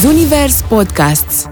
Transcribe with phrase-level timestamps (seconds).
[0.00, 1.48] Zunivers Podcasts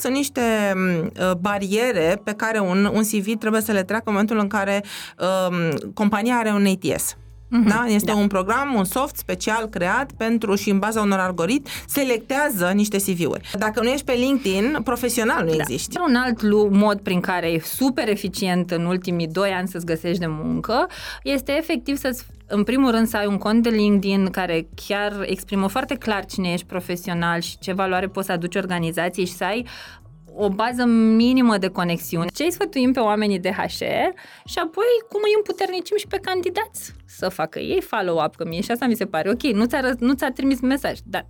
[0.00, 0.40] sunt niște
[0.74, 4.84] uh, bariere pe care un, un CV trebuie să le treacă în momentul în care
[5.18, 7.16] um, compania are un ATS.
[7.54, 7.68] Mm-hmm.
[7.68, 7.84] Da?
[7.88, 8.16] Este da.
[8.16, 13.50] un program, un soft special creat pentru și în baza unor algoritmi selectează niște CV-uri.
[13.58, 15.56] Dacă nu ești pe LinkedIn, profesional nu da.
[15.56, 15.96] existi.
[16.08, 20.26] Un alt mod prin care e super eficient în ultimii doi ani să-ți găsești de
[20.28, 20.86] muncă
[21.22, 25.66] este efectiv să în primul rând să ai un cont de LinkedIn care chiar exprimă
[25.66, 29.66] foarte clar cine ești profesional și ce valoare poți aduce organizației și să ai
[30.36, 30.84] o bază
[31.16, 32.26] minimă de conexiune.
[32.34, 33.84] Ce îi sfătuim pe oamenii de HR
[34.44, 38.70] și apoi cum îi împuternicim și pe candidați să facă ei follow-up, că mie și
[38.70, 41.26] asta mi se pare ok, nu ți-a, nu ți-a trimis mesaj, dar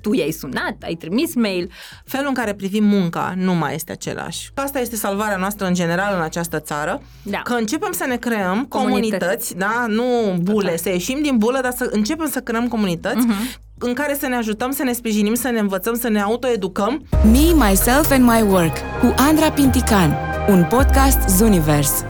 [0.00, 1.70] tu i-ai sunat, ai trimis mail.
[2.04, 4.50] Felul în care privim munca nu mai este același.
[4.54, 7.38] Asta este salvarea noastră în general în această țară, da.
[7.38, 10.78] că începem să ne creăm comunități, comunități da, nu bule, Total.
[10.78, 14.34] să ieșim din bulă, dar să începem să creăm comunități uh-huh în care să ne
[14.34, 17.06] ajutăm, să ne sprijinim, să ne învățăm, să ne autoeducăm.
[17.24, 20.16] Me, Myself and My Work cu Andra Pintican,
[20.48, 22.04] un podcast Zunivers.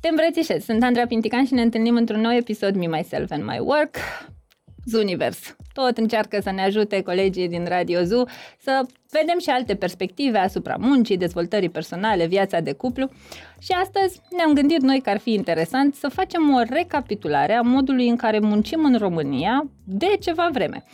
[0.00, 3.58] Te îmbrățișez, sunt Andra Pintican și ne întâlnim într-un nou episod Me, Myself and My
[3.60, 3.96] Work.
[4.84, 5.56] Zunivers.
[5.72, 8.24] Tot încearcă să ne ajute colegii din Radio Zoo
[8.58, 13.08] să vedem și alte perspective asupra muncii, dezvoltării personale, viața de cuplu.
[13.58, 18.08] Și astăzi ne-am gândit noi că ar fi interesant să facem o recapitulare a modului
[18.08, 20.84] în care muncim în România de ceva vreme.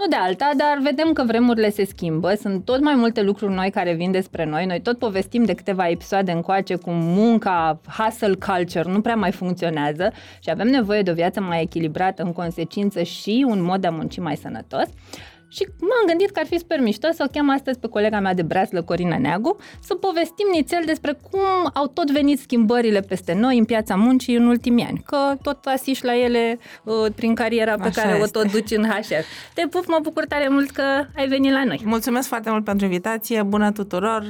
[0.00, 3.70] Nu de alta, dar vedem că vremurile se schimbă, sunt tot mai multe lucruri noi
[3.70, 4.66] care vin despre noi.
[4.66, 10.12] Noi tot povestim de câteva episoade încoace cum munca, hustle culture nu prea mai funcționează
[10.38, 13.90] și avem nevoie de o viață mai echilibrată în consecință și un mod de a
[13.90, 14.86] munci mai sănătos.
[15.52, 18.34] Și m-am gândit că ar fi super mișto să o chem astăzi pe colega mea
[18.34, 23.58] de braslă, Corina Neagu, să povestim nițel despre cum au tot venit schimbările peste noi
[23.58, 25.02] în piața muncii în ultimii ani.
[25.06, 28.38] Că tot asiși la ele uh, prin cariera pe Așa care este.
[28.38, 29.14] o tot duci în HR.
[29.54, 30.82] Te pup, mă bucur tare mult că
[31.16, 31.80] ai venit la noi.
[31.84, 34.24] Mulțumesc foarte mult pentru invitație, bună tuturor!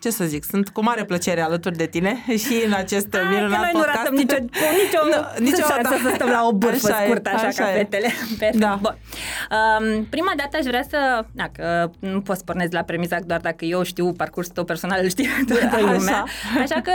[0.00, 3.60] Ce să zic, sunt cu mare plăcere alături de tine și în acest Hai, minunat
[3.60, 3.88] noi podcast.
[3.88, 4.36] nu ratăm nicio,
[4.82, 8.08] nicio, no, nicio șansă să stăm la o bârfă așa scurtă, așa, așa ca fetele.
[8.38, 8.56] Perfect.
[8.56, 8.78] Da.
[8.82, 8.96] Bun.
[9.56, 13.82] Um, prima dată aș vrea să, dacă nu poți pornezi la premiza doar dacă eu
[13.82, 15.96] știu parcursul tău personal, îl știu toată lumea.
[15.98, 16.24] Așa.
[16.60, 16.92] așa că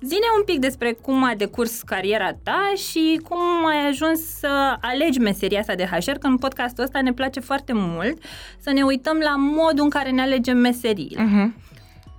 [0.00, 5.18] zine un pic despre cum a decurs cariera ta și cum ai ajuns să alegi
[5.18, 8.22] meseria asta de HR, că în podcastul ăsta ne place foarte mult
[8.58, 11.22] să ne uităm la modul în care ne alegem meseriile.
[11.22, 11.63] Uh-huh.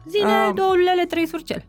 [0.10, 1.64] Zine uh, două lele, trei surcel.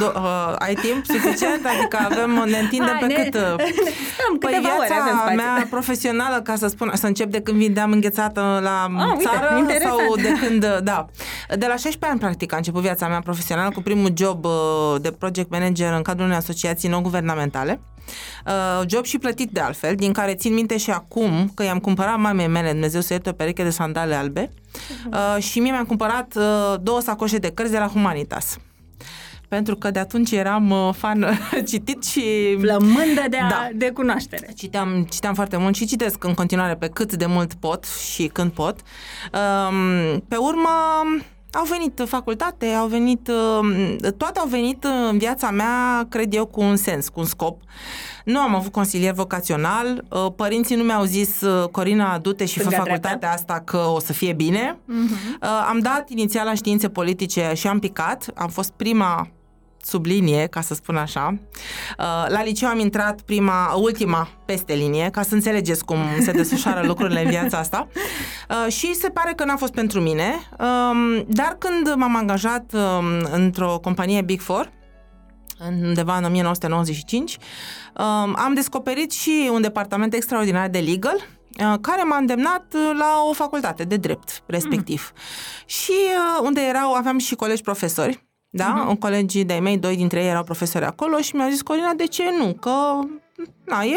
[0.00, 1.66] Do- uh, ai timp suficient?
[1.66, 3.14] Adică avem, ne întindem Hai, pe ne...
[3.14, 3.34] cât?
[3.34, 3.40] Uh,
[4.14, 4.88] Stăm păi viața ore,
[5.22, 9.56] avem mea profesională, ca să spun, să încep de când vindeam înghețată la ah, țară
[9.60, 11.06] uite, sau de când, uh, da.
[11.48, 14.52] De la 16 ani, practic, a început viața mea profesională cu primul job uh,
[15.00, 17.80] de project manager în cadrul unei asociații non-guvernamentale.
[18.46, 22.18] Uh, job și plătit de altfel, din care țin minte și acum că i-am cumpărat
[22.18, 24.50] mamei mele, Dumnezeu să ierte o pereche de sandale albe
[25.12, 28.58] uh, și mie mi-am cumpărat uh, două sacoșe de cărți de la Humanitas
[29.48, 31.38] pentru că de atunci eram uh, fan
[31.70, 32.56] citit și...
[32.60, 33.68] Flămândă de, a, da.
[33.74, 34.48] de cunoaștere.
[34.56, 38.50] Citeam, citeam foarte mult și citesc în continuare pe cât de mult pot și când
[38.50, 38.80] pot.
[39.32, 40.68] Um, pe urmă
[41.52, 46.60] au venit facultate, au venit, uh, toate au venit în viața mea, cred eu, cu
[46.60, 47.60] un sens, cu un scop.
[48.24, 52.70] Nu am avut consilier vocațional, uh, părinții nu mi-au zis, uh, Corina, du-te și fă
[52.70, 54.78] facultatea asta că o să fie bine.
[54.78, 55.38] Uh-huh.
[55.68, 59.28] Am dat inițial la științe politice și am picat, am fost prima
[59.82, 61.38] sub linie, ca să spun așa.
[61.98, 66.86] Uh, la liceu am intrat prima, ultima peste linie, ca să înțelegeți cum se desfășoară
[66.90, 67.88] lucrurile în viața asta.
[68.50, 73.28] Uh, și se pare că n-a fost pentru mine, um, dar când m-am angajat um,
[73.32, 74.72] într-o companie Big Four,
[75.82, 77.36] undeva în 1995,
[77.98, 78.04] um,
[78.36, 83.84] am descoperit și un departament extraordinar de legal, uh, care m-a îndemnat la o facultate
[83.84, 85.12] de drept, respectiv.
[85.14, 85.22] Mm.
[85.66, 85.92] Și
[86.42, 88.86] unde erau, aveam și colegi profesori, da?
[88.88, 88.98] Uh-huh.
[88.98, 92.22] Colegii de-ai mei, doi dintre ei erau profesori acolo și mi-au zis, Corina, de ce
[92.38, 92.52] nu?
[92.52, 92.70] Că
[93.68, 93.96] Na, e,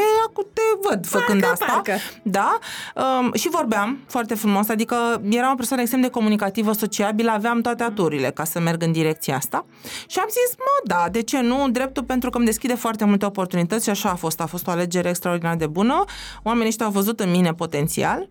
[0.53, 1.65] te văd făcând parcă, asta.
[1.73, 1.93] Parcă.
[2.23, 2.59] Da?
[2.95, 7.83] Um, și vorbeam foarte frumos, adică eram o persoană extrem de comunicativă, sociabilă, aveam toate
[7.83, 9.65] aturile ca să merg în direcția asta.
[10.07, 11.69] Și am zis, mă, da, de ce nu?
[11.69, 14.41] Dreptul pentru că îmi deschide foarte multe oportunități și așa a fost.
[14.41, 16.03] A fost o alegere extraordinar de bună.
[16.43, 18.27] Oamenii ăștia au văzut în mine potențial.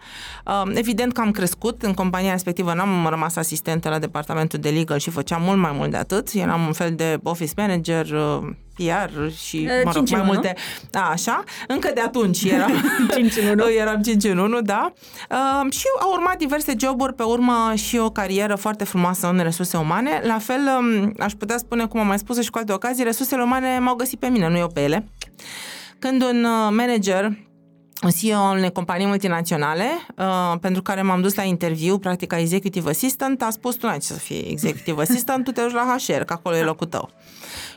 [0.46, 4.98] Um, evident că am crescut în compania respectivă, n-am rămas asistentă la departamentul de legal
[4.98, 6.28] și făceam mult mai mult de atât.
[6.32, 10.54] Eram un fel de office manager, uh, PR și, uh, mă rog, mai multe.
[10.90, 11.29] Da, așa.
[11.68, 12.72] Încă de atunci eram
[13.14, 13.70] 5 în 1.
[13.80, 14.92] eram 5 în 1, da.
[15.30, 19.76] Uh, și au urmat diverse joburi, pe urmă și o carieră foarte frumoasă în resurse
[19.76, 20.20] umane.
[20.24, 23.42] La fel, um, aș putea spune, cum am mai spus și cu alte ocazii, resursele
[23.42, 25.08] umane m-au găsit pe mine, nu eu pe ele.
[25.98, 27.32] Când un uh, manager
[28.02, 29.86] un CEO al unei companii multinaționale,
[30.16, 33.98] uh, pentru care m-am dus la interviu, practic ca executive assistant, a spus tu n-ai
[33.98, 37.10] ce să fii executive assistant, tu te duci la HR, că acolo e locul tău.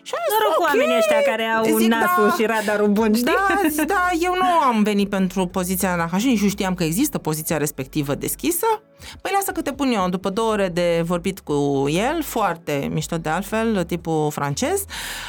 [0.07, 0.57] Și am zis, Noroc okay.
[0.57, 3.23] cu oamenii ăștia care au zic, nasul da, și radarul bun, știi?
[3.23, 7.17] Da, zic, da, eu nu am venit pentru poziția la HR, nici știam că există
[7.17, 8.65] poziția respectivă deschisă.
[9.21, 13.17] Păi lasă că te pun eu, după două ore de vorbit cu el, foarte mișto
[13.17, 14.85] de altfel, tipul francez,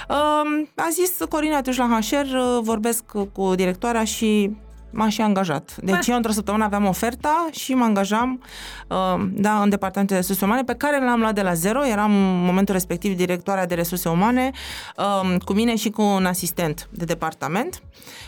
[0.08, 4.56] um, a zis, Corina, te la HR, vorbesc cu directoarea și
[4.94, 5.76] m-am și angajat.
[5.76, 8.42] Deci eu într-o săptămână aveam oferta și mă angajam
[8.88, 11.86] uh, da, în departamentul de resurse umane pe care l-am luat de la zero.
[11.86, 14.50] Eram în momentul respectiv directoarea de resurse umane
[14.96, 17.82] uh, cu mine și cu un asistent de departament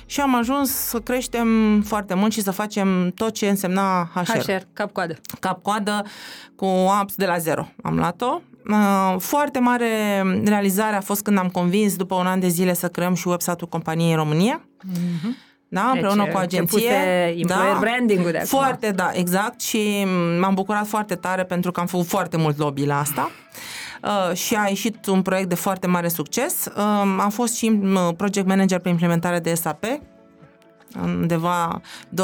[0.06, 4.50] și am ajuns să creștem foarte mult și să facem tot ce însemna HR.
[4.50, 5.16] HR, cap-coadă.
[5.40, 6.04] Cap-coadă
[6.56, 6.66] cu
[7.00, 7.68] apps de la zero.
[7.82, 8.40] Am luat-o,
[8.70, 12.88] Uh, foarte mare realizare a fost când am convins după un an de zile să
[12.88, 14.60] creăm și website-ul companiei în România.
[14.60, 17.34] Mm-hmm da, deci, împreună cu agenție.
[17.46, 18.58] Da, branding-ul de acum.
[18.58, 20.06] Foarte, da, exact și
[20.40, 23.30] m-am bucurat foarte tare pentru că am făcut foarte mult lobby la asta.
[24.02, 26.64] Uh, și a ieșit un proiect de foarte mare succes.
[26.76, 26.82] Uh,
[27.20, 29.84] am fost și uh, project manager pe implementare de SAP,
[31.02, 32.14] undeva 2005-2006.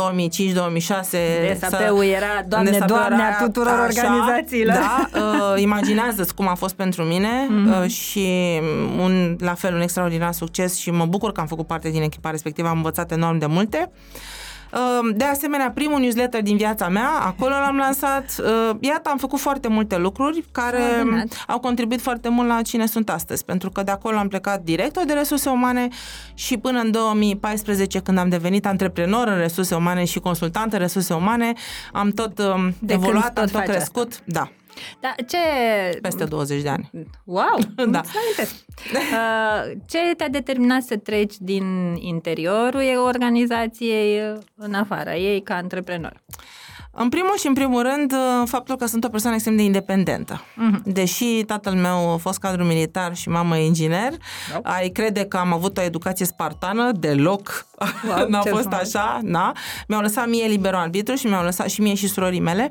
[1.54, 4.76] DSAP-ul era, doamne, DSAP doamne, a tuturor așa, organizațiilor.
[4.76, 7.82] Da, uh, imaginează-ți cum a fost pentru mine mm-hmm.
[7.82, 8.60] uh, și
[8.98, 12.30] un, la fel un extraordinar succes și mă bucur că am făcut parte din echipa
[12.30, 13.90] respectivă, am învățat enorm de multe.
[13.90, 14.51] Uh, Ehm,
[15.14, 18.34] de asemenea, primul newsletter din viața mea, acolo l-am lansat.
[18.38, 20.82] Ehm, iată, am făcut foarte multe lucruri care
[21.46, 25.04] au contribuit foarte mult la cine sunt astăzi, pentru că de acolo am plecat director
[25.04, 25.88] de resurse umane
[26.34, 31.14] și până în 2014, când am devenit antreprenor în resurse umane și consultant în resurse
[31.14, 31.52] umane,
[31.92, 34.10] am tot ehm, de evoluat, tot am tot crescut.
[34.10, 34.22] Asta.
[34.24, 34.48] Da.
[35.00, 35.38] Da, ce...
[36.00, 36.90] Peste 20 de ani.
[37.24, 37.58] Wow!
[37.90, 38.00] da.
[38.92, 44.20] Uh, ce te-a determinat să treci din interiorul organizației
[44.56, 46.22] în afara ei ca antreprenor?
[46.94, 50.42] În primul și în primul rând, uh, faptul că sunt o persoană extrem de independentă.
[50.42, 50.82] Uh-huh.
[50.84, 54.12] Deși tatăl meu a fost cadru militar și mamă inginer,
[54.52, 54.69] nope.
[54.69, 57.66] ai crede că am avut o educație spartană, deloc.
[58.08, 58.94] Wow, N-a fost frumos.
[58.94, 59.56] așa, na.
[59.88, 62.69] Mi-au lăsat mie liberul arbitru și mi-au lăsat și mie și surorii mele.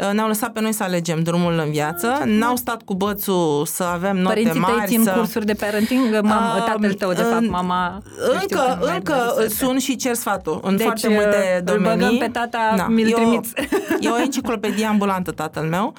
[0.00, 2.18] Uh, ne-au lăsat pe noi să alegem drumul în viață.
[2.20, 4.72] Ah, N-au stat cu bățul să avem note Părinții mari.
[4.72, 5.10] Părinții țin să...
[5.10, 6.20] cursuri de parenting?
[6.22, 8.02] Mam, uh, tatăl tău, de fapt, mama...
[8.40, 12.06] Încă, încă sunt și cer sfatul în deci, foarte multe domenii.
[12.06, 12.86] Îl pe tata, da.
[12.86, 13.52] mi-l trimiți.
[14.00, 15.92] E o enciclopedie ambulantă tatăl meu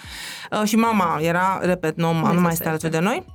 [0.52, 3.26] uh, și mama era, repet, nu, nu mai este alături de noi.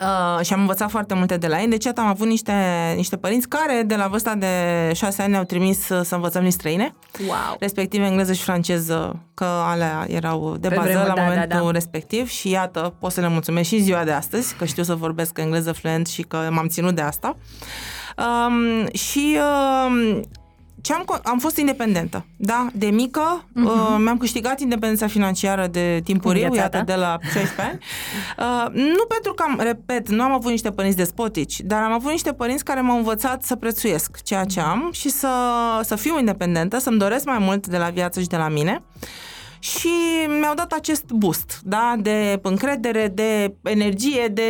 [0.00, 1.68] Uh, și am învățat foarte multe de la ei.
[1.68, 2.52] Deci, am avut niște,
[2.96, 4.46] niște părinți care, de la vârsta de
[4.94, 6.94] șase ani, ne-au trimis să, să învățăm limbi străine,
[7.26, 7.56] wow.
[7.58, 11.70] respectiv engleză și franceză, că alea erau de bază vremuri, la da, momentul da, da.
[11.70, 15.38] respectiv și iată, pot să le mulțumesc și ziua de astăzi, că știu să vorbesc
[15.38, 17.36] engleză fluent și că m-am ținut de asta.
[18.16, 20.20] Um, și uh,
[20.80, 23.62] ce am, am fost independentă, da, de mică, uh-huh.
[23.62, 27.78] uh, mi-am câștigat independența financiară de timpuriu, iată, de la 16 ani.
[28.38, 32.10] Uh, nu pentru că am, repet, nu am avut niște părinți despotici, dar am avut
[32.10, 35.28] niște părinți care m-au învățat să prețuiesc ceea ce am și să,
[35.82, 38.82] să fiu independentă, să-mi doresc mai mult de la viață și de la mine.
[39.02, 39.08] Uh,
[39.58, 39.90] și
[40.40, 44.42] mi-au dat acest boost, da, de încredere, de energie, de...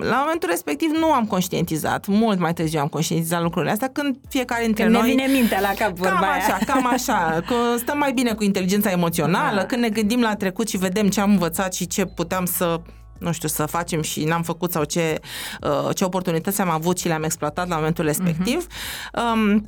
[0.00, 4.64] La momentul respectiv nu am conștientizat, mult mai târziu am conștientizat lucrurile astea, când fiecare
[4.64, 5.06] dintre când noi...
[5.08, 6.32] Când ne vine mintea la cap vorba Cam aia.
[6.32, 9.66] așa, cam așa, că stăm mai bine cu inteligența emoțională, da.
[9.66, 12.80] când ne gândim la trecut și vedem ce am învățat și ce puteam să
[13.18, 15.20] nu știu, să facem și n-am făcut sau ce,
[15.62, 18.66] uh, ce oportunități am avut și le-am exploatat la momentul respectiv.
[18.66, 19.34] Uh-huh.
[19.34, 19.66] Um,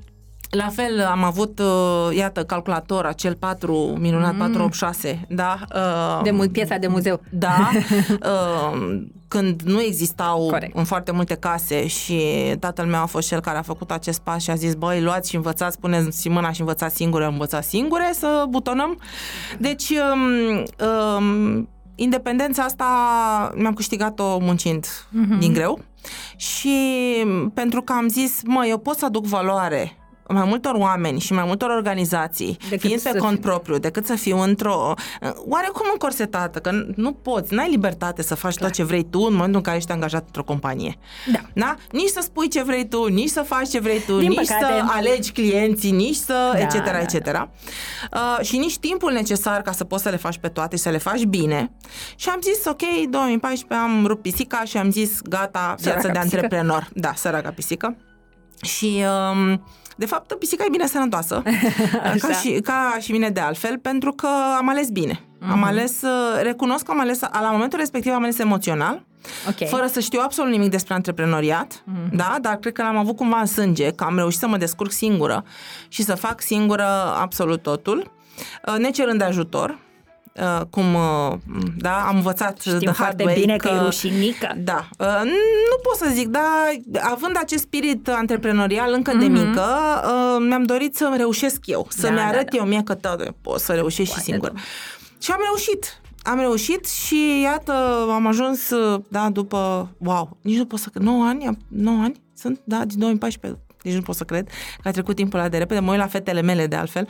[0.54, 4.38] la fel am avut, uh, iată, calculator, acel 4 minunat, mm.
[4.38, 5.58] 486, da?
[5.75, 7.20] Uh, de mult piesa de muzeu.
[7.30, 7.70] Da,
[8.32, 10.76] uh, când nu existau Corect.
[10.76, 12.20] în foarte multe case și
[12.58, 15.28] tatăl meu a fost cel care a făcut acest pas și a zis, băi, luați
[15.30, 18.99] și învățați, puneți mâna și învățați singure, învățați singure să butonăm.
[19.58, 22.84] Deci, um, um, independența asta
[23.56, 25.38] mi-am câștigat-o muncind mm-hmm.
[25.38, 25.80] din greu
[26.37, 26.76] și
[27.54, 29.96] pentru că am zis, mă, eu pot să aduc valoare
[30.28, 33.40] mai multor oameni și mai multor organizații, decât fiind pe cont fi...
[33.40, 34.95] propriu, decât să fiu într-o...
[35.49, 38.69] oarecum încorsetată, că nu poți, n-ai libertate să faci Clar.
[38.69, 40.99] tot ce vrei tu în momentul în care ești angajat într-o companie.
[41.33, 41.40] Da.
[41.52, 41.76] da?
[41.90, 44.64] Nici să spui ce vrei tu, nici să faci ce vrei tu, Din nici păcate...
[44.64, 46.50] să alegi clienții, nici să...
[46.52, 46.85] Da, etc.
[46.85, 47.31] Da, etc.
[47.31, 47.50] Da.
[48.12, 50.90] Uh, și nici timpul necesar ca să poți să le faci pe toate și să
[50.90, 51.71] le faci bine.
[52.16, 56.19] Și am zis, ok, 2014 am rupt pisica și am zis, gata, viața de pisică.
[56.19, 56.88] antreprenor.
[56.95, 57.97] Da, săraca pisică.
[58.62, 59.04] Și...
[59.33, 59.62] Um,
[59.96, 61.42] de fapt, pisica e bine sănătoasă,
[62.28, 65.14] ca și, ca și mine de altfel, pentru că am ales bine.
[65.20, 65.50] Uh-huh.
[65.50, 69.02] Am ales, uh, recunosc că am ales, la momentul respectiv am ales emoțional,
[69.48, 69.68] Ok.
[69.68, 72.16] fără să știu absolut nimic despre antreprenoriat, Mhm.
[72.16, 74.90] da, dar cred că l-am avut cumva în sânge, că am reușit să mă descurc
[74.90, 75.44] singură
[75.88, 76.86] și să fac singură
[77.20, 78.12] absolut totul,
[78.66, 79.78] uh, necerând de ajutor,
[80.40, 81.32] uh, cum, uh,
[81.76, 84.54] da, am învățat Știm the hard foarte way bine că e rușinică.
[84.56, 85.20] Da, uh,
[85.70, 86.42] nu pot să zic, dar
[87.00, 89.64] având acest spirit antreprenorial încă de mică,
[90.04, 92.22] uh, mi-am dorit să reușesc eu, să-mi Mhm.
[92.24, 92.56] Da, da, arăt da.
[92.56, 94.50] eu mie că tot pot să reușesc și Poate, singur.
[94.50, 94.58] da.
[95.20, 96.00] Și am reușit.
[96.22, 97.72] Am reușit și iată,
[98.10, 102.02] am ajuns, uh, da, după, wow, nici nu pot să cred, 9 ani, am- 9
[102.02, 104.48] ani sunt, da, din 2014, nici nu pot să cred
[104.82, 105.80] că a trecut timpul ăla de repede.
[105.80, 107.08] Mă uit la fetele mele, de altfel,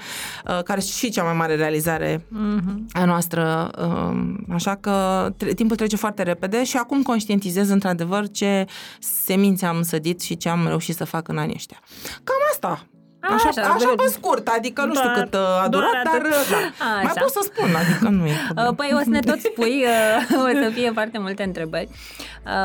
[0.48, 2.86] uh, care sunt și cea mai mare realizare Mhm.
[2.92, 8.64] a noastră, um, așa că tre- timpul trece foarte repede și acum conștientizez într-adevăr ce
[9.00, 11.78] semințe am sădit și ce am reușit să fac în anii ăștia.
[12.24, 12.86] Cam asta.
[13.28, 15.84] Așa, Așa, așa, așa de- pe scurt, adică nu știu doar- cât uh, a doar
[15.84, 16.26] durat, dar atât.
[16.30, 16.84] uh, da.
[16.94, 17.20] mai Așa.
[17.20, 18.68] pot să spun, adică nu e problemă.
[18.68, 21.88] Uh, Păi o să ne tot spui, uh, o să fie foarte multe întrebări.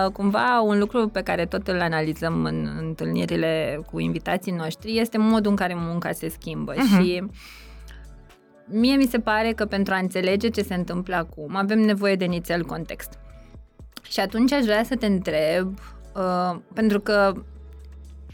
[0.05, 5.17] Uh, Cumva un lucru pe care tot îl analizăm în întâlnirile cu invitații noștri este
[5.17, 7.01] modul în care munca se schimbă Mhm.
[7.03, 7.23] și
[8.65, 12.25] mie mi se pare că pentru a înțelege ce se întâmplă acum avem nevoie de
[12.25, 13.09] nițel context.
[14.09, 15.79] Și atunci aș vrea să te întreb,
[16.15, 17.33] uh, pentru că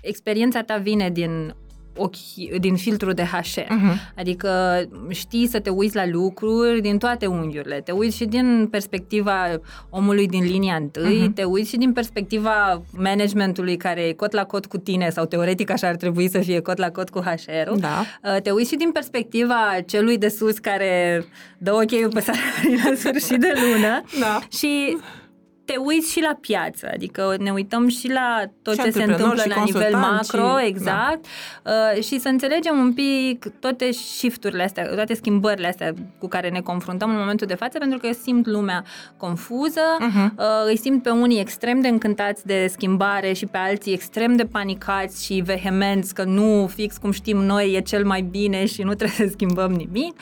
[0.01, 1.55] experiența ta vine din
[1.97, 3.59] ochi, din filtrul de HR.
[3.73, 3.99] Mhm.
[4.17, 7.81] Adică știi să te uiți la lucruri din toate unghiurile.
[7.85, 9.59] Te uiți și din perspectiva
[9.89, 11.33] omului din linia întâi, Mhm.
[11.33, 15.69] te uiți și din perspectiva managementului care e cot la cot cu tine sau teoretic
[15.69, 17.77] așa ar trebui să fie cot la cot cu HR-ul.
[17.79, 18.03] Da.
[18.23, 21.25] Uh, Te uiți și din perspectiva celui de sus care
[21.57, 24.39] dă ok pe salarii la sfârșit de lună Da.
[24.57, 24.97] și
[25.65, 29.21] te uiți și la piață, adică ne uităm și la tot Și ce se antreprenori
[29.21, 31.25] întâmplă și la nivel consultanți și- macro, exact,
[31.95, 36.59] uh, și să înțelegem un pic toate shifturile astea, toate schimbările astea cu care ne
[36.59, 38.83] confruntăm în momentul de față, pentru că simt lumea
[39.17, 40.33] confuză, Mhm.
[40.37, 44.45] uh, îi simt pe unii extrem de încântați de schimbare și pe alții extrem de
[44.45, 48.93] panicați și vehemenți că nu, fix cum știm noi, e cel mai bine și nu
[48.93, 50.19] trebuie să schimbăm nimic.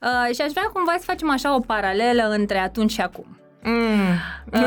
[0.00, 3.36] Uh, și aș vrea cumva să facem așa o paralelă între atunci și acum.
[3.64, 4.08] Mm.
[4.52, 4.60] Uh,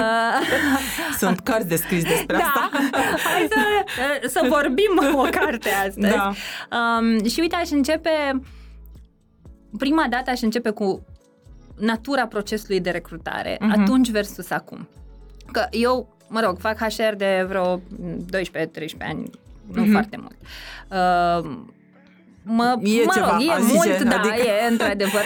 [1.19, 2.69] Sunt cărți de scris despre da, asta.
[3.33, 5.99] hai să, să vorbim o carte astăzi.
[6.15, 6.31] Da.
[6.77, 8.41] Um, și uite, aș începe,
[9.77, 11.05] prima dată aș începe cu
[11.79, 13.81] natura procesului de recrutare, Mhm.
[13.81, 14.87] atunci versus acum.
[15.51, 17.81] Că eu, mă rog, fac HR de vreo
[18.31, 19.29] 12-13 ani,
[19.73, 19.91] nu Mhm.
[19.91, 20.35] foarte mult.
[20.89, 21.57] Uh,
[22.47, 25.21] Mă, E mă ceva, rog, e aș zice, mult, da, adică- e într-adevăr.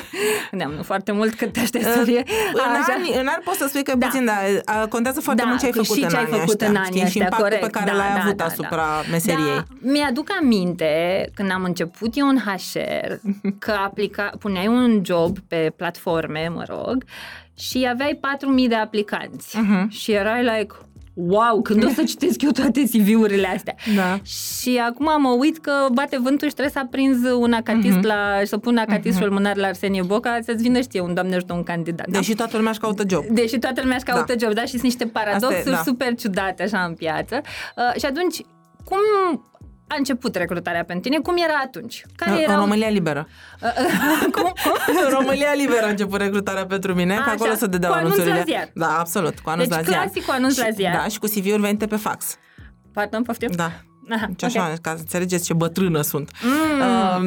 [0.50, 2.22] Gândeam, nu foarte mult cât te aștept să fie.
[2.52, 2.92] În Așa.
[2.96, 4.06] ani, în ani poți să spui că e Da.
[4.06, 6.22] puțin, dar a, contează foarte Da, mult ce ai că făcut și în ce ai
[6.22, 7.00] anii făcut ăștia, în anii știi?
[7.00, 7.62] și ăștia, impactul corect.
[7.64, 9.02] pe care Da, l-ai da, avut da, asupra da.
[9.10, 9.54] meseriei.
[9.56, 10.92] Da, mi-aduc aminte
[11.34, 13.12] când am început eu în HR
[13.58, 17.04] că aplica, puneai un job pe platforme, mă rog,
[17.58, 19.58] și aveai 4.000 de aplicanți.
[19.58, 19.88] Mhm.
[19.90, 20.74] Și erai like,
[21.26, 23.74] wow, când o să citesc eu toate CV-urile astea?
[23.96, 24.18] Da.
[24.24, 28.06] Și acum mă uit că bate vântul și trebuie să aprinzi un acatist Mhm.
[28.06, 31.52] la, să pun acatist și mânar la Arsenie Boca să-ți vină știe un doamne ajută
[31.52, 32.08] un candidat.
[32.08, 32.18] da?
[32.18, 33.24] Deși toată lumea își caută job.
[33.24, 34.44] Deși toată lumea își caută Da.
[34.46, 34.62] job, da?
[34.62, 35.82] Și sunt niște paradoxuri Asta e, da.
[35.84, 37.40] super ciudate așa în piață.
[37.76, 38.40] Uh, și atunci,
[38.84, 38.98] cum
[39.88, 41.22] a început recrutarea pentru tine?
[41.22, 42.04] Cum era atunci?
[42.16, 42.56] Care În erau...
[42.60, 43.28] România liberă.
[44.34, 44.52] cum?
[45.04, 48.16] În România liberă a început recrutarea pentru mine, că Așa, acolo se dădeau cu anunț
[48.16, 48.52] la anunțurile.
[48.52, 48.70] ziar.
[48.74, 50.02] Da, absolut, cu anunț Deci la ziar.
[50.02, 50.96] clasic cu anunț la Și- ziar.
[50.96, 52.36] Da, și cu CV-uri venite pe fax.
[52.92, 53.50] Pardon, poftim?
[53.54, 53.70] Da.
[54.10, 54.78] Aha, Deci așa, ok.
[54.80, 56.30] ca să înțelegeți ce bătrână sunt.
[56.42, 56.50] Mm.
[56.50, 57.26] Um,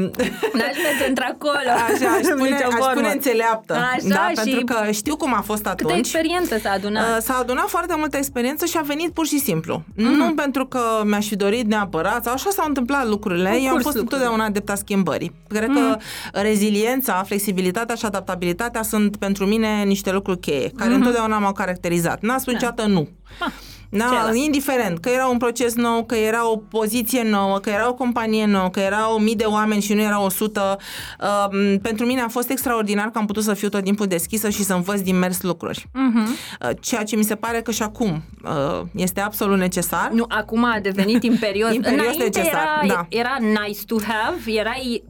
[0.53, 1.69] N-aș merge într-acolo.
[1.69, 2.91] Așa, aș spune, Nicio aș formă.
[2.91, 3.73] spune înțeleaptă.
[3.73, 5.97] Așa, da, și pentru că știu cum a fost Câtă atunci.
[5.99, 7.03] experiență s-a adunat.
[7.17, 9.83] Uh, S-a adunat foarte multă experiență și a venit pur și simplu.
[9.95, 10.07] Mhm.
[10.11, 13.49] Nu pentru că mi-aș fi dorit neapărat, sau așa s-au întâmplat lucrurile.
[13.49, 14.01] Au Eu am curs fost lucrurile.
[14.01, 15.31] întotdeauna adepta schimbării.
[15.47, 15.77] Cred Mhm.
[15.77, 15.97] că
[16.41, 22.21] reziliența, flexibilitatea și adaptabilitatea sunt pentru mine niște lucruri cheie, care întotdeauna m-au caracterizat.
[22.21, 22.61] N-a spus Mhm.
[22.61, 22.67] Da.
[22.67, 23.09] niciodată nu.
[23.39, 23.51] Ah,
[23.93, 24.35] Da, celălalt.
[24.35, 28.45] indiferent, că era un proces nou, că era o poziție nouă, că era o companie
[28.45, 30.77] nouă, că erau mii de oameni și nu erau 100.
[31.19, 34.63] Uh, pentru mine a fost extraordinar că am putut să fiu tot timpul deschisă și
[34.63, 35.87] să învăț din mers lucruri.
[35.93, 36.27] Mhm.
[36.61, 40.09] Uh, Ceea ce mi se pare că și acum uh, este absolut necesar.
[40.13, 41.73] Nu, acum a devenit imperios.
[41.73, 43.05] Imperios Înainte necesar, era, da.
[43.09, 45.03] era nice to have, erai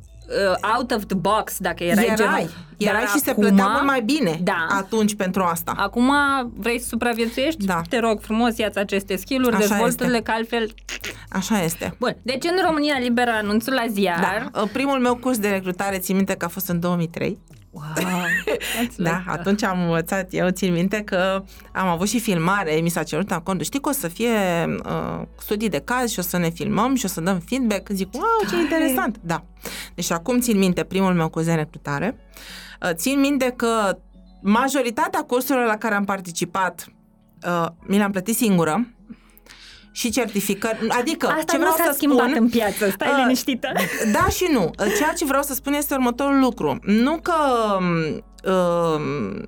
[0.52, 2.50] uh, out of the box, dacă erai, erai, genul.
[2.78, 4.68] erai Dar și se acum- plătea mult mai bine Da.
[4.70, 5.74] atunci pentru asta.
[5.78, 6.12] Acum
[6.58, 7.66] vrei să supraviețuiești?
[7.66, 7.82] Da.
[7.90, 10.22] Te rog frumos, ia aceste skill-uri, Așa dezvoltă-le, este.
[10.24, 10.70] că altfel...
[11.30, 11.96] Așa este.
[12.00, 14.50] Bun, deci în România Liberă anunțul la ziar.
[14.52, 14.62] Da.
[14.62, 17.40] Uh, Primul meu curs de recrutare, țin minte că a fost în 2003.
[17.72, 17.84] Wow.
[18.98, 23.32] Da, atunci am învățat eu, țin minte că am avut și filmare, mi s-a cerut
[23.32, 24.30] acolo, știi că o să fie
[24.86, 27.90] uh, studii de caz și o să ne filmăm și o să dăm feedback.
[27.90, 28.62] Zic, wow, ce Tare!
[28.62, 29.18] interesant!
[29.22, 29.44] Da.
[29.96, 32.18] Deci acum țin minte primul meu curs de recrutare.
[32.82, 33.98] Uh, țin minte că
[34.42, 36.86] majoritatea cursurilor la care am participat
[37.46, 38.88] uh, mi le-am plătit singură
[39.92, 43.18] și certificări, adică Asta ce vreau nu s-a să schimbat spun, în piață, stai uh,
[43.18, 43.72] liniștită.
[44.16, 44.72] Da și nu.
[44.98, 46.80] Ceea ce vreau să spun este următorul lucru.
[46.82, 47.34] Nu că
[48.44, 49.44] uh,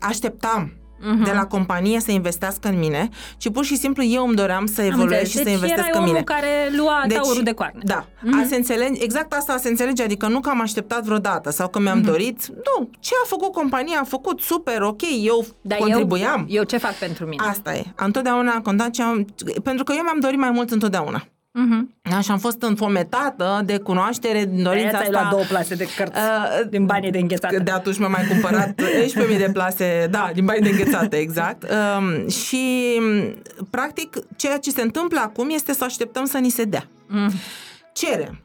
[0.00, 1.24] așteptam Mhm.
[1.24, 4.80] de la companie să investească în mine, ci pur și simplu eu îmi doream să
[4.80, 5.28] Am evoluez înțeles.
[5.30, 6.22] și să deci investesc erai în omul mine.
[6.24, 7.80] care lua Deci, taurul de coarne.
[7.82, 8.38] Da, Mhm.
[8.38, 11.68] a se înțelege, exact asta a se înțelege, adică nu că am așteptat vreodată sau
[11.68, 11.86] că Mhm.
[11.86, 16.38] mi-am dorit, nu, ce a făcut compania a făcut super, ok, eu Dar contribuiam.
[16.48, 17.44] Eu, eu ce fac pentru mine?
[17.48, 17.82] Asta e.
[17.96, 19.26] Întotdeauna am contat ce am...
[19.62, 21.24] Pentru că eu mi-am dorit mai mult întotdeauna.
[21.56, 21.94] Mhm.
[22.02, 25.10] Da, și am fost înfometată de cunoaștere din dorința De-aia ți-ai asta.
[25.20, 27.58] luat două plase de cărți Uh, din banii de înghețată.
[27.58, 28.80] De atunci mi-am mai cumpărat
[29.30, 31.62] 11.000 de plase, da, din bani de înghețată, exact.
[31.70, 33.00] Um, și,
[33.70, 36.84] practic, ceea ce se întâmplă acum este să așteptăm să ni se dea.
[37.06, 37.30] Mm.
[37.92, 38.38] Cerem.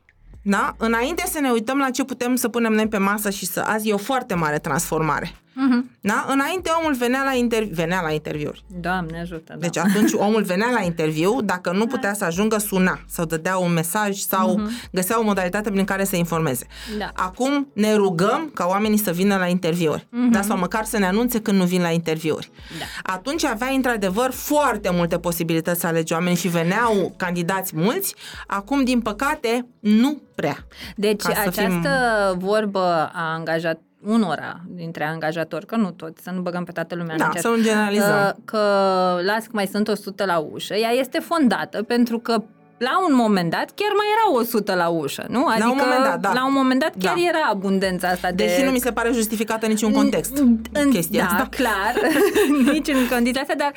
[0.43, 0.75] Da?
[0.77, 3.59] Înainte să ne uităm la ce putem să punem noi pe masă și să...
[3.65, 5.31] Azi e o foarte mare transformare.
[5.67, 5.89] Mhm.
[6.01, 6.25] Da?
[6.27, 8.63] Înainte omul venea la, intervi- venea la interviuri.
[8.79, 9.55] Doamne ajută, da.
[9.55, 13.73] Deci atunci omul venea la interviu, dacă nu putea să ajungă, suna sau dădea un
[13.73, 14.61] mesaj sau
[14.91, 16.65] găsea o modalitate prin care să informeze.
[16.97, 17.11] Da.
[17.13, 20.41] Acum ne rugăm ca oamenii să vină la interviuri, da?
[20.41, 22.51] sau măcar să ne anunțe când nu vin la interviuri.
[22.79, 23.13] Da.
[23.13, 28.15] Atunci avea într-adevăr foarte multe posibilități să alege oameni și veneau candidați mulți,
[28.47, 30.57] acum din păcate nu prea.
[30.95, 31.89] Deci Ca să această
[32.37, 37.13] vorbă a angajat unora dintre angajatori, că nu toți, să nu băgăm pe toată lumea
[37.13, 38.07] în Da, acest- să nu generalizăm.
[38.07, 42.43] Că, că las că mai sunt 100 la ușă, ea este fondată pentru că
[42.77, 45.45] la un moment dat chiar mai erau 100 la ușă, nu?
[45.45, 46.31] Adică un moment dat, da.
[46.33, 47.21] la un moment dat chiar Da.
[47.27, 48.43] era abundența asta de...
[48.45, 50.37] Deși nu mi se pare justificată în niciun context
[50.71, 51.47] În, chestia da, asta.
[51.49, 52.11] clar,
[52.73, 53.71] nici în condiția asta, dar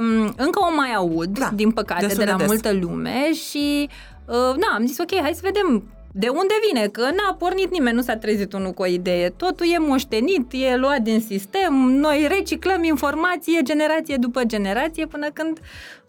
[0.00, 2.52] um, încă o mai aud, Da, din păcate, destul de la de des.
[2.52, 3.88] multă lume și
[4.26, 5.82] uh, na, am zis ok, hai să vedem
[6.18, 9.30] de unde vine, că n-a pornit nimeni, nu s-a trezit unul cu o idee.
[9.30, 15.60] Totul e moștenit, e luat din sistem, noi reciclăm informație generație după generație până când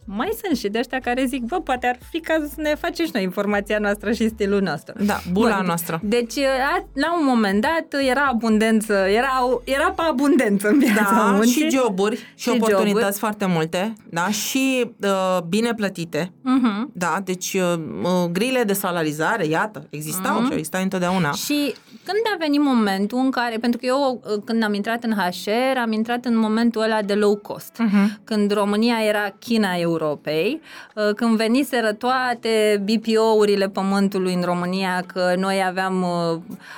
[0.09, 3.05] mai sunt și de ăștia care zic, bă, poate ar fi cazul să ne facem
[3.05, 4.93] și noi informația noastră și stilul nostru.
[5.03, 5.99] Da, bula Bun, noastră.
[6.03, 9.29] Deci, a- la un moment dat, era abundență, era,
[9.63, 11.51] era pe abundență în viața Da, muncii.
[11.61, 13.17] și joburi și, Și oportunități joburi.
[13.17, 16.91] foarte multe, da, și uh, bine plătite, Mhm.
[16.93, 20.43] da, deci uh, uh, grile de salarizare, iată, existau Mhm.
[20.45, 21.31] și au existat întotdeauna.
[21.31, 21.73] Și
[22.05, 25.77] când a venit momentul în care, pentru că eu uh, când am intrat în HR,
[25.81, 28.19] am intrat în momentul ăla de low cost, Mhm.
[28.23, 30.61] când România era China Europei,
[30.95, 35.93] uh, când veniseră toate BPO-urile pământului în România, că noi aveam,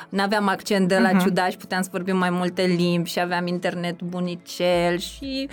[0.09, 1.19] nu aveam accent de la Mhm.
[1.19, 5.49] ciudat și puteam să vorbim mai multe limbi și aveam internet bunicel și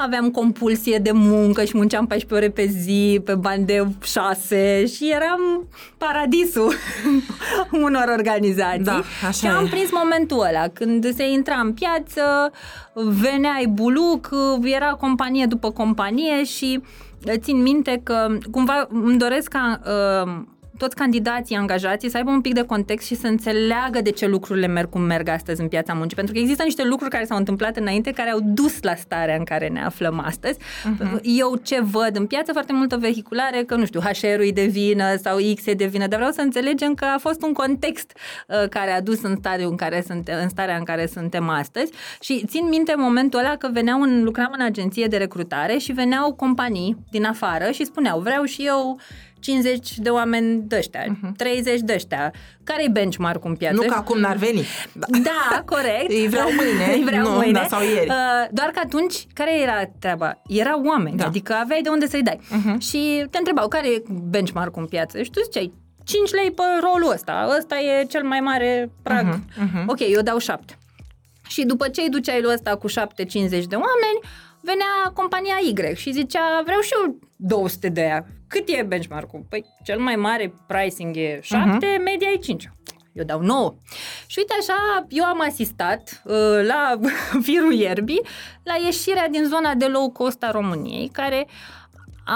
[0.00, 5.10] aveam compulsie de muncă și munceam 14 ore pe zi, pe bani de 6 și
[5.12, 6.72] eram paradisul
[7.84, 8.84] unor organizații.
[8.84, 9.68] Da, așa și am e.
[9.68, 12.52] prins momentul ăla, când se intra în piață,
[12.92, 14.30] veneai buluc,
[14.62, 20.42] era companie după companie și uh, țin minte că cumva îmi doresc ca uh,
[20.78, 24.66] toți candidații angajații să aibă un pic de context și să înțeleagă de ce lucrurile
[24.66, 26.16] merg cum merg astăzi în piața muncii.
[26.16, 29.44] Pentru că există niște lucruri care s-au întâmplat înainte care au dus la starea în
[29.44, 30.58] care ne aflăm astăzi.
[30.58, 31.20] Uh-huh.
[31.22, 35.16] Eu ce văd în piață, foarte multă vehiculare, că nu știu, HR-ul e de vină
[35.16, 38.12] sau X e de vină, dar vreau să înțelegem că a fost un context
[38.48, 41.92] uh, care a dus în stadiul în care sunt, în starea în care suntem astăzi
[42.20, 46.34] și țin minte momentul ăla că veneau în, lucram în agenție de recrutare și veneau
[46.34, 49.00] companii din afară și spuneau vreau și eu
[49.40, 51.36] 50 de oameni de ăștia, uh-huh.
[51.36, 52.32] 30 de ăștia.
[52.64, 53.74] Care-i benchmark-ul în piață?
[53.74, 54.62] Nu că acum n-ar veni.
[54.92, 55.06] Da.
[55.22, 56.10] Da, corect.
[56.10, 57.52] Îi vreau mâine, Îi vreau nu, mâine.
[57.52, 58.08] da, sau ieri.
[58.08, 58.14] Uh,
[58.50, 60.42] doar că atunci, care era treaba?
[60.46, 61.24] Erau oameni, Da.
[61.26, 62.38] adică aveai de unde să-i dai.
[62.40, 62.78] Uh-huh.
[62.78, 65.22] Și te întrebau, care e benchmark-ul în piață?
[65.22, 65.72] Și tu ziceai,
[66.04, 69.24] 5 lei pe rolul ăsta, ăsta e cel mai mare prag.
[69.26, 69.88] Mhm, mhm.
[69.88, 70.78] Ok, eu dau 7.
[71.48, 72.92] Și după ce îi duceai lui ăsta cu 7-50
[73.66, 74.18] de oameni,
[74.70, 78.26] venea compania Y și zicea, vreau și eu 200 de aia.
[78.48, 79.46] Cât e benchmark-ul?
[79.48, 82.04] Păi cel mai mare pricing e 7, uh-huh.
[82.04, 82.70] media e 5.
[83.12, 83.74] Eu dau 9.
[84.26, 86.34] Și uite așa, eu am asistat uh,
[86.66, 86.98] la
[87.46, 88.20] firul ierbii,
[88.62, 91.46] la ieșirea din zona de low cost a României, care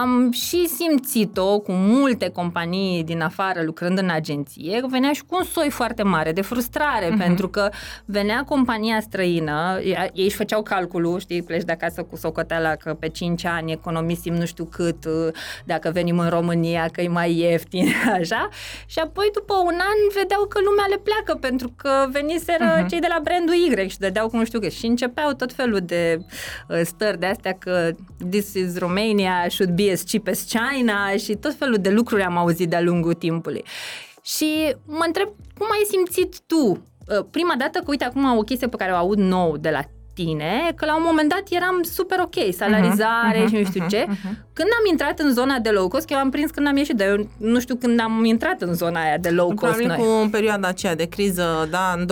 [0.00, 5.44] am și simțit-o cu multe companii din afară lucrând în agenție, venea și cu un
[5.44, 7.18] soi foarte mare de frustrare, uh-huh.
[7.18, 7.68] pentru că
[8.04, 12.94] venea compania străină, ea- ei își făceau calculul, știi, pleci de acasă cu socoteala că
[12.94, 15.28] pe 5 ani economisim nu știu cât, uh,
[15.64, 17.86] dacă venim în România, că e mai ieftin,
[18.20, 18.48] așa,
[18.86, 22.88] și apoi după un an vedeau că lumea le pleacă, pentru că veniseră uh-huh.
[22.88, 25.80] cei de la brandul Y și dădeau cu nu știu cât și începeau tot felul
[25.80, 26.18] de
[26.68, 27.90] uh, stări de astea că
[28.30, 32.36] this is Romania, should be as cheap as China și tot felul de lucruri am
[32.36, 33.64] auzit de-a lungul timpului.
[34.22, 38.68] Și mă întreb, cum ai simțit tu uh, prima dată că, uite, acum o chestie
[38.68, 39.82] pe care o aud nou de la
[40.24, 43.88] tine că la un moment dat eram super ok, salarizare uh-huh, și nu știu uh-huh,
[43.88, 44.04] ce.
[44.08, 44.32] Uh-huh.
[44.52, 47.08] Când am intrat în zona de low cost, eu am prins când am ieșit, dar
[47.08, 49.96] eu nu știu când am intrat în zona aia de low cost Probabil noi.
[49.96, 52.06] cu perioada aceea de criză, da, în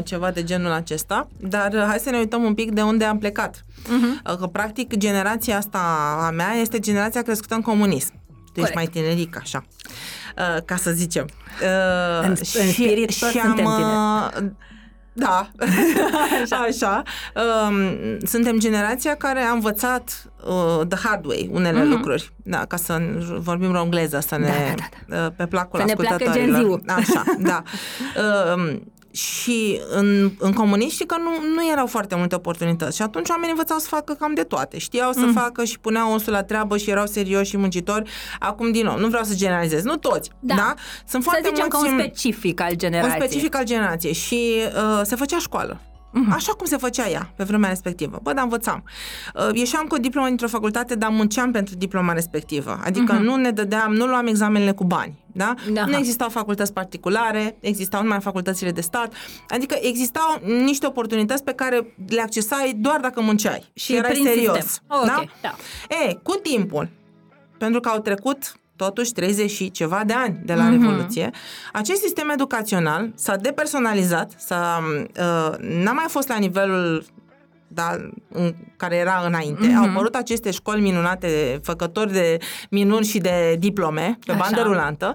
[0.00, 1.28] 2008-2009, ceva de genul acesta.
[1.40, 3.56] Dar hai să ne uităm un pic de unde am plecat.
[3.56, 4.38] Uh-huh.
[4.38, 5.78] Că, practic, generația asta
[6.26, 8.12] a mea este generația crescută în comunism.
[8.52, 9.64] Tu ești mai tineric, așa,
[10.36, 11.28] uh, ca să zicem.
[11.62, 14.50] Uh, în, și, în spirit și am, uh,
[15.12, 15.50] da,
[16.42, 16.56] așa.
[16.56, 17.02] așa.
[17.34, 21.88] Um, suntem generația care a învățat uh, the hard way unele mm-hmm.
[21.88, 22.32] lucruri.
[22.44, 23.00] Da, ca să
[23.38, 24.46] vorbim engleză, să ne...
[24.46, 25.24] Da, da, da.
[25.24, 27.62] Uh, pe placul să ne placă gen Așa, da.
[28.16, 28.76] Uh,
[29.12, 33.86] și în, în comuniștică nu, nu erau foarte multe oportunități și atunci oamenii învățau să
[33.88, 34.78] facă cam de toate.
[34.78, 35.32] Știau să mm.
[35.32, 38.10] facă și puneau osul la treabă și erau serioși și muncitori.
[38.38, 40.54] Acum, din nou, nu vreau să generalizez, nu toți, da?
[40.54, 40.74] da?
[41.06, 43.20] Sunt foarte să zicem mulți, că un specific al generației.
[43.20, 45.80] Un specific al generației și uh, se făcea școală.
[46.12, 46.32] Uh-huh.
[46.34, 48.18] Așa cum se făcea ea pe vremea respectivă.
[48.22, 48.84] Bă, dar învățam.
[49.34, 52.80] Uh, ieșeam cu o diplomă dintr-o facultate, dar munceam pentru diploma respectivă.
[52.84, 53.22] Adică uh-huh.
[53.22, 55.20] nu ne dădeam, nu luam examenele cu bani.
[55.34, 55.54] Da?
[55.72, 55.84] Da.
[55.84, 59.14] Nu existau facultăți particulare, existau numai facultățile de stat,
[59.48, 64.56] adică existau niște oportunități pe care le accesai doar dacă munceai și erai serios.
[64.56, 64.84] Sistem.
[64.86, 65.12] Oh, da?
[65.12, 65.30] Okay.
[65.42, 65.54] da?
[66.08, 66.88] E, cu timpul,
[67.58, 70.70] pentru că au trecut totuși 30 și ceva de ani de la mm-hmm.
[70.70, 71.30] Revoluție,
[71.72, 77.04] acest sistem educațional s-a depersonalizat, s-a, uh, n-a mai fost la nivelul
[77.68, 77.96] da,
[78.28, 79.68] în care era înainte.
[79.68, 79.76] Mm-hmm.
[79.76, 82.36] Au apărut aceste școli minunate, făcători de
[82.70, 84.40] minuni și de diplome pe așa.
[84.40, 85.14] bandă rulantă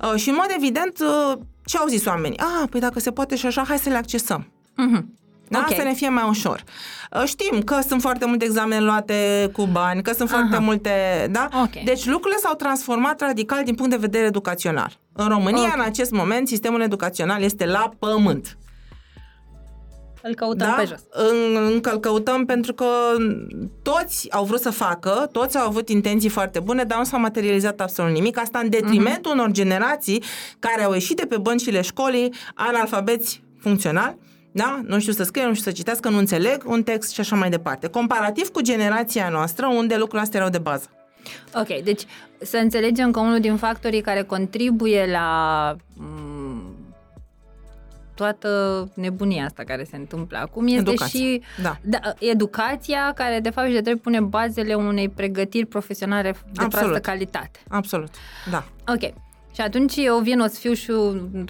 [0.00, 2.38] uh, și, în mod evident, uh, ce au zis oamenii?
[2.38, 4.52] Ah, păi dacă se poate și așa, hai să le accesăm.
[4.52, 5.04] Mm-hmm.
[5.48, 5.58] Da?
[5.58, 5.76] Okay.
[5.76, 6.64] Să ne fie mai ușor.
[7.12, 10.38] Uh, știm că sunt foarte multe examene luate cu bani, că sunt Aha.
[10.38, 10.90] foarte multe...
[11.30, 11.48] Da?
[11.52, 11.82] Okay.
[11.84, 14.98] Deci lucrurile s-au transformat radical din punct de vedere educațional.
[15.12, 15.74] În România, okay.
[15.74, 18.58] în acest moment, sistemul educațional este la pământ.
[20.22, 20.74] Îl căutăm da?
[20.74, 21.00] pe jos.
[21.72, 22.86] Încă îl căutăm pentru că
[23.82, 27.80] toți au vrut să facă, toți au avut intenții foarte bune, dar nu s-a materializat
[27.80, 28.38] absolut nimic.
[28.38, 29.34] Asta în detrimentul uh-huh.
[29.34, 30.22] unor generații
[30.58, 34.16] care au ieșit de pe băncile școlii analfabeți funcțional
[34.58, 34.80] da?
[34.86, 37.50] Nu știu să scrie, nu știu să citească, nu înțeleg un text și așa mai
[37.50, 37.86] departe.
[37.88, 40.90] Comparativ cu generația noastră, unde lucrurile astea erau de bază.
[41.54, 42.02] Ok, deci
[42.40, 46.76] să înțelegem că unul din factorii care contribuie la m-
[48.14, 51.20] toată nebunia asta care se întâmplă acum este educația.
[51.20, 51.76] și da.
[51.82, 56.70] Da, educația care de fapt și de drept pune bazele unei pregătiri profesionale de Absolut.
[56.70, 57.58] proastă calitate.
[57.68, 58.10] Absolut,
[58.50, 58.64] da.
[58.86, 59.12] Ok.
[59.54, 60.90] Și atunci eu vin, o să fiu și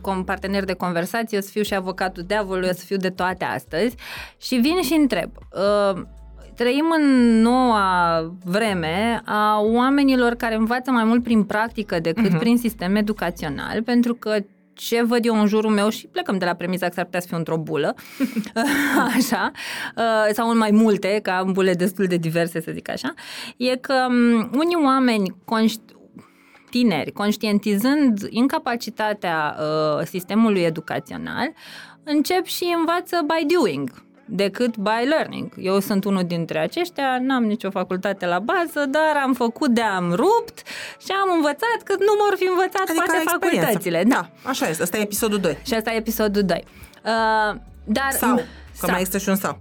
[0.04, 3.44] un partener de conversație, o să fiu și avocatul diavolului, o să fiu de toate
[3.44, 3.94] astăzi
[4.40, 5.30] și vin și întreb.
[5.36, 6.02] Uh,
[6.54, 12.38] trăim în noua vreme a oamenilor care învață mai mult prin practică decât uh-huh.
[12.38, 14.36] prin sistem educațional, pentru că
[14.78, 17.26] ce văd eu în jurul meu și plecăm de la premisa că s-ar putea să
[17.26, 17.94] fiu într-o bulă,
[19.16, 19.50] așa,
[19.96, 23.14] uh, sau în mai multe, ca în bule destul de diverse, să zic așa,
[23.56, 25.96] e că um, unii oameni conști-
[26.70, 31.52] tineri, conștientizând incapacitatea uh, sistemului educațional,
[32.02, 35.52] încep și învață by doing decât by learning.
[35.56, 40.12] Eu sunt unul dintre aceștia, n-am nicio facultate la bază, dar am făcut de am
[40.12, 40.62] rupt
[40.98, 44.04] și am învățat că nu vor fi învățat adică toate facultățile.
[44.04, 44.28] Da.
[44.42, 44.82] da, așa este.
[44.82, 45.58] Asta e episodul 2.
[45.62, 46.64] Și asta e episodul 2.
[47.04, 48.90] Uh, dar, sau, că sau.
[48.90, 49.60] mai există și un sau.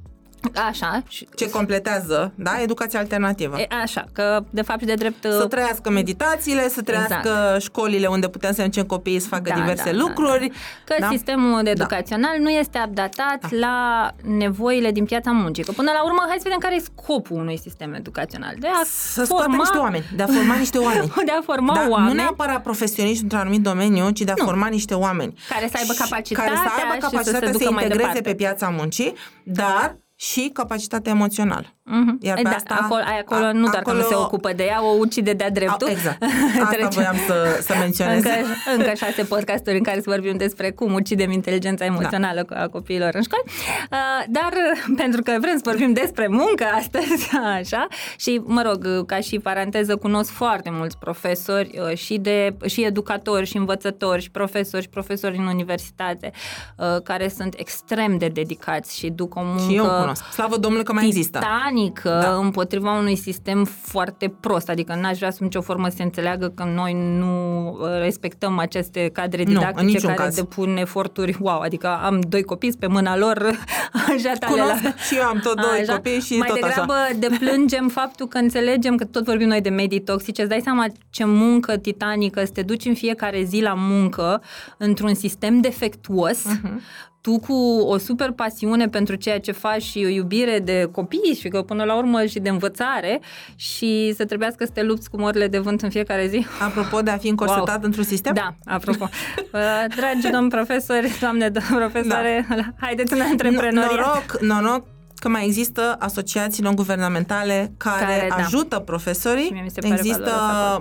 [0.68, 1.04] Așa.
[1.36, 2.62] Ce completează, da?
[2.62, 3.60] Educația alternativă.
[3.60, 5.24] E, așa, că de fapt de drept...
[5.24, 7.62] Să trăiască meditațiile, să trăiască exact.
[7.62, 10.48] școlile unde putem să încem copiii să facă da, diverse da, lucruri.
[10.48, 10.54] Da,
[10.88, 10.96] da.
[10.96, 11.08] Că da?
[11.10, 11.70] sistemul da.
[11.70, 12.42] educațional da.
[12.42, 13.58] nu este updatat da.
[13.58, 15.64] la nevoile din piața muncii.
[15.64, 18.56] Că până la urmă, hai să vedem care e scopul unui sistem educațional.
[18.60, 19.56] De a să forma...
[19.56, 21.14] niște oameni, de a forma niște oameni.
[21.26, 22.16] de a forma da, oameni.
[22.16, 24.46] Nu neapărat profesioniști într-un anumit domeniu, ci de a nu.
[24.46, 25.34] forma niște oameni.
[25.50, 29.14] Care să aibă capacitatea, care să aibă capacitatea să, se să integreze pe piața muncii,
[29.44, 31.77] dar și capacitatea emoțională.
[31.88, 32.18] Mm-hmm.
[32.20, 34.64] Iar pe da, asta, acolo, acolo a, nu doar acolo, că nu se ocupă de
[34.64, 35.88] ea, o ucide de-a dreptul.
[35.88, 36.24] A, exact.
[36.64, 38.16] Asta voiam să, să menționez.
[38.16, 38.30] Încă,
[38.78, 42.62] încă șase podcasturi în care să vorbim despre cum ucidem inteligența emoțională da.
[42.62, 43.44] a copiilor în școală.
[43.48, 44.54] Uh, dar
[45.04, 49.96] pentru că vrem să vorbim despre muncă astăzi, așa, și mă rog, ca și paranteză,
[49.96, 55.38] cunosc foarte mulți profesori uh, și, de, și educatori și învățători și profesori și profesori
[55.38, 56.32] în universitate
[56.78, 60.32] uh, care sunt extrem de dedicați și duc o muncă și eu cunosc.
[60.32, 61.40] Slavă Domnului că mai există.
[61.78, 62.36] Titanică da.
[62.36, 64.70] împotriva unui sistem foarte prost.
[64.70, 69.10] Adică n-aș vrea să nicio formă să se înțeleagă că noi nu uh, respectăm aceste
[69.14, 70.36] cadre didactice care caz.
[70.36, 71.38] depun eforturi.
[71.40, 73.38] Wow, adică am doi copii pe mâna lor.
[74.16, 74.96] Așa Cunosc la...
[75.08, 75.94] și eu am tot doi așa.
[75.94, 77.14] copii și Mai tot degrabă așa.
[77.20, 80.42] deplângem faptul că înțelegem că tot vorbim noi de medii toxice.
[80.42, 84.42] Îți dai seama ce muncă titanică să te duci în fiecare zi la muncă
[84.78, 90.08] într-un sistem defectuos uh-huh tu cu o super pasiune pentru ceea ce faci și o
[90.08, 93.22] iubire de copii și că până la urmă și de învățare
[93.56, 96.46] și să trebuiască să te lupți cu morile de vânt în fiecare zi.
[96.62, 97.84] Apropo de a fi încorsetat wow.
[97.84, 98.34] într-un sistem?
[98.34, 99.10] Da, apropo.
[99.54, 102.74] Uh, dragi domn profesori, doamne domn profesoare, da.
[102.80, 103.90] haideți în antreprenoria.
[103.96, 104.86] Noroc, noroc
[105.16, 108.36] că mai există asociații non-guvernamentale care, care da.
[108.36, 109.72] ajută profesorii.
[109.82, 110.32] Există,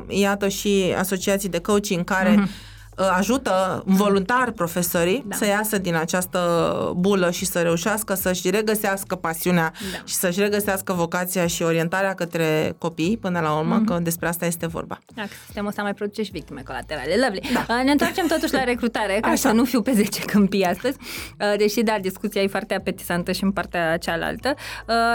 [0.08, 5.36] iată, și asociații de coaching care mm-hmm Uh, ajută voluntar profesorii da.
[5.36, 10.02] să iasă din această bulă și să reușească să-și regăsească pasiunea da.
[10.04, 13.86] și să-și regăsească vocația și orientarea către copii până la urmă, mm-hmm.
[13.86, 14.98] că despre asta este vorba.
[15.14, 17.14] Da, sistemul ăsta mai produce și victime colaterale.
[17.14, 17.40] Lovely.
[17.52, 17.74] Da.
[17.74, 19.36] Uh, ne întoarcem totuși la recrutare, ca Așa.
[19.36, 23.44] să nu fiu pe 10 câmpii astăzi, uh, deși, da, discuția e foarte apetisantă și
[23.44, 24.54] în partea cealaltă.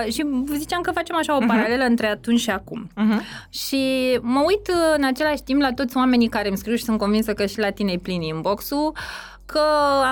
[0.10, 0.26] Și
[0.58, 1.48] ziceam că facem așa o mhm.
[1.48, 1.90] paralelă uh-huh.
[1.90, 2.88] între atunci și acum.
[2.88, 3.50] Uh-huh.
[3.50, 3.80] Și
[4.22, 7.46] mă uit în același timp la toți oamenii care îmi scriu și sunt convinsă că
[7.46, 8.96] și la tine plin inbox-ul,
[9.46, 9.62] că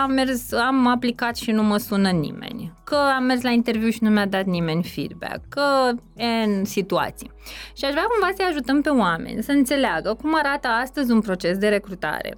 [0.03, 4.03] am mers, am aplicat și nu mă sună nimeni, că am mers la interviu și
[4.03, 7.31] nu mi-a dat nimeni feedback, că în situații.
[7.77, 11.57] Și aș vrea cumva să-i ajutăm pe oameni să înțeleagă cum arată astăzi un proces
[11.57, 12.37] de recrutare.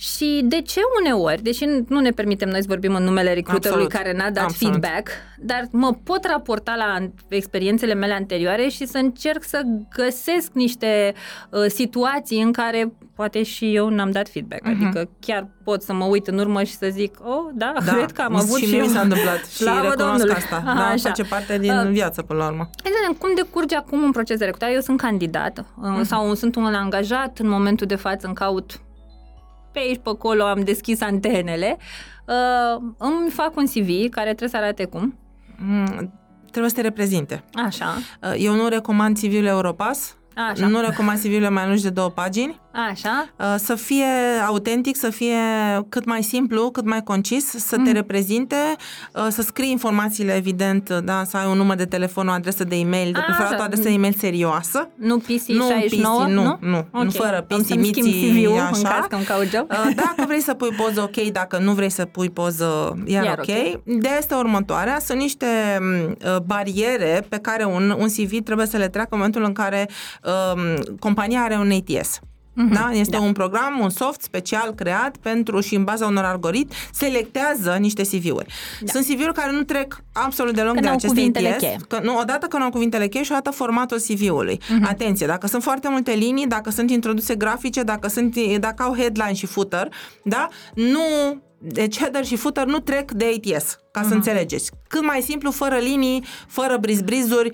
[0.00, 4.12] Și de ce uneori, deși nu ne permitem noi să vorbim în numele recruiterului care
[4.12, 4.72] n-a dat Absolut.
[4.72, 5.08] feedback,
[5.38, 9.62] dar mă pot raporta la experiențele mele anterioare și să încerc să
[9.96, 11.14] găsesc niște
[11.50, 14.62] uh, situații în care poate și eu n-am dat feedback.
[14.62, 14.70] Uh-huh.
[14.70, 18.12] Adică chiar pot să mă uit în urmă și să zic, oh, da, da cred
[18.12, 20.34] că am avut și, și mi s-a întâmplat și recunosc domnului.
[20.34, 20.62] asta.
[20.66, 21.08] Aha, da, așa.
[21.08, 22.70] face parte din uh, viață până la urmă.
[22.82, 24.72] Vedem cum decurge acum un proces de recrutare.
[24.72, 26.02] Eu sunt candidat uh-huh.
[26.02, 28.80] sau sunt un angajat în momentul de față în caut
[29.72, 31.76] pe aici, pe acolo am deschis antenele,
[32.26, 35.18] uh, îmi fac un CV care trebuie să arate cum?
[35.56, 36.12] Mm,
[36.50, 37.44] trebuie să te reprezinte.
[37.54, 37.94] Așa.
[38.22, 40.14] Uh, eu nu recomand CV-ul Europass,
[40.48, 40.66] Așa.
[40.66, 42.60] Nu recomand CV-urile mai lungi de două pagini.
[42.72, 43.28] Așa.
[43.36, 44.06] Uh, să fie
[44.46, 45.36] autentic, să fie
[45.88, 47.84] cât mai simplu, cât mai concis, să mm.
[47.84, 48.56] te reprezinte,
[49.14, 52.76] uh, să scrii informațiile, evident, da, să ai un număr de telefon, o adresă de
[52.76, 54.88] e-mail, de preferat o adresă de e-mail serioasă.
[54.94, 56.22] Nu PC nu 69?
[56.22, 57.04] PC, nu, nu, nu, okay.
[57.04, 58.70] nu fără PC, miții, așa.
[58.72, 59.70] În caz că caut job.
[59.70, 63.38] Uh, dacă vrei să pui poză, ok, dacă nu vrei să pui poză, iar, iar
[63.38, 63.48] ok.
[63.48, 63.82] okay.
[63.86, 65.46] Ideea este următoarea, sunt niște
[66.44, 69.88] bariere pe care un, un CV trebuie să le treacă în momentul în care
[70.24, 72.20] um, compania are un ATS.
[72.50, 72.72] Mm-hmm.
[72.72, 72.90] Da?
[72.92, 73.22] Este da.
[73.22, 78.46] un program, un soft special creat pentru și în baza unor algoritmi selectează niște CV-uri.
[78.80, 78.92] Da.
[78.92, 81.84] Sunt CV-uri care nu trec absolut deloc că de aceste ITS.
[81.88, 84.60] Că, nu, odată că nu au cuvintele cheie și odată formatul CV-ului.
[84.60, 84.88] Mm-hmm.
[84.88, 89.34] Atenție, dacă sunt foarte multe linii, dacă sunt introduse grafice, dacă, sunt, dacă au headline
[89.34, 89.88] și footer,
[90.22, 90.48] da?
[90.74, 91.02] nu
[91.62, 94.02] deci header și footer nu trec de ATS, ca uh-huh.
[94.02, 94.14] să mhm.
[94.14, 94.70] înțelegeți.
[94.88, 97.50] Cât mai simplu, fără linii, fără brizbrizuri,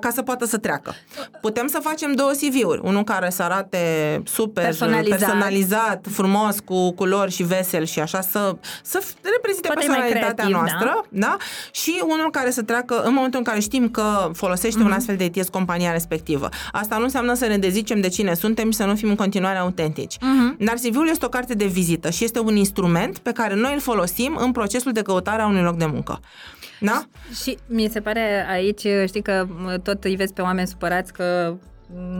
[0.00, 0.94] ca să poată să treacă.
[1.40, 2.80] Putem să facem două CV-uri.
[2.82, 3.78] Unul care să arate
[4.24, 10.32] super personalizat, personalizat frumos, cu culori și vesel și așa, să, să reprezinte Poate personalitatea
[10.32, 11.04] creativ, noastră.
[11.08, 11.26] Da?
[11.26, 11.36] da?
[11.70, 14.82] Și unul care să treacă în momentul în care știm că folosește uh-huh.
[14.82, 14.96] un mhm.
[14.96, 16.48] astfel de ITS compania respectivă.
[16.72, 19.58] Asta nu înseamnă să ne dezicem de cine suntem și să nu fim în continuare
[19.58, 20.16] autentici.
[20.16, 20.56] Uh-huh.
[20.58, 23.80] Dar CV-ul este o carte de vizită și este un instrument pe care noi îl
[23.80, 26.20] folosim în procesul de căutare a unui loc de muncă.
[26.80, 27.02] Da?
[27.42, 29.46] Și mi se pare aici, știi că
[29.82, 31.54] tot îi vezi pe oameni supărați că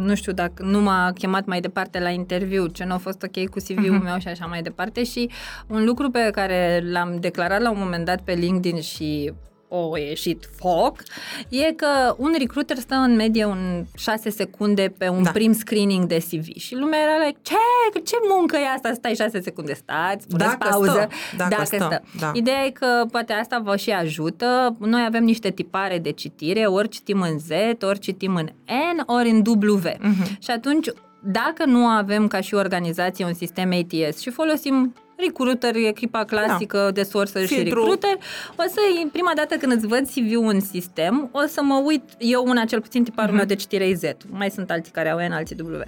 [0.03, 3.49] nu știu dacă nu m-a chemat mai departe la interviu, ce nu a fost ok
[3.49, 4.05] cu CV-ul uh-huh.
[4.05, 5.31] meu și așa mai departe și
[5.67, 9.33] un lucru pe care l-am declarat la un moment dat pe LinkedIn și
[9.75, 11.03] o ieșit foc,
[11.49, 15.31] e că un recruiter stă în medie un 6 secunde pe un da.
[15.31, 18.93] prim screening de CV și lumea era like, ce, ce muncă e asta?
[18.93, 20.91] Stai 6 secunde, stați, puneți dacă pauză.
[20.91, 21.09] Stă.
[21.37, 21.77] Dacă, dacă stă.
[21.77, 22.03] stă.
[22.19, 22.31] Da.
[22.35, 24.77] Ideea e că poate asta vă și ajută.
[24.79, 27.51] Noi avem niște tipare de citire, ori citim în Z,
[27.83, 29.79] ori citim în N, ori în W.
[29.79, 30.39] Uh-huh.
[30.39, 30.89] Și atunci
[31.25, 36.91] dacă nu avem ca și organizație un sistem ATS și folosim recruiter, echipa clasică da.
[36.91, 38.17] de sourcer și recruiter,
[38.57, 38.81] o să,
[39.13, 42.81] prima dată când îți văd CV-ul în sistem, o să mă uit, eu una cel
[42.81, 43.37] puțin tiparul uh-huh.
[43.37, 45.81] meu de citire e Z, mai sunt alții care au N, alții W.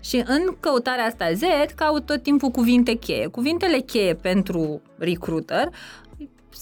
[0.00, 1.40] Și în căutarea asta Z,
[1.74, 3.26] caut tot timpul cuvinte cheie.
[3.26, 5.68] Cuvintele cheie pentru recruiter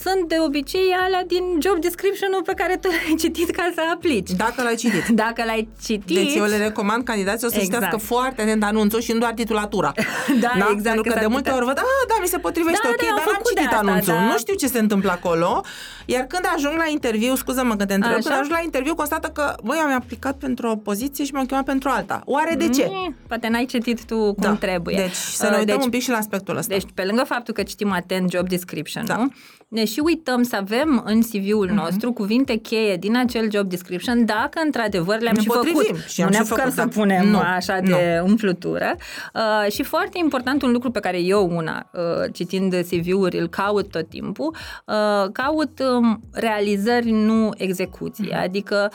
[0.05, 4.31] sunt de obicei alea din job description-ul pe care tu l-ai citit ca să aplici.
[4.31, 5.07] Dacă l-ai citit.
[5.25, 6.17] Dacă l-ai citit.
[6.17, 7.75] Deci eu le recomand candidaților să exact.
[7.75, 9.93] citească foarte atent anunțul și nu doar titulatura.
[10.45, 10.95] da, da, exact.
[10.95, 13.25] Pentru că de multe ori văd, ah, da, mi se potrivește da, ok, da, dar
[13.27, 14.13] n-am citit asta, anunțul.
[14.13, 14.21] Da.
[14.21, 15.63] Nu știu ce se întâmplă acolo.
[16.07, 18.23] Iar când ajung la interviu, scuză-mă că te întreb, Așa?
[18.23, 21.65] când ajung la interviu, constată că, băi, am aplicat pentru o poziție și m-am chemat
[21.65, 22.23] pentru alta.
[22.25, 22.87] Oare de ce?
[22.91, 24.55] Mm, poate n-ai citit tu cum da.
[24.55, 24.97] trebuie.
[24.97, 26.75] Deci să ne uh, uităm deci, un pic și la aspectul ăsta.
[26.75, 29.17] Deci, pe lângă faptul că citim atent job description, da.
[29.17, 29.33] nu?
[29.69, 31.75] Ne și uităm să avem în CV-ul uh-huh.
[31.75, 35.73] nostru cuvinte cheie din acel job description, dacă într-adevăr le-am Ne și făcut.
[35.73, 37.01] potrivim și nu am ne și apucăm făcut, să da.
[37.01, 38.97] punem Nu, așa de umflutură.
[39.35, 43.91] Uh, și foarte important un lucru pe care eu una, uh, citind CV-uri, îl caut
[43.91, 48.29] tot timpul, uh, caut um, realizări, nu execuții.
[48.31, 48.43] Mhm.
[48.43, 48.91] Adică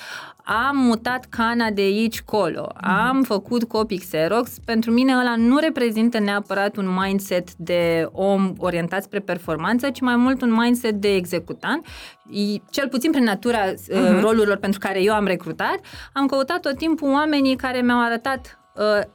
[0.46, 6.20] am mutat cana de aici colo, am făcut copii Xerox, pentru mine ăla nu reprezintă
[6.20, 11.86] neapărat un mindset de om orientat spre performanță, ci mai mult un mindset de executant.
[12.30, 15.80] I- Cel puțin prin natura uh, rolurilor pentru care eu am recrutat,
[16.14, 18.63] am căutat tot timpul oamenii care mi-au arătat uh,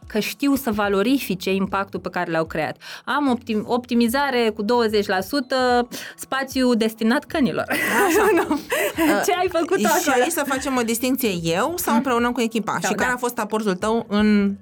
[0.06, 2.76] că știu să valorifice impactul pe care l-au creat.
[3.04, 4.66] Am optim- optimizare cu 20%
[6.16, 7.64] spațiu destinat cănilor.
[8.48, 8.58] Nu.
[9.24, 10.22] Ce ai făcut și acolo?
[10.22, 12.72] aici să facem o distinție eu sau împreună cu echipa.
[12.80, 13.14] Sau și care da.
[13.14, 14.56] a fost aportul tău în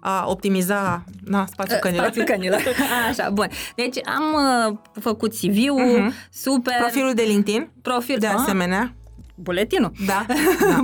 [0.00, 2.04] a optimiza na, spațiul cănilor?
[2.04, 2.60] Spațiul cănilor.
[3.10, 3.48] Așa, bun.
[3.76, 4.22] Deci am
[4.68, 6.74] uh, făcut CV-ul, super.
[6.78, 8.16] Profilul de LinkedIn, Profil.
[8.18, 8.94] de Ah, asemenea.
[9.42, 9.92] Buletinul.
[10.06, 10.26] Da.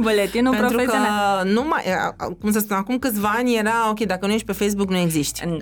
[0.01, 1.43] Buletinul Pentru profesional.
[1.43, 1.83] că nu mai,
[2.41, 5.41] cum să spun, acum câțiva ani era, ok, dacă nu ești pe Facebook, nu existi.
[5.45, 5.57] Da.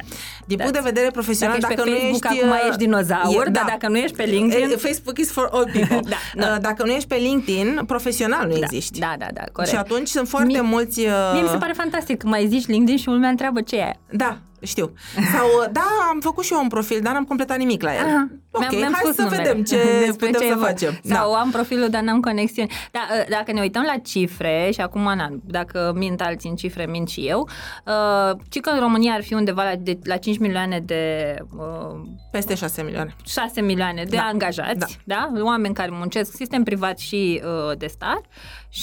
[0.46, 2.42] Din punct de vedere profesional, Dacă dacă, ești pe nu Facebook, ești...
[2.44, 5.48] acum uh, ești dinozaur, e- dar dacă nu ești pe LinkedIn- E, Facebook is for
[5.52, 6.00] all people.
[6.14, 6.52] Da, da.
[6.54, 8.98] Uh, Dacă nu ești pe LinkedIn, profesional nu existi.
[9.00, 9.72] Da, da, da, corect.
[9.72, 11.00] Și atunci sunt foarte Mie- mulți...
[11.00, 13.82] uh, Mie mi se pare fantastic că mai zici LinkedIn și lumea întreabă ce e
[13.82, 13.96] aia.
[14.10, 14.92] Da, știu.
[15.32, 18.04] Sau, uh, da, am făcut și eu un profil, dar n-am completat nimic la el.
[18.04, 18.28] Aha.
[18.50, 19.42] Ok, Mi-am- mi-am hai spus să numele.
[19.42, 19.76] vedem ce
[20.06, 20.66] Despre putem ce e să vorba.
[20.68, 20.98] facem.
[21.04, 21.38] Sau Da.
[21.38, 22.70] am profilul, dar n-am conexiuni.
[22.92, 26.86] Da, ă, dacă ne uităm la cifre, și acum, na, dacă mint alții în cifre,
[26.86, 27.48] mint și eu,
[27.86, 32.00] uh, ci că în România ar fi undeva la, de, la 5 milioane de uh,
[32.30, 33.14] Peste 6 milioane.
[33.24, 35.30] 6 milioane de Da, angajați, da.
[35.32, 35.42] da?
[35.42, 38.20] Oameni care muncesc, sistem privat și uh, de stat.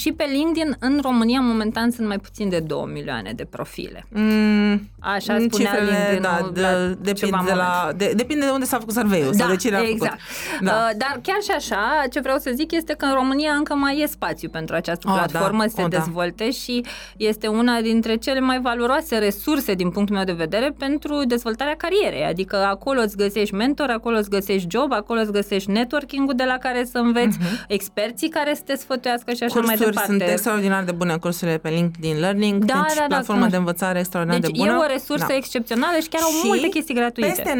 [0.00, 4.04] Și pe LinkedIn, în România, momentan, sunt mai puțin de 2 milioane de profile.
[4.08, 7.98] Mm, Așa spunea cifrele, LinkedIn da, de, la depinde, ceva de la, moment.
[7.98, 10.20] de, depinde de unde s-a făcut survey-ul sau de cine a exact.
[10.20, 10.66] făcut.
[10.66, 10.72] Da.
[10.72, 14.00] Uh, dar chiar și așa, ce vreau să zic este că în România încă mai
[14.00, 15.68] e spațiu pentru această Oh, platformă da.
[15.68, 15.96] să se Oh, da.
[15.98, 16.84] dezvolte și
[17.16, 22.24] este una dintre cele mai valoroase resurse din punctul meu de vedere pentru dezvoltarea carierei.
[22.24, 26.58] Adică acolo îți găsești mentor, acolo îți găsești job, acolo îți găsești networking-ul de la
[26.58, 29.83] care să înveți, experții care să te sfătuiască și așa mai Mhm.
[29.84, 30.18] Cursuri departe.
[30.24, 33.50] sunt extraordinar de bune, cursurile pe LinkedIn Learning, Da, deci da, da, platformă cunosc.
[33.50, 34.72] de învățare extraordinar deci de bună.
[34.72, 35.34] e o resursă Da.
[35.34, 37.28] excepțională și chiar au Și multe chestii gratuite.
[37.28, 37.58] Peste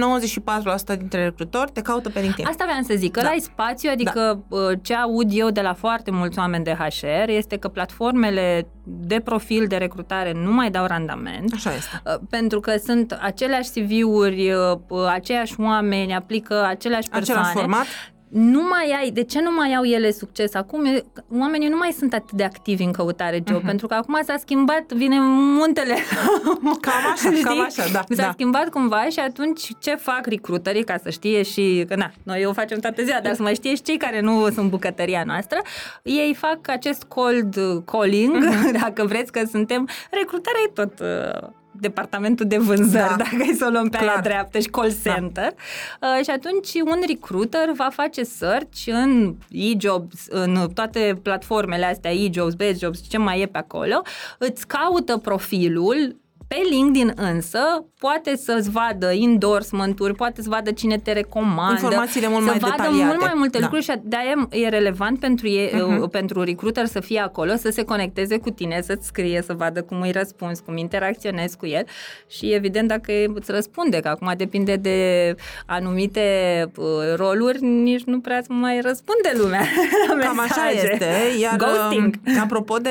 [0.94, 2.46] 94% dintre recrutori te caută pe LinkedIn.
[2.46, 3.26] Asta vreau să zic, că Da.
[3.26, 3.32] da.
[3.32, 4.74] ai spațiu, adică da.
[4.82, 9.66] ce aud eu de la foarte mulți oameni de HR este că platformele de profil
[9.66, 11.52] de recrutare nu mai dau randament.
[11.54, 12.02] Așa este.
[12.06, 17.40] uh, Pentru că sunt aceleași CV-uri, uh, aceiași oameni, aplică aceleași persoane.
[17.40, 17.86] Același format.
[18.34, 20.54] Nu mai ai, de ce nu mai au ele succes?
[20.54, 21.04] Acum e-
[21.38, 23.64] oamenii nu mai sunt atât de activi în căutare job, uh-huh.
[23.64, 25.94] pentru că acum s-a schimbat, vine muntele.
[26.80, 28.30] Cam așa, cam așa, da, S-a da.
[28.32, 32.52] schimbat cumva și atunci ce fac recruiterii ca să știe și că na, noi o
[32.52, 35.58] facem toată ziua, dar să mai știe și cei care nu sunt bucătăria noastră,
[36.02, 38.68] ei fac acest cold calling, Mhm.
[38.68, 38.72] uh-huh.
[38.82, 41.48] dacă vreți că suntem, recrutarea e tot uh,
[41.80, 43.14] departamentul de vânzări, Da.
[43.16, 44.08] dacă ai să o luăm pe Clar.
[44.10, 45.54] aia dreaptă și call center.
[46.00, 46.14] Da.
[46.18, 52.54] Uh, și atunci un recruiter va face search în e-jobs, în toate platformele astea, e-jobs,
[52.54, 54.02] best jobs, ce mai e pe acolo,
[54.38, 56.16] îți caută profilul
[56.54, 57.58] pe LinkedIn însă
[57.98, 61.72] poate să-ți vadă endorsement-uri, poate să vadă cine te recomandă.
[61.72, 63.04] Informațiile mult să mai vadă detaliate.
[63.06, 63.64] mult mai multe Da.
[63.64, 66.08] lucruri și de-aia e relevant pentru, e, Mhm.
[66.10, 70.00] pentru recruiter să fie acolo, să se conecteze cu tine, să-ți scrie, să vadă cum
[70.00, 71.84] îi răspunzi, cum interacționezi cu el
[72.28, 75.34] și evident dacă îți răspunde, că acum depinde de
[75.66, 76.22] anumite
[76.76, 76.84] uh,
[77.16, 79.60] roluri, nici nu prea îți mai răspunde lumea
[80.08, 80.92] la Cam așa mesaje.
[80.92, 82.14] este, iar Ghosting.
[82.26, 82.90] uh, apropo de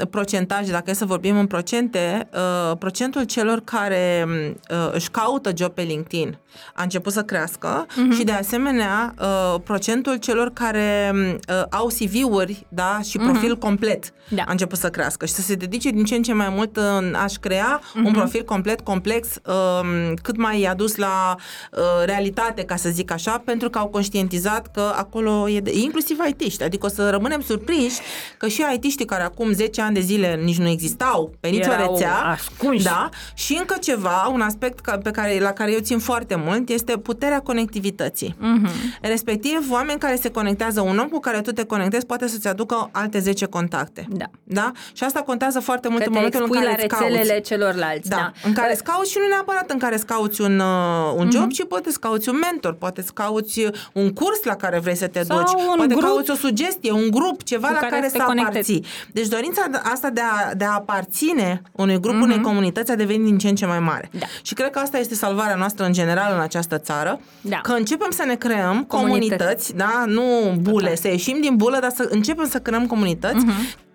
[0.00, 5.52] um, procentaje, dacă e să vorbim în procente, uh, procentul celor care uh, își caută
[5.56, 6.38] job pe LinkedIn
[6.74, 8.12] a început să crească Mhm.
[8.12, 14.34] și de asemenea uh, procentul celor care uh, au CV-uri da, și profil complet Mhm.
[14.38, 14.42] Da.
[14.46, 17.14] a început să crească și să se dedice din ce în ce mai mult în
[17.14, 18.04] a-și crea Mhm.
[18.06, 21.34] un profil complet complex, um, cât mai adus la
[21.72, 26.18] uh, realitate, ca să zic așa, pentru că au conștientizat că acolo e de, inclusiv
[26.28, 27.98] IT-ști, adică o să rămânem surprinși
[28.38, 31.92] că și IT-știi care acum 10 ani de zile nici nu existau pe nicio Erau
[31.92, 32.69] rețea, ascunși.
[32.82, 36.68] Da, și încă ceva, un aspect ca, pe care, la care eu țin foarte mult,
[36.68, 38.34] este puterea conectivității.
[38.38, 38.68] Mhm.
[39.02, 42.88] Respectiv, oameni care se conectează, un om cu care tu te conectezi poate să-ți aducă
[42.92, 44.06] alte 10 contacte.
[44.10, 44.24] Da.
[44.44, 44.72] Da?
[44.92, 47.12] Și asta contează foarte mult Că în te momentul în expui care la îți cauți.
[47.16, 48.08] rețelele celorlalți.
[48.08, 48.32] Da, Da.
[48.44, 51.24] în care Uh, îți cauți și nu neapărat în care îți cauți un, uh, un
[51.26, 51.30] Mhm.
[51.36, 54.96] job, ci poate îți cauți un mentor, poate îți cauți un curs la care vrei
[54.96, 57.78] să te Sau duci, un poate grup cauți o sugestie, un grup, ceva cu la
[57.78, 58.72] care care să te să conectezi.
[58.72, 58.84] aparții.
[59.12, 63.38] Deci dorința asta de a, de a aparține unui grup, unei comunități a devenit din
[63.38, 64.10] ce în ce mai mare.
[64.12, 64.26] Da.
[64.42, 67.56] Și cred că asta este salvarea noastră în general în această țară, Da.
[67.62, 69.28] că începem să ne creăm Comunități.
[69.28, 70.22] comunități, da, nu
[70.60, 73.52] bule, să ieșim din bulă, dar să începem să creăm comunități Mhm.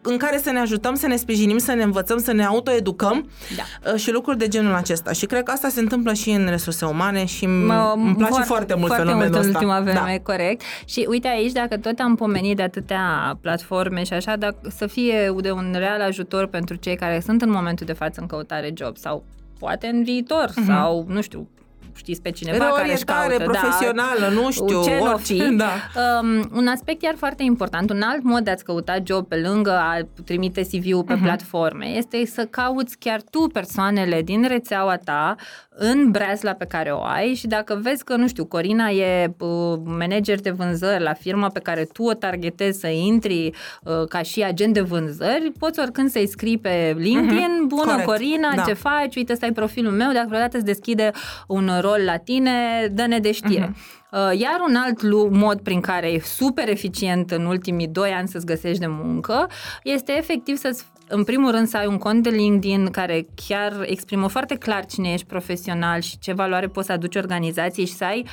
[0.07, 3.91] În care să ne ajutăm, să ne sprijinim, să ne învățăm, să ne autoeducăm Da.
[3.91, 5.11] uh, și lucruri de genul acesta.
[5.11, 8.45] Și cred că asta se întâmplă și în resurse umane și Mă- îmi place foarte,
[8.45, 9.57] foarte mult foarte fenomenul mult în ăsta.
[9.57, 9.91] ultima Da.
[9.91, 10.61] vreme, corect.
[10.85, 15.33] Și uite aici, dacă tot am pomenit de atâtea platforme și așa, dacă să fie
[15.41, 18.97] de un real ajutor pentru cei care sunt în momentul de față în căutare job
[18.97, 19.23] sau
[19.59, 21.47] poate în viitor sau, nu știu,
[21.95, 23.51] știți pe cineva care își Reorientare caută.
[23.51, 25.33] da, profesională, nu știu, ce n-o orice.
[25.33, 25.55] fi.
[25.55, 25.71] Da.
[26.21, 29.71] Um, un aspect iar foarte important, un alt mod de a-ți căuta job pe lângă
[29.71, 31.21] a trimite CV-ul pe uh-huh.
[31.23, 35.35] platforme, este să cauți chiar tu persoanele din rețeaua ta
[35.77, 39.49] în breazla pe care o ai și dacă vezi că, nu știu, Corina e uh,
[39.83, 43.51] manager de vânzări la firma pe care tu o targetezi să intri
[43.83, 47.67] uh, ca și agent de vânzări, poți oricând să-i scrii pe LinkedIn, uh-huh.
[47.67, 48.05] bună Corect.
[48.05, 48.61] Corina, Da.
[48.61, 51.11] ce faci, uite, ăsta e profilul meu, dacă vreodată îți deschide
[51.47, 53.75] un rol la tine, dă-ne de știre.
[54.11, 58.27] Uh, Iar un alt lu- mod prin care e super eficient în ultimii doi ani
[58.27, 59.47] să-ți găsești de muncă
[59.83, 64.27] este efectiv să în primul rând să ai un cont de LinkedIn care chiar exprimă
[64.27, 68.25] foarte clar cine ești profesional și ce valoare poți să aduci organizației și să ai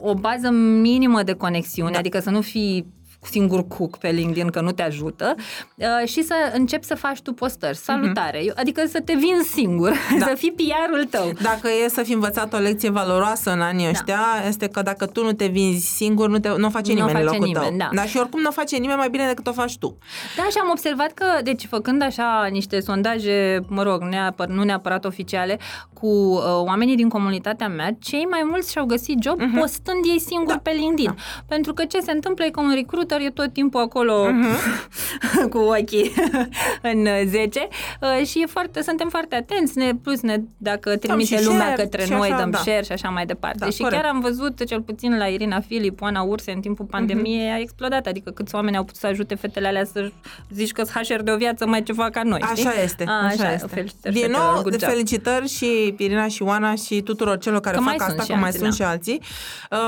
[0.00, 1.98] o bază minimă de conexiune, da.
[1.98, 2.86] adică să nu fii
[3.22, 5.34] singur cook pe LinkedIn că nu te ajută
[5.74, 7.76] uh, și să începi să faci tu postări.
[7.76, 8.38] Salutare!
[8.40, 8.54] Mm-hmm.
[8.56, 10.26] Adică să te vinzi singur, da.
[10.26, 11.32] să fii PR-ul tău.
[11.42, 15.24] Dacă e să fi învățat o lecție valoroasă în anii ăștia, este că dacă tu
[15.24, 17.46] nu te vinzi singur, nu, te, nu o face Nu o nimeni în face locul
[17.46, 17.76] nimeni, tău.
[17.76, 17.88] da.
[17.94, 19.98] Dar și oricum nu o face nimeni mai bine decât o faci tu.
[20.36, 25.04] Da, și am observat că, deci făcând așa niște sondaje, mă rog, neapăr, nu neapărat
[25.04, 25.58] oficiale,
[26.00, 29.60] cu uh, oamenii din comunitatea mea, cei mai mulți și-au găsit job uh-huh.
[29.60, 30.60] postând ei singuri da.
[30.62, 31.04] pe LinkedIn.
[31.16, 31.42] Da.
[31.46, 35.48] Pentru că ce se întâmplă e că un recruiter e tot timpul acolo uh-huh.
[35.52, 36.12] cu ochii
[36.92, 37.68] în 10
[38.00, 41.82] uh, și e foarte, suntem foarte atenți, ne, plus ne, dacă trimite și lumea share
[41.82, 42.58] către și noi, așa, dăm da.
[42.58, 43.58] share și așa mai departe.
[43.58, 44.02] Da, și corect.
[44.02, 47.54] chiar am văzut, cel puțin la Irina Filip, Oana Urse, în timpul pandemiei, uh-huh.
[47.54, 48.06] a explodat.
[48.06, 50.10] Adică câți oameni au putut să ajute fetele alea să
[50.50, 52.40] zici că HR de o viață mai ceva ca noi.
[52.54, 52.66] știi?
[52.66, 53.04] Așa este.
[53.06, 53.66] A, așa, așa este.
[53.66, 54.88] Felicitări Din fetelor, nou, good de job.
[54.88, 58.30] felicitări și Irina și Oana și tuturor celor care Că fac mai sunt asta, și
[58.30, 58.84] că mai alții, sunt da.
[58.84, 59.20] și alții.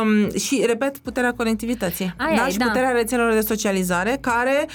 [0.03, 2.15] Um, și, repet, puterea conectivității.
[2.19, 2.47] Aia da?
[2.47, 2.65] e, și da.
[2.65, 4.67] puterea rețelelor de socializare care,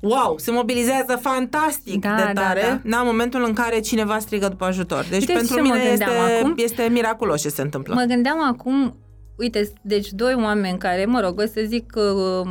[0.00, 2.90] wow, se mobilizează fantastic Da, de da, tare da.
[2.90, 5.06] da, în momentul în care cineva strigă după ajutor.
[5.10, 6.54] Deci Uite pentru ce mă mine este, gândeam acum?
[6.56, 7.94] este miraculos ce se întâmplă.
[7.94, 8.96] Mă gândeam acum,
[9.36, 12.48] uite, deci doi oameni care, mă rog, o să zic uh,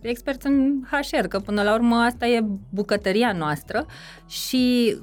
[0.00, 3.86] experți în HR, că până la urmă asta e bucătăria noastră
[4.28, 4.96] și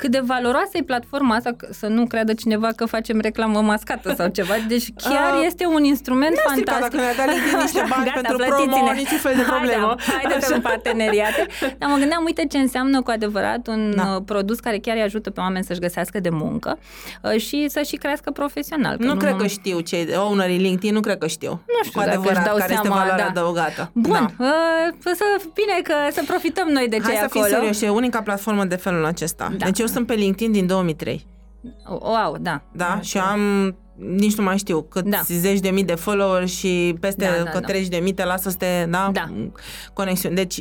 [0.00, 4.14] cât de valoroasă e platforma asta, că- să nu creadă cineva că facem reclamă mascată
[4.16, 7.00] sau ceva, deci chiar Ah, este un instrument nu strica fantastic.
[7.00, 8.72] dacă ne-a dat LinkedIn niște bani Gata, pentru plătiți-ne.
[8.74, 9.94] promo, niciun fel de problemă.
[9.98, 11.46] Haide, haideți în parteneriate.
[11.78, 14.02] Dar mă gândeam, uite ce înseamnă cu adevărat un Da.
[14.02, 14.18] da.
[14.26, 16.78] produs care chiar îi ajută pe oameni să-și găsească de muncă
[17.22, 18.96] uh, și să și crească profesional.
[18.98, 21.50] Nu cred mă- că știu cei ownerii LinkedIn, nu cred că știu.
[21.50, 23.30] Nu știu cu dacă adevărat își dau care este seama, valoarea da.
[23.30, 23.90] adăugată.
[23.94, 24.44] Bun, Da.
[24.44, 25.24] uh, să
[25.54, 27.44] bine că să profităm noi de ce Hai e să acolo.
[27.44, 29.52] fim serioși, e unica platformă de felul acesta.
[29.58, 29.64] Da.
[29.64, 31.26] Deci eu sunt pe LinkedIn din 2003,
[31.88, 32.62] Wow, da.
[32.72, 32.98] da?
[33.02, 33.40] Și am
[33.96, 35.20] nici nu mai știu câți Da.
[35.26, 37.66] zeci de mii de follower și peste Da, da, că da.
[37.66, 39.10] 30 de mii te lasă să te, da?
[39.12, 39.28] Da.
[39.92, 40.34] Conexiuni.
[40.34, 40.60] Deci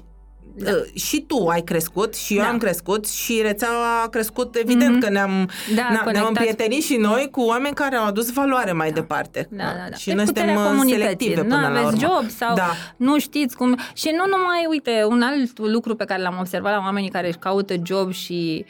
[0.55, 0.71] Da.
[0.71, 2.49] uh, și tu ai crescut și eu Da.
[2.49, 4.99] am crescut și rețeaua a crescut, evident Mhm.
[4.99, 6.27] că ne-am, Da, ne-am conectat.
[6.27, 9.47] împrietenit și noi cu oameni care au adus valoare mai departe.
[9.51, 9.95] Da, da, da.
[9.95, 11.01] Și E noi puterea suntem uh, comunității.
[11.03, 11.99] selective Nu până la aveți urmă.
[12.21, 12.69] job sau Da.
[12.97, 13.77] nu știți cum...
[13.93, 17.37] Și nu numai, uite, un alt lucru pe care l-am observat la oamenii care își
[17.37, 18.65] caută job și...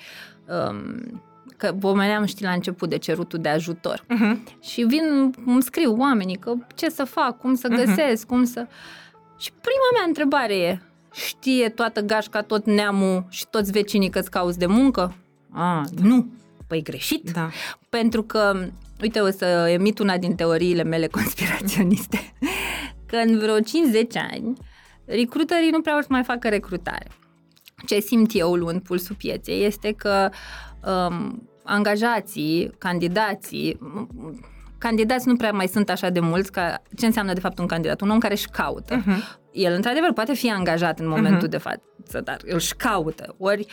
[0.70, 1.22] Um,
[1.58, 4.04] că pomeneam, știi, la început de cerutul de ajutor.
[4.04, 4.60] Uh-huh.
[4.62, 7.78] Și vin, îmi scriu oamenii că ce să fac, cum să Mhm.
[7.86, 8.68] găsesc, cum să...
[9.38, 10.80] Și prima mea întrebare e,
[11.14, 15.16] știe toată gașca, tot neamul și toți vecinii că-ți cauți de muncă?
[15.52, 16.28] A, nu.
[16.68, 17.32] Păi greșit.
[17.32, 17.50] Da.
[17.90, 18.68] Pentru că,
[19.02, 22.34] uite, o să emit una din teoriile mele conspiraționiste,
[23.06, 23.62] că în vreo 5-10
[24.32, 24.54] ani,
[25.06, 27.08] recruiterii nu prea vor să mai facă recrutare.
[27.86, 30.30] Ce simt eu luând pulsul pieței este că
[31.10, 34.08] um, angajații, candidații, m-
[34.78, 38.02] candidați nu prea mai sunt așa de mulți ca ce înseamnă de fapt un candidat,
[38.02, 39.02] un om care își caută.
[39.02, 39.38] Uh-huh.
[39.52, 41.82] El într-adevăr poate fi angajat în momentul de față,
[42.24, 43.36] dar îl și caută.
[43.38, 43.66] Ori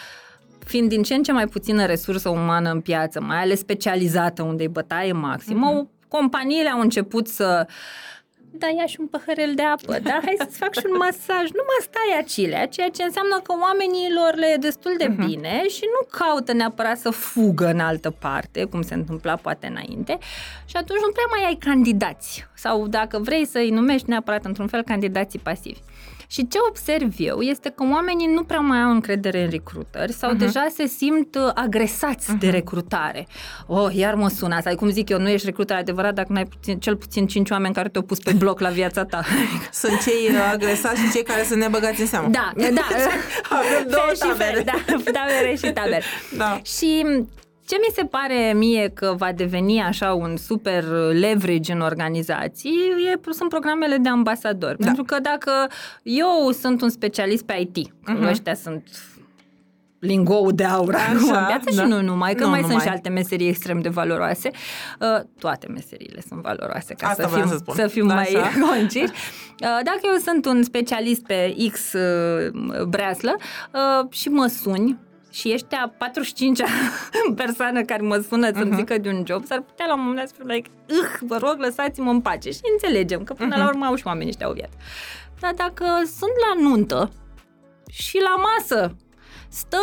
[0.65, 4.63] fiind din ce în ce mai puțină resursă umană în piață, mai ales specializată unde
[4.63, 5.85] e bătaie maximă, Mhm.
[5.91, 6.09] uh-huh.
[6.09, 7.67] companiile au început să
[8.59, 11.47] da, ia și un păhărel de apă, da, hai să-ți fac și un masaj.
[11.59, 15.27] Nu mă stai acilea, ceea ce înseamnă că oamenilor le e destul de Mhm.
[15.27, 20.19] bine și nu caută neapărat să fugă în altă parte, cum se întâmpla poate înainte,
[20.65, 22.47] și atunci nu prea mai ai candidați.
[22.55, 25.81] Sau dacă vrei să-i numești neapărat într-un fel candidații pasivi.
[26.27, 30.35] Și ce observ eu este că oamenii nu prea mai au încredere în recrutări sau
[30.35, 30.39] uh-huh.
[30.39, 32.39] deja se simt uh, agresați uh-huh.
[32.39, 33.27] de recrutare.
[33.67, 34.75] Oh, iar mă sună asta.
[34.75, 37.89] Cum zic eu, nu ești recruter adevărat dacă n-ai puțin, cel puțin cinci oameni care
[37.89, 39.25] te-au pus pe bloc la viața ta.
[39.73, 42.29] Sunt cei uh, agresați și cei care sunt nebăgați în seamă.
[42.29, 42.65] Da, da.
[43.59, 44.73] Avem două Fel și fel, da,
[45.13, 46.03] tabere și tabere.
[46.37, 46.61] Da.
[46.65, 47.07] Și
[47.67, 52.75] ce mi se pare mie că va deveni așa un super leverage în organizații
[53.13, 54.77] e, sunt programele de ambasador.
[54.79, 54.85] Da.
[54.85, 55.51] Pentru că dacă
[56.03, 58.29] eu sunt un specialist pe IT, uh-huh.
[58.29, 58.89] ăștia sunt
[59.99, 61.83] lingou de aur Așa, în piață da.
[61.83, 62.75] și nu numai, că nu mai numai.
[62.75, 64.51] sunt și alte meserii extrem de valoroase.
[65.01, 68.37] Uh, toate meseriile sunt valoroase, ca Asta să fim, să, să fim da, mai
[68.69, 69.13] conciși.
[69.61, 73.37] Uh, dacă eu sunt un specialist pe X uh, breaslă
[73.73, 74.99] uh, și mă suni,
[75.37, 76.69] și ești a 45-a
[77.43, 78.77] persoană care mă sună să-mi uh-huh.
[78.77, 80.71] zică de un job, s-ar putea la un moment dat să fiu like,
[81.21, 82.51] vă rog, lăsați-mă în pace.
[82.51, 83.59] Și înțelegem că până uh-huh.
[83.59, 84.77] la urmă au și oamenii ăștia o viață.
[85.41, 87.11] Dar dacă sunt la nuntă
[87.91, 88.97] și la masă
[89.49, 89.79] stă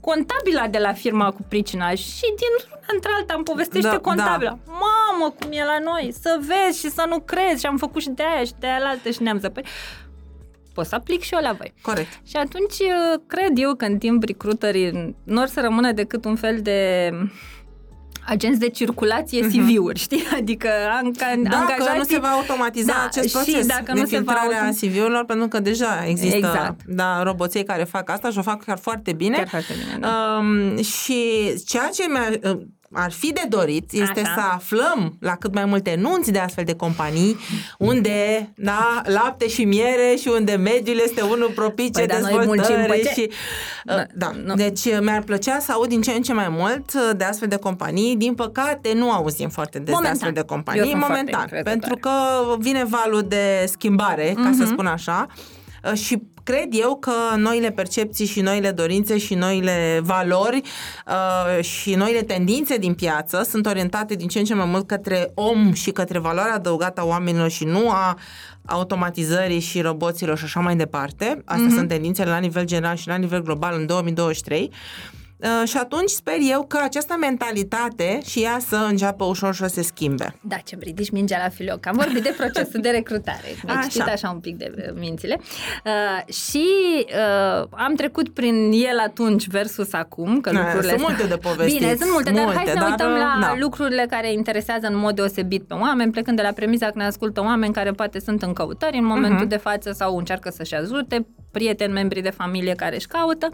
[0.00, 4.50] contabila de la firma cu pricina și din una într-alta îmi povestește da, contabila.
[4.50, 4.58] Da.
[4.66, 8.08] Mamă, cum e la noi, să vezi și să nu crezi și am făcut și
[8.08, 9.68] de aia și de aia altă și ne-am zăpărit
[10.74, 11.72] pot să aplic și eu la voi.
[11.82, 12.20] Corect.
[12.26, 16.36] Și atunci uh, cred eu că în timp recruiterii nu or să rămână decât un
[16.36, 17.10] fel de
[18.26, 19.50] agenți de circulație mhm.
[19.50, 20.22] CV-uri, știi?
[20.38, 21.98] Adică anca, dacă angajații...
[21.98, 24.70] nu se va automatiza da, acest proces și dacă de nu se va autom...
[24.70, 26.80] CV-urilor, pentru că deja există exact.
[26.86, 29.36] da, roboței care fac asta și o fac chiar foarte bine.
[29.36, 30.38] Chiar foarte bine, da.
[30.38, 31.24] um, Și
[31.66, 32.56] ceea ce mi-a
[32.92, 34.32] ar fi de dorit este Așa.
[34.34, 37.36] să aflăm la cât mai multe nunți de astfel de companii
[37.78, 43.30] unde da, lapte și miere și unde mediul este unul propice păi, dezvoltării și
[43.84, 44.32] da, da.
[44.44, 44.54] Nu.
[44.54, 48.16] Deci mi-ar plăcea să aud din ce în ce mai mult de astfel de companii.
[48.16, 50.12] Din păcate nu auzim foarte des momentan.
[50.12, 50.94] de astfel de companii.
[50.94, 52.10] Momentan, pentru că
[52.58, 54.56] vine valul de schimbare, ca uh-huh.
[54.56, 54.72] să mhm.
[54.72, 55.26] spun așa
[55.94, 60.62] și cred eu că noile percepții și noile dorințe și noile valori
[61.06, 65.30] uh, și noile tendințe din piață sunt orientate din ce în ce mai mult către
[65.34, 68.18] om și către valoarea adăugată a oamenilor și nu a
[68.64, 71.42] automatizării și roboților și așa mai departe.
[71.44, 71.74] Astea mm-hmm.
[71.74, 74.70] sunt tendințele la nivel general și la nivel global în 2023.
[75.42, 79.82] Uh, și atunci sper eu că această mentalitate și ea să înceapă ușor să se
[79.82, 80.34] schimbe.
[80.40, 81.86] Da, ce ridici mingea la filoc.
[81.86, 83.56] Am vorbit de procesul de recrutare.
[83.64, 85.40] Mi-ai citit așa un pic de uh, mințile.
[85.84, 86.66] Uh, și
[87.06, 90.88] uh, am trecut prin el atunci versus acum, că lucrurile...
[90.88, 91.78] Sunt multe de povestit.
[91.78, 93.56] Bine, sunt multe, multe dar hai să ne uităm la da.
[93.58, 97.40] lucrurile care interesează în mod deosebit pe oameni, plecând de la premiza că ne ascultă
[97.40, 99.48] oameni care poate sunt în căutări în momentul uh-huh.
[99.48, 103.48] de față sau încearcă să-și ajute prieteni, membri de familie care își caută.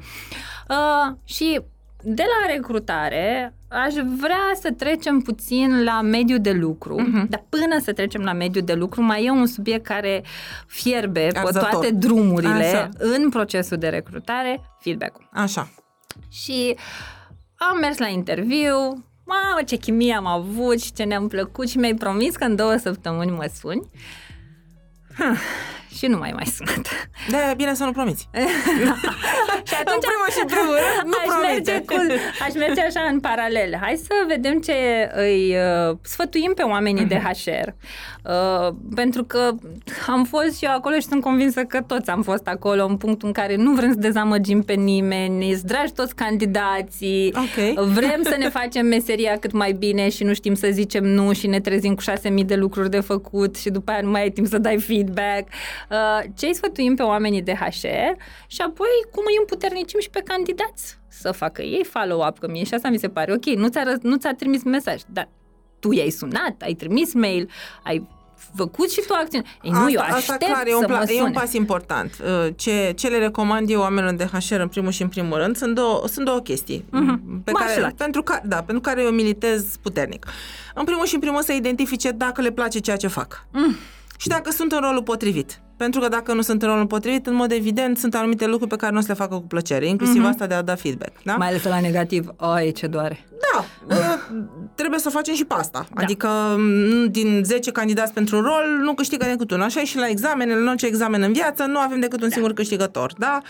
[0.69, 1.61] Uh, și
[2.03, 7.29] de la recrutare aș vrea să trecem puțin la mediul de lucru, uh-huh.
[7.29, 10.25] dar până să trecem la mediul de lucru mai e un subiect care
[10.67, 11.63] fierbe Arzător.
[11.63, 12.89] pe toate drumurile Așa.
[12.99, 15.29] în procesul de recrutare, feedback-ul.
[15.33, 15.71] Așa.
[16.31, 16.77] Și
[17.55, 18.77] am mers la interviu,
[19.25, 22.77] mamă ce chimie am avut și ce ne-am plăcut și mi-ai promis că în două
[22.77, 23.91] săptămâni mă suni.
[25.97, 26.87] Și nu mai mai sunat.
[27.31, 28.29] Da, e bine să nu promiți.
[29.69, 31.95] și atunci, în primul și primul rând, nu aș merge, cu,
[32.47, 33.77] aș merge așa în paralel.
[33.81, 35.57] Hai să vedem ce îi
[35.89, 37.69] uh, sfătuim pe oamenii de HR.
[38.23, 39.53] Uh, pentru că
[40.07, 43.27] am fost și eu acolo și sunt convinsă că toți am fost acolo în punctul
[43.27, 47.75] în care nu vrem să dezamăgim pe nimeni, îți dragi toți candidații, okay.
[47.95, 51.47] vrem să ne facem meseria cât mai bine și nu știm să zicem nu și
[51.47, 54.31] ne trezim cu șase mii de lucruri de făcut și după aia nu mai ai
[54.31, 55.49] timp să dai feedback.
[55.91, 57.87] Uh, ce îi sfătuim pe oamenii de HR
[58.47, 62.75] și apoi cum îi împuternicim și pe candidați să facă ei follow-up, că mie și
[62.75, 65.29] asta mi se pare ok, nu ți-a, nu ți-a trimis mesaj, dar
[65.79, 67.51] tu i-ai sunat, ai trimis mail,
[67.83, 68.09] ai
[68.55, 69.45] făcut și tu acțiune.
[69.63, 72.17] Ei, nu, asta, eu aștept asta clar, e un, pla- e un pas important.
[72.21, 75.57] Uh, ce, ce le recomand eu oamenilor de HR în primul și în primul rând
[75.57, 77.43] sunt două, sunt două chestii uh-huh.
[77.45, 80.27] pe care, pentru, care, da, pentru care eu militez puternic.
[80.75, 83.47] În primul și în primul să identifice dacă le place ceea ce fac.
[83.53, 83.77] Mm.
[84.19, 85.61] Și dacă sunt în rolul potrivit.
[85.77, 88.77] Pentru că dacă nu sunt în rolul potrivit, în mod evident, sunt anumite lucruri pe
[88.77, 90.29] care nu o să le facă cu plăcere, inclusiv uh-huh.
[90.29, 91.13] asta de a da feedback.
[91.23, 91.37] Da?
[91.37, 92.29] Mai ales la negativ.
[92.37, 93.25] Ai, ce doare.
[93.41, 93.65] Da,
[94.75, 95.87] trebuie să facem și pe asta.
[95.95, 96.03] Da.
[96.03, 96.29] Adică
[97.11, 99.65] din 10 candidați pentru un rol, nu câștigă decât unul.
[99.65, 102.35] Așa e și la examene, în orice examen în viață, nu avem decât un da.
[102.35, 103.13] singur câștigător.
[103.19, 103.41] Da?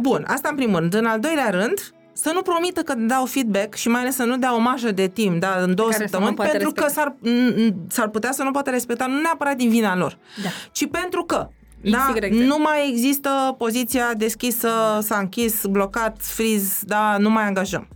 [0.00, 0.94] Bun, asta în primul rând.
[0.94, 1.92] În al doilea rând,
[2.22, 5.08] să nu promită că dau feedback și mai ales să nu dea o marjă de
[5.08, 6.82] timp, da, în două săptămâni, pentru respecta.
[6.82, 7.16] că s-ar,
[7.88, 10.48] s-ar putea să nu poată respecta, nu neapărat din vina lor, da.
[10.72, 11.48] ci pentru că
[11.80, 12.12] Da?
[12.20, 12.38] XYZ.
[12.46, 14.68] Nu mai există poziția deschisă,
[15.02, 17.88] s-a închis, blocat, freeze, da, nu mai angajăm.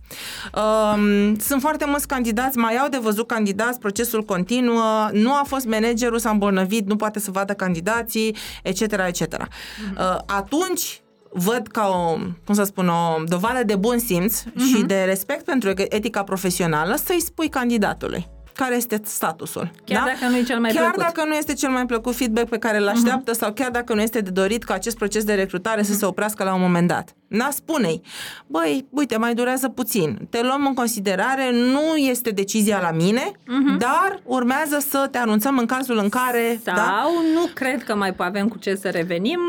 [0.55, 5.65] Um, sunt foarte mulți candidați, mai au de văzut candidați, procesul continuă, nu a fost
[5.65, 9.21] managerul, s-a îmbolnăvit, nu poate să vadă candidații, etc., etc.
[9.21, 11.00] Uh, atunci
[11.33, 15.73] văd ca o, cum să spun, o dovadă de bun simț și de respect pentru
[15.75, 19.71] etica profesională să-i spui candidatului care este statusul.
[19.85, 20.11] Chiar da?
[20.11, 21.13] dacă nu e cel mai chiar plăcut.
[21.13, 23.37] dacă nu este cel mai plăcut feedback pe care îl așteaptă uh-huh.
[23.37, 25.85] sau chiar dacă nu este de dorit ca acest proces de recrutare uh-huh.
[25.85, 27.15] să se oprească la un moment dat.
[27.27, 28.01] Na, spune-i,
[28.47, 33.77] băi, uite, mai durează puțin, te luăm în considerare, nu este decizia la mine, uh-huh.
[33.77, 36.59] dar urmează să te anunțăm în cazul în care...
[36.63, 37.03] Sau da?
[37.33, 39.39] nu cred că mai avem cu ce să revenim,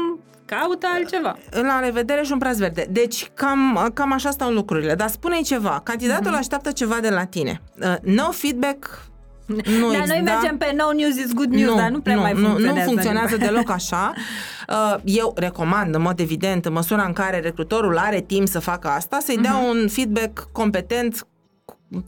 [0.44, 1.36] caută altceva.
[1.50, 2.86] La revedere și un praz verde.
[2.90, 4.94] Deci, cam, cam așa stau lucrurile.
[4.94, 5.80] Dar spune-i ceva.
[5.84, 6.38] Candidatul uh-huh.
[6.38, 7.62] așteaptă ceva de la tine.
[7.80, 9.10] Uh, no feedback
[9.46, 10.32] nu dar ex- noi da?
[10.32, 12.78] mergem pe no news is good news, nu, dar nu prea nu, mai nu, funcționează.
[12.78, 14.12] Nu funcționează deloc așa.
[14.68, 18.88] Uh, Eu recomand, în mod evident, în măsura în care recrutorul are timp să facă
[18.88, 19.64] asta, să-i dea Mhm.
[19.68, 21.26] un feedback competent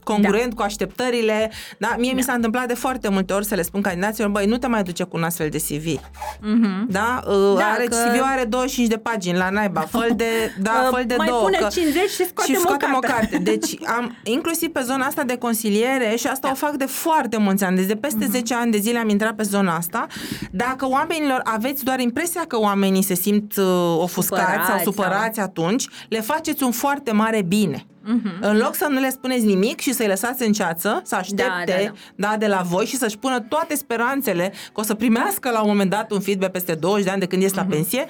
[0.05, 0.55] congruent da.
[0.57, 1.51] cu așteptările.
[1.79, 1.95] Da?
[1.99, 2.17] Mie da.
[2.17, 4.83] mi s-a întâmplat de foarte multe ori să le spun candidaților, băi, nu te mai
[4.83, 6.01] duce cu un astfel de CV.
[6.41, 6.87] Mhm.
[6.91, 7.21] Da?
[7.27, 10.25] Uh, Da, are, că- CV-ul are 25 de pagini la naiba, fă de,
[10.61, 11.41] da, Uh, fă de mai două.
[11.43, 13.17] pune că, 50 și scoatem și o scoatem o carte.
[13.21, 13.37] carte.
[13.51, 16.53] Deci am, inclusiv pe zona asta de consiliere și asta da.
[16.53, 18.31] o fac de foarte mulți ani, deci de peste uh-huh.
[18.31, 20.07] 10 ani de zile am intrat pe zona asta.
[20.51, 23.65] Dacă oamenilor aveți doar impresia că oamenii se simt uh,
[23.99, 27.87] ofuscați Supărați sau sau- supărați atunci, le faceți un foarte mare bine.
[28.05, 28.41] Uh-huh.
[28.41, 31.93] În loc să nu le spuneți nimic și să-i lăsați în ceață, să aștepte Da,
[32.17, 35.61] da, da, de la voi și să-și pună toate speranțele că o să primească la
[35.63, 38.07] un moment dat un feedback peste 20 de ani de când ies la pensie,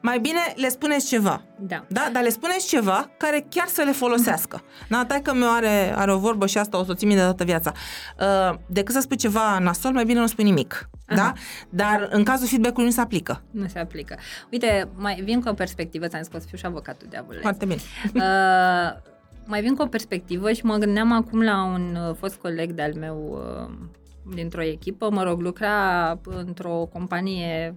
[0.00, 1.42] mai bine le spuneți ceva.
[1.58, 1.84] Da.
[1.88, 4.62] Da, dar le spuneți ceva care chiar să le folosească.
[4.88, 7.22] Da, tai că meu are, are o vorbă și asta o să o țin minte
[7.22, 7.72] de toată viața.
[8.20, 10.88] Uh, decât să spui ceva nasol, mai bine nu spui nimic.
[11.06, 11.32] Da?
[11.68, 13.42] Dar în cazul feedback-ului nu se aplică.
[13.50, 14.16] Nu se aplică.
[14.50, 17.42] Uite, mai vin cu o perspectivă, ți-am zis că o să fiu și avocatul diavolului.
[17.42, 17.80] Foarte bine.
[18.14, 19.14] Uh,
[19.46, 22.94] mai vin cu o perspectivă și mă gândeam acum la un uh, fost coleg de-al
[22.94, 23.74] meu uh,
[24.34, 27.74] dintr-o echipă, mă rog, lucra într-o companie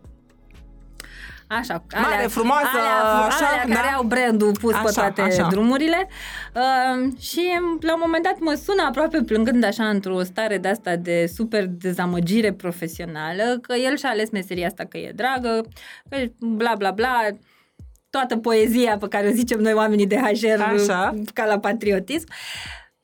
[1.51, 3.74] Așa, Mare, frumoasă, alea, așa, alea da?
[3.74, 5.47] care au brandul pus Așa, pe toate așa.
[5.49, 6.07] drumurile
[6.53, 7.41] uh, și
[7.80, 11.65] la un moment dat mă sună aproape plângând așa într-o stare de asta de super
[11.67, 15.65] dezamăgire profesională că el și-a ales meseria asta că e dragă,
[16.09, 17.20] că bla bla bla,
[18.10, 21.14] toată poezia pe care o zicem noi oamenii de HR Așa.
[21.34, 22.28] ca la patriotism.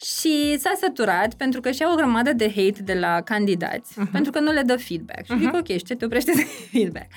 [0.06, 4.12] Și s-a săturat pentru că și-a o grămadă de hate de la candidați uh-huh.
[4.12, 5.26] pentru că nu le dă feedback.
[5.26, 5.40] Și uh-huh.
[5.40, 7.08] zic, ok, și ce te oprește de feedback?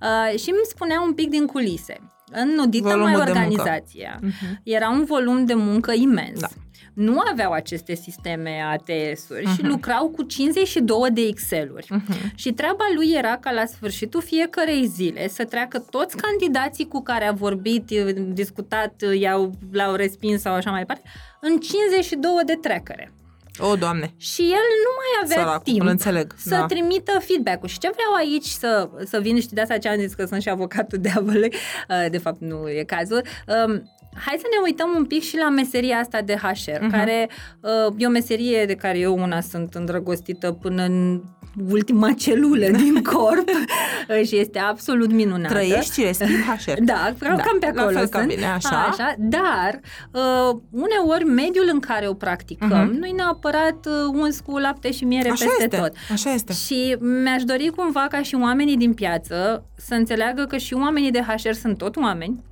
[0.00, 1.96] Uh, și îmi spunea un pic din culise.
[2.32, 3.40] În nudita Volumul mai de muncă.
[3.40, 4.20] organizația
[4.62, 6.40] era un volum de muncă imens.
[6.40, 6.48] Da.
[6.94, 11.86] Nu aveau aceste sisteme ATS-uri și lucrau cu 52 de Excel-uri.
[12.34, 17.24] Și treaba lui era ca la sfârșitul fiecarei zile să treacă toți candidații cu care
[17.24, 17.90] a vorbit,
[18.32, 21.02] discutat, i-au, l-au respins sau așa mai departe,
[21.40, 23.12] în 52 de trecere.
[23.58, 24.14] O, Doamne.
[24.16, 26.66] Și el nu mai avea Săracul, timp îl înțeleg, să da.
[26.66, 27.68] trimită feedback-ul.
[27.68, 30.42] Și ce vreau aici să, să vin, și de asta ce am zis că sunt
[30.42, 31.52] și avocatul diavolului,
[31.88, 33.22] uh, de fapt nu e cazul,
[33.66, 33.82] um,
[34.14, 36.46] hai să ne uităm un pic și la meseria asta de HR,
[36.80, 36.86] Mhm.
[36.86, 36.90] uh-huh.
[36.90, 37.28] care
[37.60, 41.22] uh, e o meserie de care eu una sunt îndrăgostită până în
[41.70, 45.54] ultima celulă din corp uh, și este absolut minunată.
[45.54, 46.32] Trăiești și respiri
[46.64, 46.78] HR.
[46.92, 48.30] Da, cam, Da, cam pe la acolo fel ca sunt.
[48.34, 48.86] mine, așa.
[48.90, 49.80] așa dar
[50.12, 52.98] uh, uneori mediul în care o practicăm uh-huh.
[52.98, 55.32] nu e neapărat uh, uns cu lapte și miere Mhm.
[55.42, 55.92] Așa peste este, tot.
[56.12, 56.52] așa este.
[56.52, 61.20] Și mi-aș dori cumva ca și oamenii din piață să înțeleagă că și oamenii de
[61.20, 62.44] HR sunt tot oameni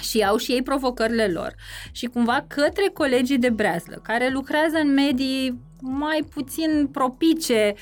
[0.00, 1.54] și au și ei provocările lor.
[1.92, 7.74] Și cumva către colegii de breazlă, care lucrează în medii mai puțin propice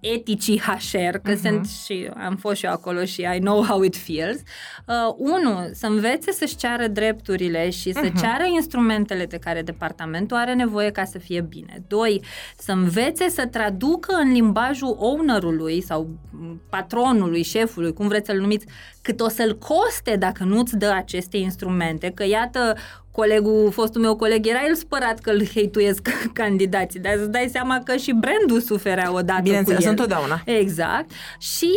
[0.00, 1.40] eticii HR, că uh-huh.
[1.40, 4.38] sunt și am fost și eu acolo și I know how it feels.
[4.86, 8.20] Uh, unu, să învețe să-și ceară drepturile și să uh-huh.
[8.20, 11.82] ceară instrumentele de care departamentul are nevoie ca să fie bine.
[11.88, 12.22] Doi,
[12.56, 18.66] să învețe să traducă în limbajul ownerului sau m, patronului, șefului, cum vreți să-l numiți,
[19.02, 22.76] cât o să-l coste dacă nu-ți dă aceste instrumente, că iată,
[23.12, 27.80] colegul, fostul meu coleg, era el supărat că îl hate-uiesc candidații, dar îți dai seama
[27.84, 29.90] că și brandul suferea odată cu Bineînțeles, el.
[29.90, 30.42] întotdeauna.
[30.44, 31.10] Exact.
[31.38, 31.70] Și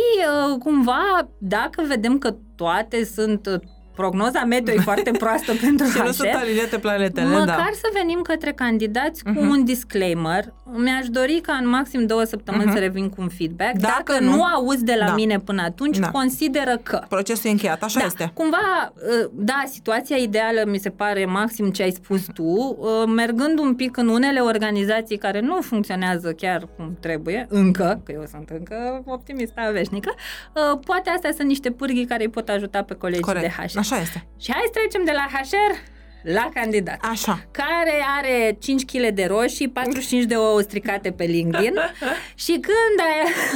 [0.50, 3.60] uh, cumva, dacă vedem că toate sunt uh,
[3.94, 7.68] prognoza meteo e foarte proastă pentru Și nu HR, sunt aliniate planetele, Măcar da.
[7.72, 10.44] să venim către candidați cu un disclaimer.
[10.76, 13.72] Mi-aș dori ca în maxim două săptămâni să revin cu un feedback.
[13.78, 15.14] Dacă Dacă, nu- nu, auzi de la Da.
[15.14, 16.10] mine până atunci, Da.
[16.10, 17.02] consideră că.
[17.08, 18.30] Procesul e încheiat, așa Da, este.
[18.34, 23.58] cumva, uh, da, situația ideală mi se pare maxim ce ai spus tu, uh, mergând
[23.58, 28.48] un pic în unele organizații care nu funcționează chiar cum trebuie, încă, că eu sunt
[28.50, 33.22] încă optimistă veșnică, uh, poate astea sunt niște pârghii care îi pot ajuta pe colegii
[33.22, 33.44] Corect.
[33.56, 33.78] de HR.
[33.84, 34.26] Așa este.
[34.40, 37.40] Și hai să trecem de la HR la candidat Așa.
[37.50, 41.74] care are 5 kg de roșii, 45 de ouă stricate pe LinkedIn
[42.44, 42.98] și când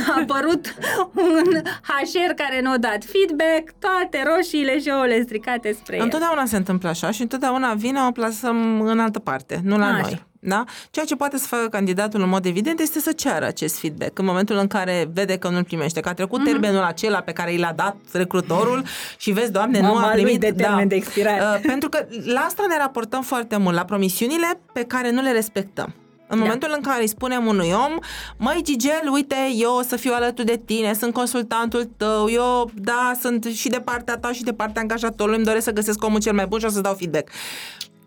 [0.07, 0.75] a apărut
[1.15, 6.03] un HR care nu a dat feedback, toate roșiile și ouăle stricate spre el.
[6.03, 10.01] Întotdeauna se întâmplă așa și întotdeauna vine o plasăm în altă parte, nu la Așa.
[10.01, 10.27] noi.
[10.41, 10.65] Da?
[10.91, 14.25] Ceea ce poate să facă candidatul în mod evident este să ceară acest feedback în
[14.25, 16.49] momentul în care vede că nu-l primește, că a trecut Mhm.
[16.51, 18.83] termenul acela pe care i l-a dat recrutorul
[19.19, 20.41] și vezi, Doamne, nu Mama a lui primit.
[20.41, 21.41] de termen de expirare.
[21.41, 25.33] Uh, pentru că la asta ne raportăm foarte mult, la promisiunile pe care nu le
[25.33, 25.95] respectăm.
[26.31, 26.43] În Da.
[26.45, 27.99] momentul în care îi spunem unui om,
[28.37, 33.13] măi Gigel, uite, eu o să fiu alături de tine, sunt consultantul tău, eu, da,
[33.21, 36.33] sunt și de partea ta și de partea angajatorului, îmi doresc să găsesc omul cel
[36.35, 37.29] mai bun și o să dau feedback.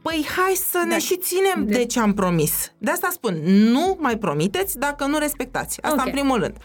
[0.02, 0.98] Păi hai să ne Da.
[0.98, 2.72] și ținem de, De- ce am promis.
[2.78, 5.82] De asta spun, nu mai promiteți dacă nu respectați.
[5.82, 6.06] Asta Ok.
[6.06, 6.56] în primul rând.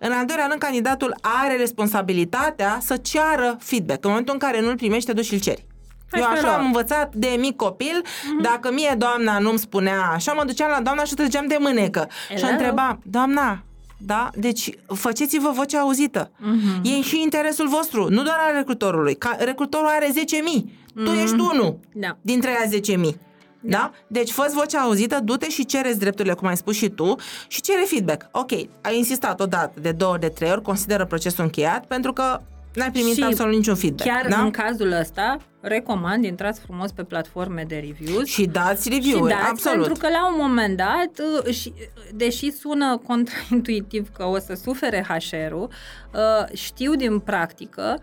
[0.00, 4.04] În al doilea rând, candidatul are responsabilitatea să ceară feedback.
[4.04, 5.66] În momentul în care nu-l primești, te duci și îl ceri.
[6.10, 6.54] Hai Eu să așa luăm.
[6.58, 8.02] am învățat de mic copil,
[8.42, 12.08] dacă mie doamna nu-mi spunea așa, mă duceam la doamna și trăgeam de mânecă.
[12.28, 12.50] Și Hello?
[12.52, 13.62] întrebam, doamna,
[13.96, 14.30] da?
[14.34, 16.30] Deci faceți-vă vocea auzită.
[16.36, 16.80] Mhm.
[16.84, 19.14] E și interesul vostru, nu doar al recrutorului.
[19.16, 22.16] Ca, recrutorul are 10.000, tu ești unul Da.
[22.20, 22.80] dintre aia
[23.10, 23.20] 10.000.
[23.60, 23.90] Da?
[24.06, 27.16] Deci fă vocea auzită, du-te și cereți drepturile, cum ai spus și tu,
[27.48, 28.28] și cere feedback.
[28.32, 32.40] Ok, ai insistat odată, de două ori, de trei ori, consideră procesul încheiat, pentru că
[32.74, 34.08] n-ai primit Și absolut niciun feedback.
[34.10, 34.40] Chiar da?
[34.40, 39.48] în cazul ăsta, recomand, intrați frumos pe platforme de reviews Și dați și review-uri, dați,
[39.50, 39.86] absolut.
[39.86, 41.72] pentru că la un moment dat, uh, și,
[42.14, 45.68] deși sună contraintuitiv că o să sufere HR-ul,
[46.14, 48.00] uh, știu din practică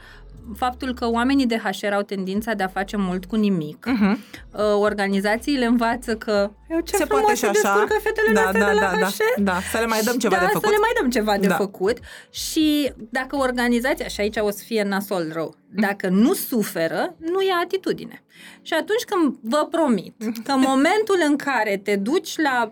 [0.56, 3.86] faptul că oamenii de HR au tendința de a face mult cu nimic.
[3.86, 4.20] Mhm.
[4.54, 7.60] Uh, Organizațiile învață că eu ce Se frumos poate și se așa.
[7.62, 9.06] descurcă fetele Da, noastre da, de la da, da.
[9.06, 9.42] HR.
[9.42, 10.64] Da, să le mai dăm ceva da, de făcut.
[10.64, 11.56] să le mai dăm ceva de Da.
[11.56, 11.98] făcut
[12.30, 15.82] și dacă organizația, și aici o să fie nasol rău, Mm.
[15.82, 18.24] dacă nu suferă, nu ia atitudine.
[18.62, 22.72] Și atunci când vă promit că în momentul în care te duci la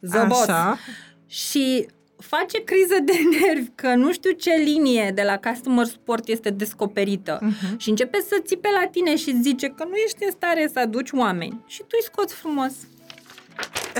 [0.00, 0.78] zăbot Așa.
[1.26, 1.86] și
[2.36, 7.38] face criză de nervi că nu știu ce linie de la customer support este descoperită
[7.42, 7.78] Mhm.
[7.78, 11.10] și începe să țipe la tine și zice că nu ești în stare să aduci
[11.12, 12.72] oameni și tu îi scoți frumos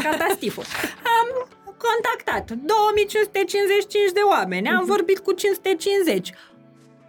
[0.02, 0.64] catastiful.
[1.18, 1.48] Am
[1.86, 6.30] contactat 2555 de oameni, am vorbit cu 550.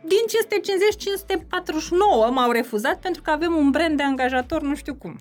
[0.04, 5.16] Din 550, 549 m-au refuzat pentru că avem un brand de angajator nu știu cum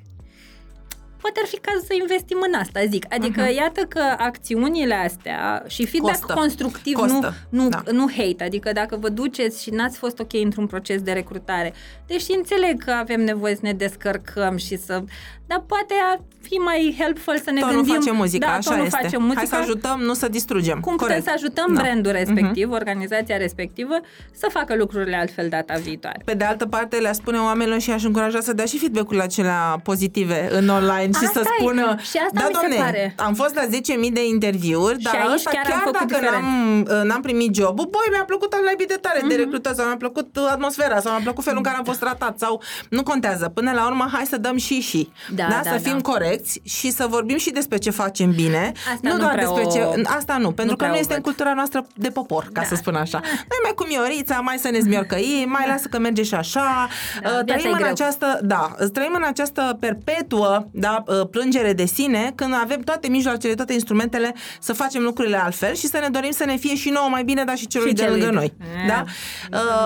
[1.21, 3.05] poate ar fi cazul să investim în asta, zic.
[3.09, 3.55] Adică uh-huh.
[3.55, 6.35] iată că acțiunile astea și feedback Costă.
[6.35, 7.83] constructiv, Costă, nu, nu, da.
[7.93, 11.73] nu hate, adică dacă vă duceți și n-ați fost ok într-un proces de recrutare,
[12.07, 15.05] deși înțeleg că avem nevoie să ne descărcăm și să...
[15.51, 17.95] Dar poate ar fi mai helpful să ne Tot nu gândim...
[17.95, 18.99] face muzica, da, așa tot nu este.
[19.03, 19.37] face muzica.
[19.39, 20.81] Hai să ajutăm, nu să distrugem.
[20.81, 21.19] Cum Corect.
[21.19, 21.81] putem să ajutăm Da.
[21.83, 22.81] brandul respectiv, uh-huh.
[22.81, 23.95] organizația respectivă,
[24.33, 26.23] să facă lucrurile altfel data viitoare.
[26.25, 29.81] Pe de altă parte, le spune oamenilor și aș încuraja să dea și feedback-ul acelea
[29.83, 31.63] pozitive în online și Asta să e.
[31.63, 35.15] spună Și asta da, mi se domne, pare." am fost la 10.000 de interviuri, dar
[35.15, 36.43] aici ăsta chiar am chiar, făcut dacă diferent.
[36.89, 39.29] n-am, n-am primit jobul, băi, mi-a plăcut al de tare Mhm.
[39.29, 42.39] de recrutat sau mi-a plăcut atmosfera sau mi-a plăcut felul în care am fost tratat
[42.39, 43.49] sau nu contează.
[43.49, 45.09] Până la urmă, hai să dăm și și.
[45.49, 46.11] Da, da, da, să fim da.
[46.11, 48.73] corecți și să vorbim și despre ce facem bine.
[48.77, 50.03] Asta nu, nu doar prea despre o- ce...
[50.09, 51.33] Asta nu, pentru că prea nu o este în văd.
[51.35, 52.67] cultura noastră de popor, ca Da.
[52.67, 53.21] să spun așa.
[53.23, 56.89] Noi mai cu miorița, mai să ne zmiorcăim, mai lasă că merge și așa.
[57.23, 57.91] Da, Uh, viața e trăim în greu.
[57.91, 63.55] această, da, trăim în această perpetuă da, uh, plângere de sine, când avem toate mijloacele,
[63.55, 67.09] toate instrumentele să facem lucrurile altfel și să ne dorim să ne fie și nouă
[67.09, 68.53] mai bine, dar și celui Și de celui lângă de- noi.
[68.85, 69.05] E, Da?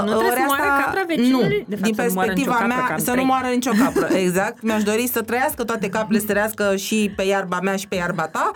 [0.04, 1.48] nu trebuie ori să moară capra vecinului?
[1.58, 3.16] Nu, De fapt, din să nu moară nicio perspectiva capră, că mea, am să trei.
[3.16, 4.06] nu moară nicio capră.
[4.26, 4.62] Exact.
[4.62, 8.26] Mi-aș dori să trăiască toate caprele, să trăiască și pe iarba mea și pe iarba
[8.26, 8.50] ta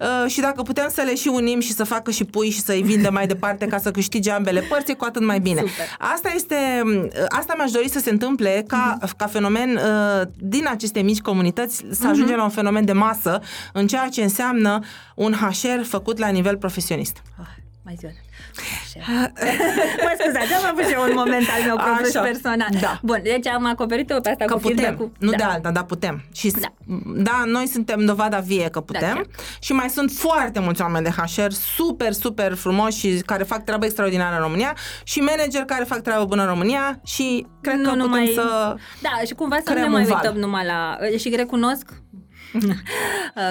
[0.00, 2.82] uh, și dacă putem să le și unim și să facă și pui și să-i
[2.82, 5.58] vinde mai departe ca să câștige ambele părți, e cu atât mai bine.
[5.58, 5.86] Super.
[5.98, 11.00] Asta este, uh, asta mi-aș dori să se întâmple ca, ca fenomen uh, din aceste
[11.00, 13.40] mici comunități să ajungem la un fenomen de masă
[13.72, 14.80] în ceea ce înseamnă
[15.14, 17.22] un HR făcut la nivel profesionist.
[17.84, 18.06] Mai zi
[20.04, 22.68] Mă scuzați, am avut și eu un moment al meu propriu și personal.
[22.80, 22.98] Da.
[23.02, 25.12] Bun, deci am acoperit-o pe asta că cu putem, cu...
[25.18, 25.36] nu da.
[25.36, 26.24] de alta, dar putem.
[26.32, 26.72] Și Da.
[27.16, 27.42] da.
[27.46, 29.26] noi suntem dovada vie că putem chiar.
[29.60, 33.84] și mai sunt foarte mulți oameni de HR super, super frumoși și care fac treabă
[33.84, 38.26] extraordinară în România și manageri care fac treabă bună în România și cred că putem
[38.34, 38.74] să...
[39.02, 40.20] Da, și cumva să nu creăm ne mai un val.
[40.22, 40.96] uităm numai la...
[41.18, 42.03] Și recunosc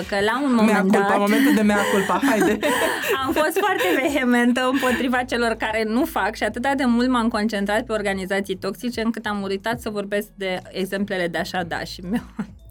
[0.09, 2.57] că la un Mea moment culpa, dat momentul de mea culpa, haide.
[3.25, 7.83] am fost foarte vehementă împotriva celor care nu fac și atât de mult m-am concentrat
[7.85, 12.21] pe organizații toxice încât am uitat să vorbesc de exemplele de așa da și mi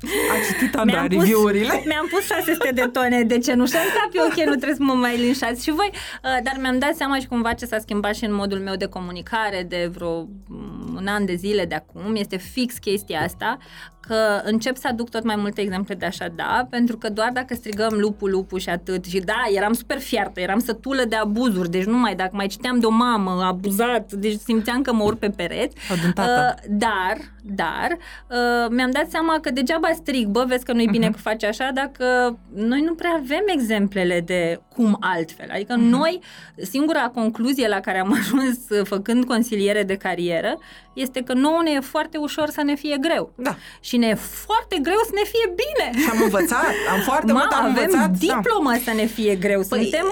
[0.04, 1.82] A citit Andra mi-am pus, review-urile.
[1.86, 4.92] mi-am pus 600 de tone de cenușă în cap, e ok, nu trebuie să mă
[4.92, 5.98] mai linșați și voi, uh,
[6.42, 9.66] dar mi-am dat seama și cumva ce s-a schimbat și în modul meu de comunicare
[9.68, 13.58] de vreo mm, un an de zile de acum, este fix chestia asta,
[14.06, 17.54] că încep să aduc tot mai multe exemple de așa da, pentru că doar dacă
[17.54, 21.84] strigăm lupul, lupul și atât, și da, eram super fiartă, eram sătulă de abuzuri, deci
[21.84, 25.28] nu mai, dacă mai citeam de o mamă abuzat, deci simțeam că mă urc pe
[25.28, 25.76] pereți.
[25.88, 26.54] Sau de un tată.
[26.56, 27.96] Uh, dar, dar,
[28.30, 31.14] uh, mi-am dat seama că degeaba strig, bă, vezi că nu-i bine Mhm.
[31.14, 35.48] că faci așa, dacă noi nu prea avem exemplele de cum altfel.
[35.52, 35.84] Adică Mhm.
[35.88, 36.20] noi,
[36.56, 40.58] singura concluzie la care am ajuns uh, făcând consiliere de carieră,
[40.94, 43.32] este că nouă ne e foarte ușor să ne fie greu.
[43.36, 43.56] Da.
[43.80, 46.02] Și ne e foarte greu să ne fie bine.
[46.04, 48.10] Și am învățat, am foarte mult Mama, am avem învățat.
[48.10, 48.16] da.
[48.36, 49.60] diplomă să ne fie greu.
[49.60, 50.06] Păi- Suntem...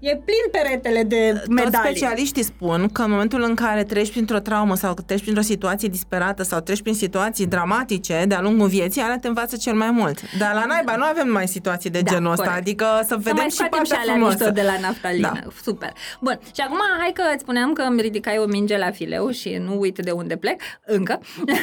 [0.00, 1.96] E plin peretele de Toți medalii.
[1.98, 5.88] specialiștii spun că în momentul în care treci printr-o traumă sau că treci printr-o situație
[5.88, 10.18] disperată sau treci prin situații dramatice de-a lungul vieții, alea te învață cel mai mult.
[10.38, 12.60] Dar la naiba nu avem mai situații de Da, genul ăsta, corect.
[12.60, 14.36] adică să Să vedem mai și scoatem și partea alea frumoasă.
[14.44, 15.30] mișto de la naftalină.
[15.44, 15.50] Da.
[15.64, 15.92] Super.
[16.20, 16.38] Bun.
[16.54, 19.78] Și acum hai că îți spuneam că îmi ridicai o minge la fileu și nu
[19.80, 21.20] uit de unde plec, încă.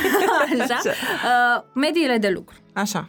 [0.61, 0.79] Așa.
[0.83, 2.55] Uh, mediile de lucru.
[2.73, 3.07] Așa.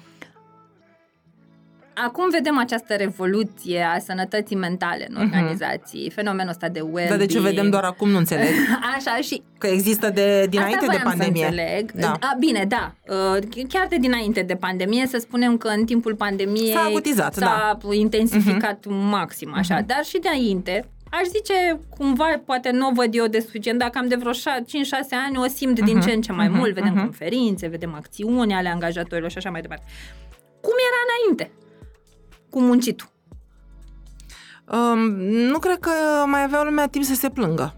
[2.04, 7.26] Acum vedem această revoluție a sănătății mentale în organizații, fenomenul ăsta de well Dar de
[7.26, 8.52] ce vedem doar acum, nu înțeleg.
[8.96, 11.42] Așa și Că există de dinainte Asta de voiam pandemie.
[11.42, 11.92] Să înțeleg.
[11.92, 12.12] Da.
[12.12, 12.94] A, bine, da.
[13.08, 17.78] Uh, Chiar de dinainte de pandemie, să spunem că în timpul pandemiei S-a agutizat, s-a
[17.82, 17.94] da.
[17.94, 19.10] intensificat uh-huh.
[19.10, 19.82] maxim, așa.
[19.82, 19.86] Uh-huh.
[19.86, 23.88] Dar și de înainte, aș zice, cumva, poate nu o văd eu de suficient, dar
[23.90, 24.34] cam de vreo 5-6
[25.26, 25.84] ani o simt uh-huh.
[25.84, 26.58] din ce în ce mai uh-huh.
[26.58, 26.74] mult.
[26.74, 27.02] Vedem uh-huh.
[27.02, 29.84] conferințe, vedem acțiuni ale angajatorilor și așa mai departe.
[30.60, 31.50] Cum era înainte?
[32.50, 33.08] Cu muncitul.
[34.72, 35.90] Um, nu cred că
[36.26, 37.77] mai avea lumea timp să se plângă.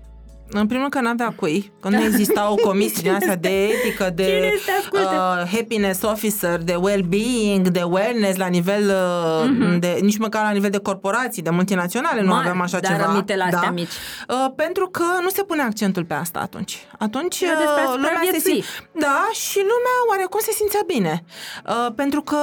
[0.53, 4.23] În primul rând că n-avea cui, că nu existau comisii din astea de etică, de
[4.25, 5.41] Cine este ascultă?
[5.45, 9.79] uh, happiness officer, de well-being, de wellness la nivel, uh, Mhm.
[9.79, 13.03] de, nici măcar la nivel de corporații, de multinaționale, nu Mari, aveam așa dar ceva.
[13.05, 13.11] Da.
[13.11, 13.89] rămitele astea mici.
[14.29, 16.79] Uh, pentru că nu se pune accentul pe asta atunci.
[16.99, 18.53] Atunci Era despre a uh, lumea se supraviețui.
[18.63, 18.67] simte...
[19.07, 21.25] Da, și lumea oarecum se simțea bine.
[21.67, 22.37] Uh, pentru că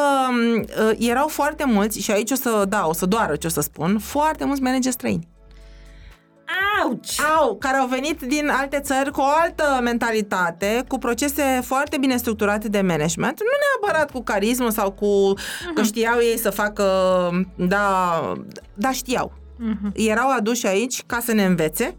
[0.89, 3.61] uh, erau foarte mulți, și aici o să, da, o să doară ce o să
[3.61, 5.27] spun, foarte mulți manageri străini
[6.83, 7.19] Auci!
[7.37, 12.17] au, care au venit din alte țări cu o altă mentalitate, cu procese foarte bine
[12.17, 13.45] structurate de management, nu
[13.81, 15.33] neapărat cu carismă sau cu
[15.73, 16.85] că știau ei să facă,
[17.55, 18.33] da,
[18.73, 19.31] da știau.
[19.93, 21.95] Erau aduși aici ca să ne învețe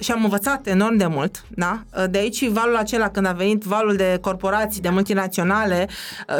[0.00, 1.80] și am învățat enorm de mult, da?
[2.10, 5.88] De aici valul acela când a venit valul de corporații, de multinaționale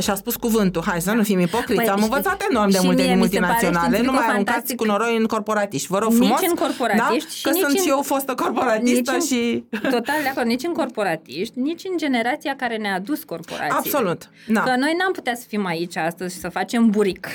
[0.01, 2.77] și a spus cuvântul, hai să nu fim ipocriți, Păi, am știi, învățat enorm de
[2.79, 4.31] și multe mie din mi se pare multinaționale, nu mai științifico-fantastic.
[4.33, 6.41] aruncați cu noroi în corporatiști, vă rog Nici frumos.
[6.49, 7.35] în corporatiști da?
[7.35, 9.65] și Că nici sunt în- și eu fostă corporatistă Nici în- și...
[9.97, 13.77] Total de acord, nici în corporatiști, nici în generația care ne-a dus corporații.
[13.77, 14.61] Absolut, da.
[14.61, 17.27] Că noi n-am putea să fim aici astăzi și să facem buric,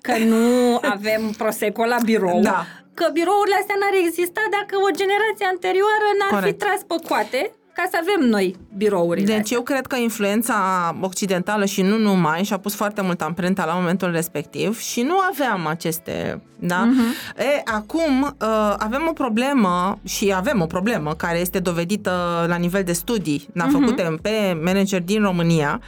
[0.00, 2.66] că nu avem prosecco la birou, Da.
[2.98, 6.50] Că birourile astea n-ar exista dacă o generație anterioară n-ar Corect.
[6.50, 7.40] fi tras pe coate
[7.76, 9.56] ca să avem noi birourile Deci astea.
[9.56, 10.58] eu cred că influența
[11.00, 15.66] occidentală și nu numai și-a pus foarte mult amprenta la momentul respectiv și nu aveam
[15.66, 16.88] aceste, da?
[16.88, 17.38] Uh-huh.
[17.38, 22.82] E, acum uh, avem o problemă și avem o problemă care este dovedită la nivel
[22.82, 23.70] de studii da, uh-huh.
[23.70, 25.80] făcute pe manageri din România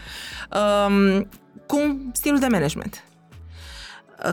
[0.87, 1.29] um,
[1.67, 3.03] cu stilul de management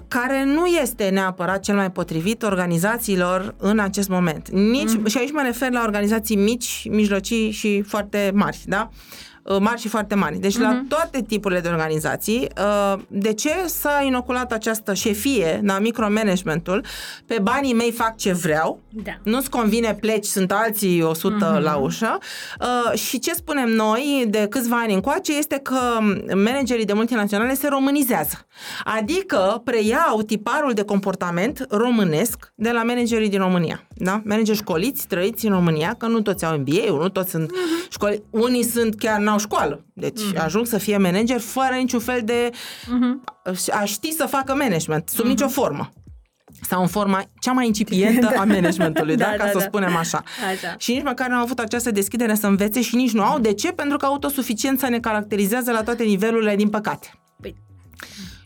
[0.07, 4.49] care nu este neapărat cel mai potrivit organizațiilor în acest moment.
[4.49, 5.05] Nici, mm.
[5.05, 8.89] Și aici mă refer la organizații mici, mijlocii și foarte mari, da?
[9.59, 10.37] Mari și foarte mari.
[10.37, 10.59] Deci mm-hmm.
[10.59, 12.47] la toate tipurile de organizații,
[13.07, 16.85] de ce s-a inoculat această șefie, da, micromanagementul,
[17.25, 19.11] pe banii mei fac ce vreau, Da.
[19.23, 21.61] nu-ți convine pleci, sunt alții 100 mm-hmm.
[21.61, 22.17] la ușă
[22.93, 25.77] și ce spunem noi de câțiva ani încoace este că
[26.35, 28.47] managerii de multinaționale se românizează.
[28.83, 33.87] Adică preiau tiparul de comportament românesc de la managerii din România.
[33.97, 34.21] Da?
[34.25, 37.89] Manageri școliți, trăiți în România, că nu toți au MBA, nu toți sunt mm-hmm.
[37.89, 39.85] școli, unii sunt chiar n-au școală.
[39.93, 40.43] Deci mm-hmm.
[40.43, 43.43] ajung să fie manager fără niciun fel de mm-hmm.
[43.71, 45.27] a ști să facă management, sub mm-hmm.
[45.27, 45.89] nicio formă.
[46.69, 49.65] sau în forma cea mai incipientă a managementului, da, Da, ca da, să o da.
[49.65, 50.23] spunem așa.
[50.51, 50.75] Așa.
[50.77, 53.39] Și nici măcar nu au avut această deschidere să învețe și nici nu au.
[53.39, 53.71] De ce?
[53.71, 57.07] Pentru că autosuficiența ne caracterizează la toate nivelurile, din păcate.
[57.41, 57.55] Păi,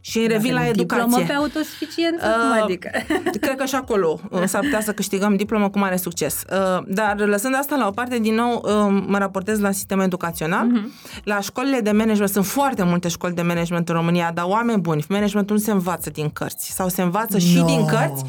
[0.10, 1.04] Și revin la avem educație.
[1.06, 2.26] Diplomă pe autosuficiență?
[2.28, 2.90] Uh, Cum adică?
[3.42, 6.44] Cred că și acolo uh, s-ar putea să câștigăm diplomă cu mare succes.
[6.52, 10.66] Uh, Dar lăsând asta la o parte, din nou uh, mă raportez la sistemul educațional.
[10.66, 10.92] Mhm.
[11.24, 15.06] La școlile de management, sunt foarte multe școli de management în România, dar oameni buni,
[15.10, 17.66] managementul nu se învață din cărți sau se învață și No.
[17.66, 18.24] din cărți,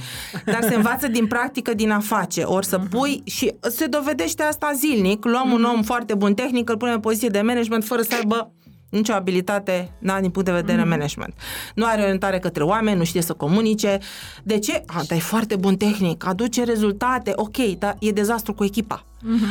[0.45, 2.43] dar se învață din practică, din a face.
[2.43, 2.81] Ori Mhm.
[2.83, 5.25] să pui și se dovedește asta zilnic.
[5.25, 8.53] Luăm un om foarte bun tehnic, îl punem în poziție de management fără să aibă
[8.91, 11.35] nicio abilitate na, din punct de vedere management.
[11.75, 13.99] Nu are orientare către oameni, nu știe să comunice.
[14.43, 14.83] De ce?
[14.87, 19.05] A, dar e foarte bun tehnic, aduce rezultate, ok, dar e dezastru cu echipa.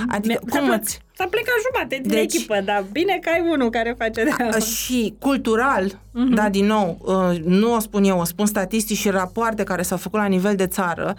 [0.07, 0.99] Adică, S-a cum ple- îți...
[1.15, 4.57] S-a plecat jumate din Deci- echipă, dar bine că ai unul care face treaba.
[4.59, 9.63] Și cultural, da, din nou, uh, nu o spun eu, o spun statistici și rapoarte
[9.63, 11.13] care s-au făcut la nivel de țară,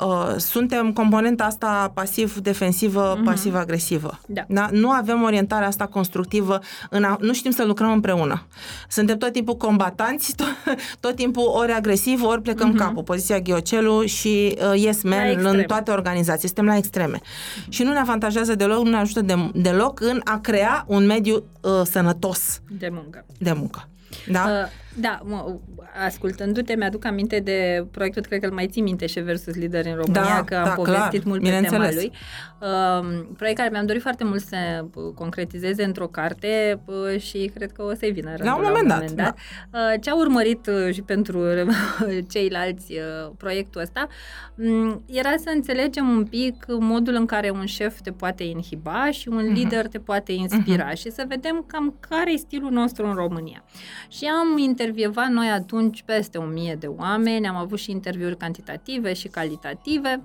[0.00, 4.20] uh, suntem componenta asta pasiv-defensivă, pasiv-agresivă.
[4.26, 4.66] Da.
[4.70, 6.58] Nu avem orientarea asta constructivă,
[6.90, 8.46] în a, nu știm să lucrăm împreună.
[8.88, 10.54] Suntem tot timpul combatanți, tot,
[11.00, 15.58] tot timpul ori agresiv, ori plecăm capul, poziția ghiocelu și uh, yes La man extreme.
[15.58, 16.46] în toate organizații.
[16.48, 17.20] Suntem la extreme.
[17.68, 21.34] Și nu ne avantajează deloc, nu ne ajută de, deloc în a crea un mediu
[21.60, 23.24] uh, sănătos De muncă.
[23.38, 23.88] de muncă.
[24.30, 24.42] Da?
[24.44, 24.68] Uh,
[25.00, 25.58] da, mă,
[26.04, 29.94] ascultându-te, mi-aduc aminte de proiectul, cred că îl mai ții minte, și versus Lider în
[29.94, 31.94] România, Da, că am da, povestit clar, mult pe tema bineînțeles.
[31.94, 32.12] lui.
[32.60, 37.72] Uh, proiect care mi-am dorit foarte mult să uh, concretizeze într-o carte uh, și cred
[37.72, 39.34] că o să-i vină rândul un moment dat, da.
[39.72, 41.38] Uh, ce a urmărit uh, și pentru
[42.32, 44.08] ceilalți uh, proiectul ăsta
[44.54, 49.28] um, era să înțelegem un pic modul în care un șef te poate inhiba și
[49.28, 53.64] un lider te poate inspira și să vedem cam care e stilul nostru în România.
[54.08, 59.12] Și am intervievat noi atunci peste o mie de oameni, am avut și interviuri cantitative
[59.12, 60.22] și calitative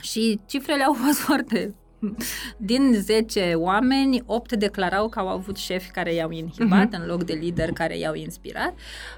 [0.00, 1.74] și cifrele au fost foarte
[2.56, 7.00] din 10 oameni, 8 declarau că au avut șefi care i-au inhibat uh-huh.
[7.00, 8.74] în loc de lideri care i-au inspirat,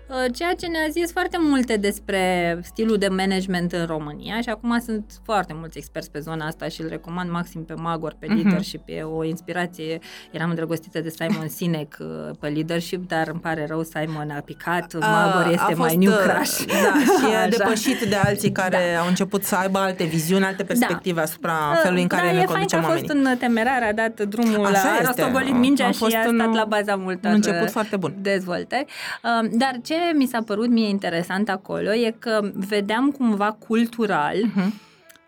[0.09, 4.81] uh, ceea ce ne-a zis foarte multe despre stilul de management în România și acum
[4.85, 8.83] sunt foarte mulți experți pe zona asta și îl recomand maxim pe Magor, pe leadership,
[8.87, 9.99] e o inspirație.
[10.31, 14.99] Eram îndrăgostită de Simon Sinek uh, pe leadership, dar îmi pare rău, Simon a picat,
[14.99, 16.65] Magor este a mai fost, new uh, crush.
[16.85, 17.49] Da, și e Așa.
[17.49, 19.01] depășit de alții care da.
[19.01, 22.45] au început să aibă alte viziuni, alte perspective asupra felului în care da, ne e
[22.45, 23.31] fain conducem că a fost oamenii.
[23.33, 25.05] un temerar, a dat drumul Așa la a este.
[25.07, 27.97] rostogolit mingea A și fost a un- stat la baza multor un început uh, foarte
[27.97, 28.15] bun.
[28.23, 28.85] dezvoltări.
[29.23, 34.81] Uh, Dar ce mi s-a părut mie interesant acolo e că vedeam cumva cultural Mhm.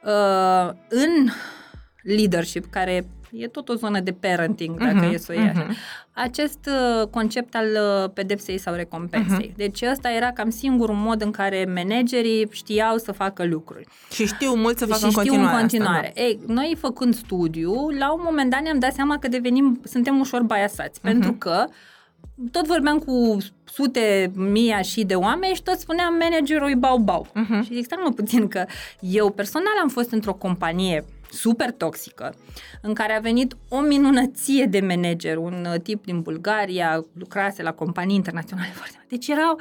[0.05, 1.28] uh, în
[2.03, 5.64] leadership, care e tot o zonă de parenting, dacă Mhm, e să o iei așa,
[5.68, 5.77] mhm.
[6.12, 6.59] acest
[7.01, 9.47] uh, concept al uh, pedepsei sau recompensei.
[9.47, 9.57] Mhm.
[9.57, 14.55] Deci ăsta era cam singurul mod în care managerii știau să facă lucruri Și știu
[14.55, 16.07] mult să facă și în știu continuare, în continuare.
[16.07, 16.22] Asta, da.
[16.27, 20.43] Ei, noi făcând studiu, la un moment dat ne-am dat seama că devenim, suntem ușor
[20.43, 21.11] biasați, Mhm.
[21.12, 21.64] pentru că
[22.51, 27.27] tot vorbeam cu sute, mii și de oameni și tot spuneam managerul e bau-bau.
[27.35, 27.62] Mhm.
[27.62, 28.64] Și zic, stai mă puțin că
[29.01, 32.35] eu personal am fost într-o companie super toxică,
[32.83, 37.72] în care a venit o minunăție de manager, un uh, tip din Bulgaria, lucrase la
[37.72, 39.09] companii internaționale foarte mari.
[39.09, 39.61] Deci erau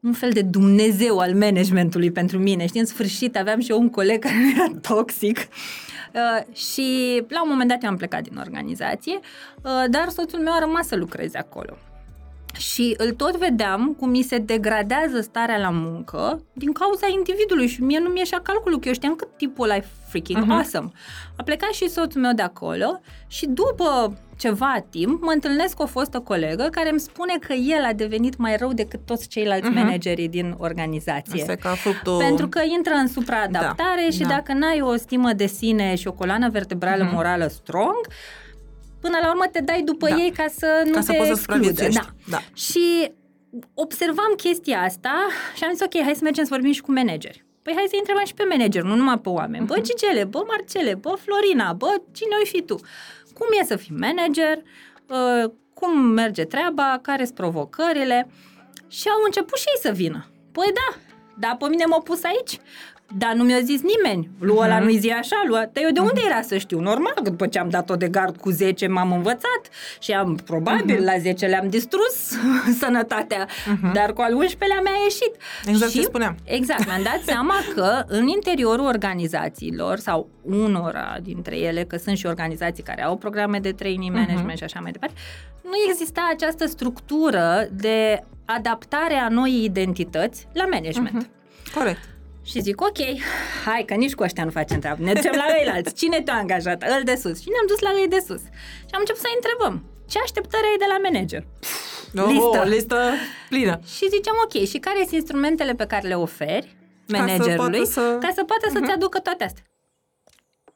[0.00, 2.66] un fel de Dumnezeu al managementului pentru mine.
[2.66, 7.42] Știi, în sfârșit aveam și eu un coleg care nu era toxic uh, și la
[7.42, 9.14] un moment dat eu am plecat din organizație,
[9.62, 11.76] uh, dar soțul meu a rămas să lucreze acolo.
[12.56, 17.82] Și îl tot vedeam cum mi se degradează starea la muncă din cauza individului și
[17.82, 20.50] mie nu mi-eșea calculul, că eu știam cât tipul ăla e freaking uh-huh.
[20.50, 20.90] awesome.
[21.36, 25.86] A plecat și soțul meu de acolo și după ceva timp mă întâlnesc cu o
[25.86, 29.74] fostă colegă care îmi spune că el a devenit mai rău decât toți ceilalți uh-huh.
[29.74, 31.40] managerii din organizație.
[31.40, 32.18] Asta e ca fructul...
[32.18, 34.28] Pentru că intră în supraadaptare Da, și da.
[34.28, 37.14] dacă n-ai o stimă de sine și o coloană vertebrală Mhm.
[37.14, 38.06] morală strong,
[39.00, 40.16] până la urmă te dai după Da.
[40.16, 41.62] ei ca să nu Ca să te poți să excludă.
[41.62, 42.00] supraviețuiești.
[42.00, 42.36] Da.
[42.36, 42.40] Da.
[42.54, 43.12] Și
[43.74, 45.14] observam chestia asta
[45.56, 47.44] și am zis, ok, hai să mergem să vorbim și cu manageri.
[47.62, 49.66] Păi hai să întrebăm și pe manager, nu numai pe oameni.
[49.66, 52.74] Bă, Gigele, bă, Marcele, bă, Florina, bă, cine o fi tu?
[53.34, 54.56] Cum e să fii manager?
[55.06, 56.98] Uh, cum merge treaba?
[57.02, 58.30] Care sunt provocările?
[58.88, 60.26] Și au început și ei să vină.
[60.52, 60.96] Păi da,
[61.38, 62.58] dar pe mine m-au pus aici.
[63.18, 64.30] Dar nu mi-a zis nimeni.
[64.38, 66.80] Lui ăla nu-i zi așa, lui Dar eu de unde era să știu?
[66.80, 69.60] Normal, că după ce am dat-o de gard cu 10 m-am învățat
[70.00, 72.38] și am, probabil, la 10 le-am distrus
[72.80, 73.46] sănătatea,
[73.92, 75.34] dar cu al 11-lea mi-a ieșit.
[75.66, 76.36] Exact și, ce spuneam.
[76.44, 82.26] Exact, mi-am dat seama că în interiorul organizațiilor sau unora dintre ele, că sunt și
[82.26, 85.14] organizații care au programe de training management și așa mai departe,
[85.62, 91.30] nu exista această structură de adaptare a noii identități la management.
[91.74, 92.09] Corect.
[92.50, 93.00] Și zic, ok,
[93.64, 95.02] hai că nici cu ăștia nu facem treabă.
[95.02, 95.94] Ne ducem la ceilalți.
[95.94, 96.82] Cine te-a angajat?
[96.82, 97.40] Îl de sus.
[97.40, 98.42] Și ne-am dus la ei de sus.
[98.88, 99.84] Și am început să întrebăm.
[100.08, 101.42] Ce așteptări ai de la manager?
[102.16, 102.62] Oh, listă.
[102.74, 102.98] listă
[103.48, 103.80] plină.
[103.96, 106.76] Și zicem, ok, și care sunt instrumentele pe care le oferi
[107.08, 108.16] managerului ca să, să...
[108.20, 108.94] Ca să poată să-ți uh-huh.
[108.94, 109.64] aducă toate astea?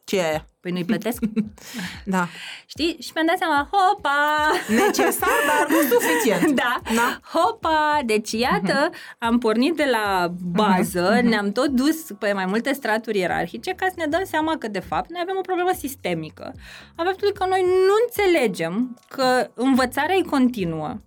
[0.04, 0.46] Ce e aia?
[0.60, 1.22] Păi nu-i plătesc?
[2.14, 2.28] da.
[2.66, 2.96] Știi?
[3.00, 4.50] Și mi-am dat seama, hopa!
[4.68, 6.54] Necesar, dar nu suficient.
[6.62, 6.80] Da.
[6.94, 7.20] da.
[7.38, 8.00] Hopa!
[8.04, 9.18] Deci, iată, uh-huh.
[9.18, 11.22] am pornit de la bază, uh-huh.
[11.22, 14.78] ne-am tot dus pe mai multe straturi ierarhice ca să ne dăm seama că, de
[14.78, 16.52] fapt, noi avem o problemă sistemică.
[16.96, 21.00] A faptului că noi nu înțelegem că învățarea e continuă,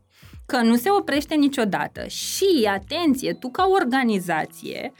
[0.45, 4.93] că nu se oprește niciodată și, atenție, tu ca organizație,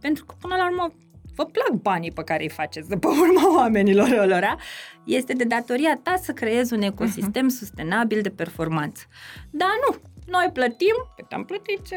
[0.00, 0.92] pentru că, până la urmă,
[1.40, 4.56] vă plac banii pe care îi faceți de pe urma oamenilor lor,
[5.04, 7.58] este de datoria ta să creezi un ecosistem uh-huh.
[7.58, 9.02] sustenabil de performanță.
[9.50, 11.96] Dar nu, noi plătim, cât am plătit ce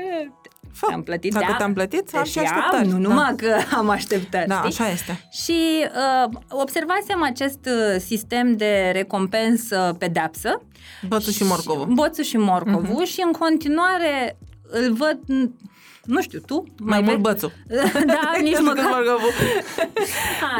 [0.73, 2.87] Fă, am plătit, dacă da, te-am plătit, am și așteptări.
[2.87, 3.47] Nu numai da.
[3.47, 4.47] că am așteptări.
[4.47, 4.67] Da, știi?
[4.67, 5.27] așa este.
[5.31, 5.85] Și
[6.25, 10.61] uh, observasem acest uh, sistem de recompensă-pedepsă.
[11.07, 11.85] Boțul și morcovul.
[11.85, 13.11] Boțul și morcovul uh-huh.
[13.11, 14.37] și în continuare
[14.69, 15.19] îl văd
[16.05, 16.63] nu știu, tu?
[16.77, 17.51] Mai, mai mult bățul.
[18.05, 19.03] da, nici măcar.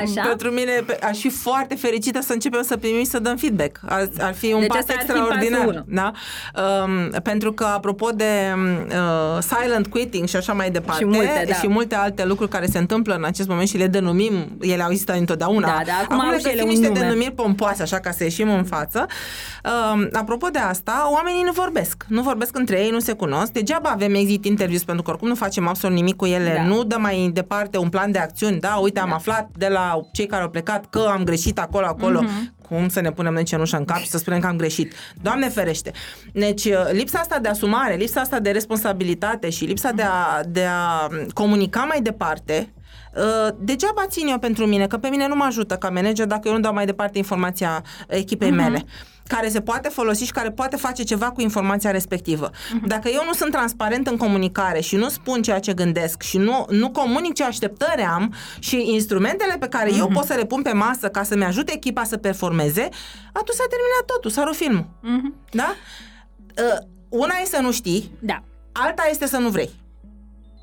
[0.02, 0.28] Așa.
[0.28, 3.80] Pentru mine aș fi foarte fericită să începem să primim și să dăm feedback.
[3.86, 5.84] Ar, ar fi un deci pas extraordinar.
[5.88, 6.12] Da?
[6.84, 11.54] Um, pentru că, apropo de uh, silent quitting și așa mai departe, și multe, da.
[11.54, 14.90] și multe alte lucruri care se întâmplă în acest moment și le denumim, ele au
[14.90, 15.68] existat întotdeauna.
[15.68, 17.00] Da, da, acum, acum au și ele niște nume.
[17.00, 19.06] denumiri pompoase, așa, ca să ieșim în față.
[19.94, 22.06] Um, apropo de asta, oamenii nu vorbesc.
[22.08, 23.52] Nu vorbesc între ei, nu se cunosc.
[23.52, 26.64] Degeaba avem exit interviews, pentru că oricum nu facem absolut nimic cu ele, da.
[26.64, 29.16] nu dă mai departe un plan de acțiuni, da, uite, am da.
[29.16, 32.68] aflat de la cei care au plecat că am greșit acolo, acolo, uh-huh.
[32.68, 34.94] cum să ne punem noi cenușă în cap și să spunem că am greșit.
[35.22, 35.92] Doamne ferește!
[36.34, 39.96] Deci, uh, lipsa asta de asumare, lipsa asta de responsabilitate și lipsa uh-huh.
[39.96, 42.74] de, a, de a comunica mai departe,
[43.16, 46.48] Uh, degeaba țin eu pentru mine, că pe mine nu mă ajută ca manager dacă
[46.48, 48.56] eu nu dau mai departe informația echipei uh-huh.
[48.56, 48.86] mele
[49.28, 52.50] care se poate folosi și care poate face ceva cu informația respectivă.
[52.50, 52.88] Uh-huh.
[52.88, 56.66] Dacă eu nu sunt transparent în comunicare și nu spun ceea ce gândesc și nu,
[56.70, 59.98] nu comunic ce așteptări am și instrumentele pe care uh-huh.
[59.98, 60.14] eu mhm.
[60.14, 62.90] pot să le pun pe masă ca să-mi ajute echipa să performeze,
[63.34, 64.86] atunci s-a terminat totul, s-a rupt filmul.
[64.86, 65.52] Uh-huh.
[65.52, 65.76] Da?
[66.58, 66.78] Uh,
[67.10, 68.44] una e să nu știi, da.
[68.72, 69.83] alta este să nu vrei.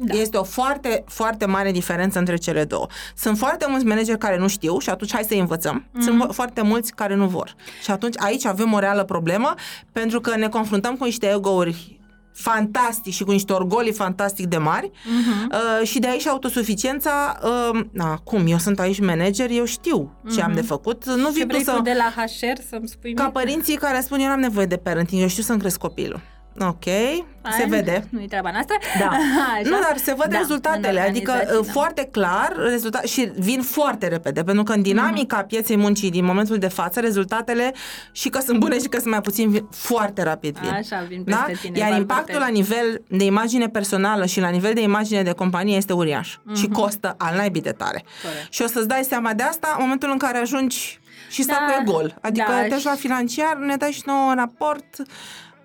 [0.03, 0.15] Da.
[0.15, 2.87] Este o foarte, foarte mare diferență între cele două.
[3.17, 5.85] Sunt foarte mulți manageri care nu știu și atunci hai să învățăm.
[5.85, 6.01] Mm-hmm.
[6.01, 7.55] Sunt foarte mulți care nu vor.
[7.83, 9.55] Și atunci aici avem o reală problemă
[9.93, 12.01] pentru că ne confruntăm cu niște ego-uri
[12.33, 15.81] fantastic și cu niște orgolii fantastic de mari uh-huh.
[15.81, 20.35] uh, și de aici autosuficiența uh, na, cum, eu sunt aici manager, eu știu uh-huh.
[20.35, 21.81] ce am de făcut nu vii tu să...
[21.83, 23.33] de la HR să-mi spui Ca mie?
[23.33, 26.21] părinții care spun eu nu am nevoie de parenting, eu știu să-mi cresc copilul
[26.59, 27.55] Ok, Fine.
[27.59, 28.07] se vede.
[28.11, 28.77] Nu-i treaba noastră.
[28.99, 29.07] Da.
[29.55, 29.69] Așa?
[29.69, 31.73] Nu, dar se văd da, rezultatele, adică uh, da.
[31.73, 35.47] foarte clar rezultat, și vin foarte repede, pentru că în dinamica mm-hmm.
[35.47, 37.75] pieței muncii din momentul de față, rezultatele
[38.13, 40.71] și că sunt bune și că sunt mai puțin vin foarte rapid vin.
[40.71, 41.37] Așa, vin da?
[41.37, 41.59] peste da?
[41.73, 41.79] tine.
[41.79, 45.93] Iar impactul la nivel de imagine personală și la nivel de imagine de companie este
[45.93, 46.55] uriaș mm-hmm.
[46.55, 48.05] și costă al naibii de tare.
[48.23, 48.53] Corect.
[48.53, 51.75] Și o să-ți dai seama de asta în momentul în care ajungi și da, sacul
[51.81, 52.15] e gol.
[52.21, 55.03] Adică da, te la financiar, ne dai și nouă un raport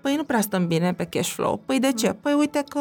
[0.05, 1.61] Păi nu prea stăm bine pe cash flow.
[1.65, 2.13] Păi de ce?
[2.13, 2.79] Păi uite că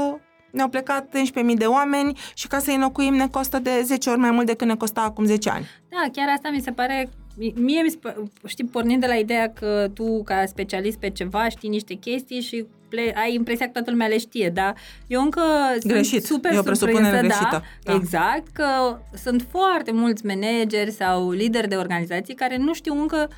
[0.50, 1.16] ne-au plecat
[1.50, 4.66] 11.000 de oameni și ca să-i înlocuim ne costă de 10 ori mai mult decât
[4.66, 5.66] ne costa acum 10 ani.
[5.88, 7.08] Da, chiar asta mi se pare
[7.54, 7.98] Mie, mi se,
[8.46, 12.66] știi, pornind de la ideea că tu, ca specialist pe ceva, știi niște chestii și
[12.88, 14.74] ple- ai impresia că toată lumea le știe, dar
[15.06, 15.42] eu încă
[15.86, 16.24] Greșit.
[16.24, 17.48] sunt super e o surprinsă, greșită.
[17.50, 23.00] Da, da, exact, că sunt foarte mulți manageri sau lideri de organizații care nu știu
[23.00, 23.28] încă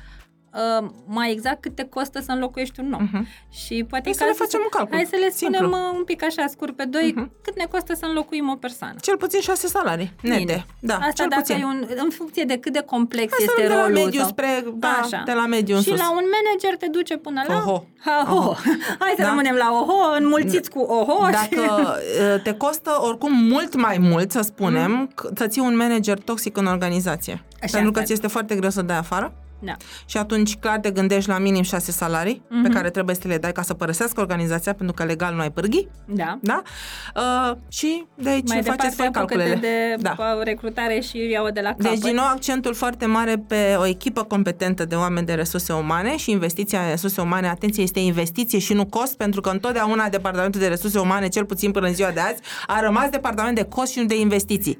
[0.81, 3.07] uh, mai exact cât te costă să înlocuiești un om.
[3.07, 3.25] Uh-huh.
[3.49, 4.95] Și poate hai să le facem un calcul.
[4.95, 5.77] Hai să le spunem Simplu.
[5.77, 7.41] Uh, un pic așa scurt pe doi, uh-huh.
[7.41, 8.95] cât ne costă să înlocuim o persoană.
[9.01, 10.65] Cel puțin șase salarii nete.
[10.79, 11.61] Da, Asta cel dacă puțin.
[11.61, 14.29] E un, în funcție de cât de complex Asta este de rolul la mediu tău.
[14.29, 15.21] spre, da, așa.
[15.25, 15.99] de la mediu în Și sus.
[15.99, 17.63] la un manager te duce până la...
[17.65, 17.85] Oho.
[17.99, 18.35] Ha, ho.
[18.35, 18.53] Oho.
[19.03, 19.27] Hai să da?
[19.27, 20.79] rămânem la oho, înmulțiți da.
[20.79, 21.29] cu oho.
[21.31, 25.09] Dacă uh, te costă oricum mult mai mult, să spunem, mm.
[25.35, 27.43] să ții un manager toxic în organizație.
[27.61, 29.33] Așa pentru că ți este foarte greu să dai afară.
[29.59, 29.75] Da.
[30.05, 32.63] Și atunci clar te gândești la minim șase salarii mm-hmm.
[32.63, 35.51] pe care trebuie să le dai ca să părăsească organizația pentru că legal nu ai
[35.51, 35.89] pârghii.
[36.05, 36.37] Da.
[36.41, 36.61] da?
[37.15, 39.55] Uh, și de aici Mai faceți voi calculele.
[39.55, 40.15] de da.
[40.43, 41.89] recrutare și iau de la capăt.
[41.89, 46.17] Deci din nou accentul foarte mare pe o echipă competentă de oameni de resurse umane
[46.17, 50.61] și investiția în resurse umane, atenție, este investiție și nu cost, pentru că întotdeauna departamentul
[50.61, 53.91] de resurse umane, cel puțin până în ziua de azi, a rămas departament de cost
[53.91, 54.77] și nu de investiții.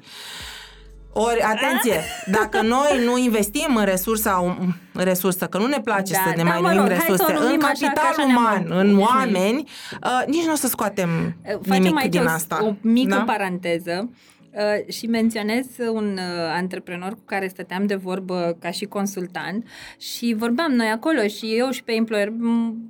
[1.20, 4.56] Ori, atenție, dacă noi nu investim în resursa,
[4.92, 8.14] în resursă, că nu ne place da, să ne da, mai numim resurse, în capital
[8.18, 9.64] așa, uman, în oameni,
[10.02, 12.58] uh, nici nu o să scoatem Facem nimic din asta.
[12.64, 13.22] o mică da?
[13.22, 14.10] paranteză.
[14.58, 19.66] Uh, și menționez un uh, antreprenor cu care stăteam de vorbă ca și consultant
[19.98, 22.30] și vorbeam noi acolo și eu și pe employer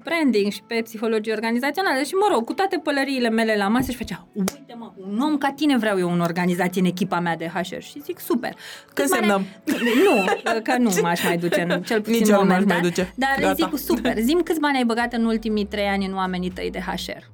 [0.05, 3.97] branding și pe psihologie organizațională și mă rog, cu toate pălăriile mele la masă și
[3.97, 7.47] făcea, uite mă, un om ca tine vreau eu în organizație, în echipa mea de
[7.55, 8.57] HR și zic, super.
[8.95, 9.43] Că semnăm.
[10.05, 10.25] Nu,
[10.63, 12.79] că nu m-aș mai duce în cel puțin Nici eu nu m-aș momentan.
[12.81, 13.13] mai duce.
[13.15, 13.55] Dar Gata.
[13.55, 16.79] zic, super, zim câți bani ai băgat în ultimii trei ani în oamenii tăi de
[16.79, 17.25] HR?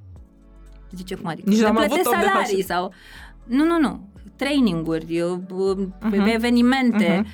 [0.96, 1.48] Zice, cum adică?
[1.48, 2.66] Nici Le n-am avut plătesc om de salarii HR.
[2.66, 2.92] sau...
[3.44, 4.12] Nu, nu, nu.
[4.36, 5.38] Traininguri, uh,
[6.02, 6.28] Mhm.
[6.28, 7.08] evenimente.
[7.18, 7.26] Mhm.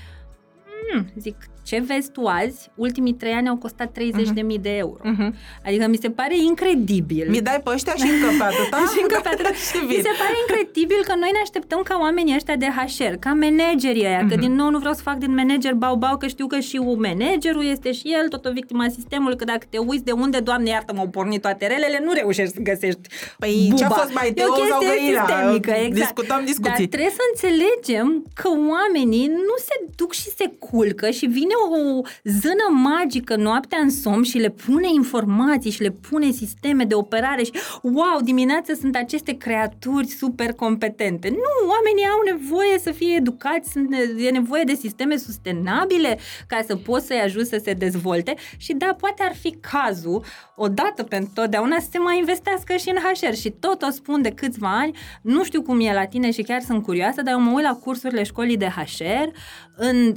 [0.92, 2.70] Hmm, zic, ce vezi tu azi?
[2.74, 5.00] Ultimii trei ani au costat 30.000 de euro.
[5.02, 5.34] Mhm.
[5.66, 7.26] Adică mi se pare incredibil.
[7.30, 8.76] Mi dai pe ăștia și încă pe atâta?
[8.92, 9.54] Și încă pe atât.
[9.68, 10.02] și Mi vin.
[10.02, 14.26] se pare incredibil că noi ne așteptăm ca oamenii ăștia de HR, ca managerii aia,
[14.28, 17.64] că din nou nu vreau să fac din manager bau-bau, că știu că și managerul
[17.64, 21.00] este și el tot o victima sistemului, că dacă te uiți de unde, doamne iartă-mă,
[21.00, 23.00] au pornit toate relele, nu reușești să găsești
[23.38, 23.76] Păi, buba.
[23.76, 25.26] ce-a fost mai E o teu sau chestie găina?
[25.26, 25.94] sistemică, exact.
[25.94, 26.86] Discutăm discuții.
[26.86, 32.00] Dar trebuie să înțelegem că oamenii nu se duc și se culcă și vine o
[32.24, 37.42] zână magică noaptea în somn și le pune informații și le pune sisteme de operare
[37.42, 37.52] și
[37.82, 41.28] wow, dimineața sunt aceste creaturi super competente.
[41.28, 46.76] Nu, oamenii au nevoie să fie educați, sunt, e nevoie de sisteme sustenabile ca să
[46.76, 50.24] poți să-i ajuți să se dezvolte și da, poate ar fi cazul,
[50.56, 54.30] odată pentru totdeauna, să se mai investească și în HR și tot o spun de
[54.30, 57.52] câțiva ani, nu știu cum e la tine și chiar sunt curioasă, dar eu mă
[57.54, 59.28] uit la cursurile școlii de HR,
[59.76, 60.12] în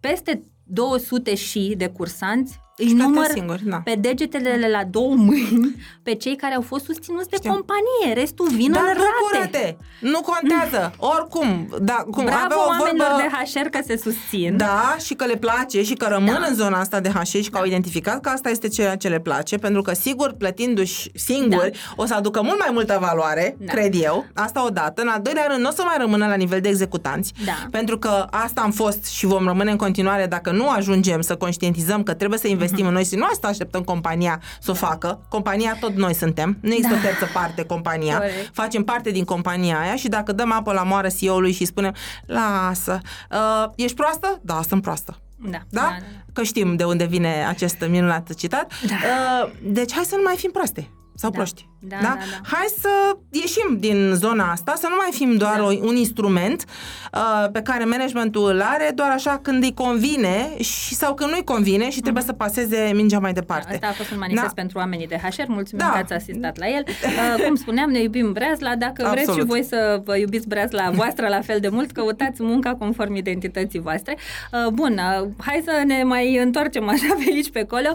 [0.00, 3.76] peste 200 și de cursanți, îi Și toate număr singuri, da.
[3.84, 7.50] pe degetele la două mâini pe cei care au fost susținuți de Știu.
[7.52, 8.12] companie.
[8.14, 9.02] Restul vin Dar în rate.
[9.20, 9.76] bucură-te!
[10.00, 10.92] Nu contează!
[10.98, 13.28] Oricum, da, cum Bravo avea o oamenilor vorbă...
[13.44, 14.56] de HR că se susțin.
[14.56, 16.46] Da, și că le place și că rămân Da.
[16.48, 19.20] în zona asta de HR și că au identificat că asta este ceea ce le
[19.20, 23.72] place, pentru că sigur, plătindu-și singuri, o să aducă mult mai multă valoare, Da.
[23.72, 25.02] cred eu, asta odată.
[25.02, 27.52] În al doilea rând, nu o să mai rămână la nivel de executanți, Da.
[27.70, 32.02] pentru că asta am fost și vom rămâne în continuare dacă nu ajungem să conștientizăm
[32.02, 32.86] că trebuie să investim Mhm.
[32.86, 35.26] în noi și nu asta așteptăm compania să o facă.
[35.28, 36.98] Compania tot noi suntem, nu există Da.
[37.00, 38.16] o terță parte compania.
[38.16, 38.50] Corect.
[38.52, 41.94] Facem parte din compania aia și dacă dăm apă la moară CEO-ului și spunem,
[42.26, 43.00] lasă,
[43.30, 44.40] uh, ești proastă?
[44.42, 45.18] Da, sunt proastă.
[45.50, 45.96] Da, Da?
[46.32, 48.72] Că știm de unde vine acest minunat citat.
[48.86, 48.94] Da.
[48.94, 51.36] Uh, deci hai să nu mai fim proaste sau Da.
[51.36, 51.68] proști.
[51.80, 52.48] Da, da, da.
[52.56, 52.88] Hai să
[53.30, 55.62] ieșim din zona asta, să nu mai fim doar Da.
[55.64, 56.64] o, un instrument
[57.12, 61.44] uh, pe care managementul îl are doar așa când îi convine și, sau când nu-i
[61.44, 63.72] convine și trebuie să paseze mingea mai departe.
[63.72, 64.52] Asta a fost un manifest Da.
[64.54, 65.42] pentru oamenii de HR.
[65.48, 65.92] Mulțumim Da.
[65.92, 66.84] că ați asistat la el.
[66.86, 68.76] Uh, cum spuneam, ne iubim Breazla.
[68.76, 69.48] Dacă vreți și Absolut.
[69.48, 74.16] voi să vă iubiți Breazla voastră la fel de mult, căutați munca conform identității voastre.
[74.52, 74.92] Uh, bun,
[75.22, 77.88] uh, hai să ne mai întoarcem așa pe aici, pe acolo.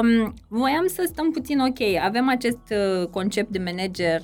[0.00, 2.02] Um, voiam să stăm puțin ok.
[2.04, 4.22] Avem acest uh, concept de manager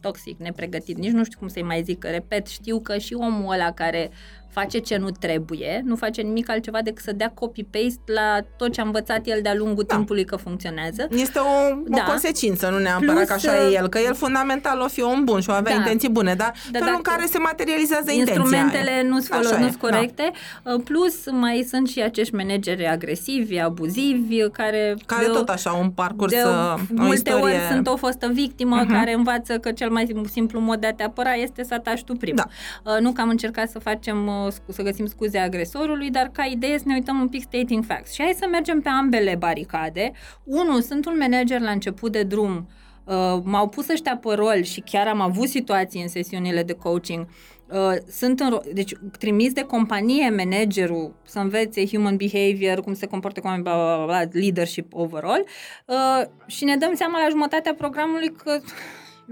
[0.00, 3.52] toxic, nepregătit, nici nu știu cum să-i mai zic, că, repet, știu că și omul
[3.52, 4.10] ăla care
[4.54, 8.80] face ce nu trebuie, nu face nimic altceva decât să dea copy-paste la tot ce
[8.80, 9.94] a învățat el de-a lungul Da.
[9.94, 11.08] timpului că funcționează.
[11.10, 11.42] Este o,
[11.74, 12.02] o Da.
[12.02, 15.24] consecință, nu neapărat Plus, că așa e uh, el, că el fundamental o fi om
[15.24, 15.78] bun și o avea Da.
[15.78, 19.02] intenții bune, dar Da, felul în dacă care se materializează intenția Instrumentele aia.
[19.02, 20.30] nu sunt Așa folo- e, nu-s corecte.
[20.62, 24.94] Uh, Plus, mai sunt și acești manageri agresivi, abuzivi, care...
[25.06, 25.14] Da.
[25.14, 27.42] Care de- tot așa, un parcurs, de uh, o multe istorie...
[27.42, 28.92] ori sunt o fostă victimă Mhm.
[28.92, 32.12] care învață că cel mai simplu mod de a te apăra este să atași tu
[32.14, 32.34] prim.
[32.34, 32.44] Da.
[32.84, 36.44] Uh, Nu că am încercat să facem, uh, scu- să găsim scuze agresorului, dar ca
[36.44, 38.12] idee să ne uităm un pic stating facts.
[38.12, 40.12] Și hai să mergem pe ambele baricade.
[40.44, 42.68] Unu, sunt un manager la început de drum,
[43.04, 47.26] uh, m-au pus ăștia pe rol și chiar am avut situații în sesiunile de coaching
[47.72, 53.06] Uh, sunt în, ro- deci trimis de companie managerul să învețe human behavior, cum se
[53.06, 55.44] comportă cu oamenii, bla, bla, bla, bla, leadership overall
[55.86, 58.60] uh, și ne dăm seama la jumătatea programului că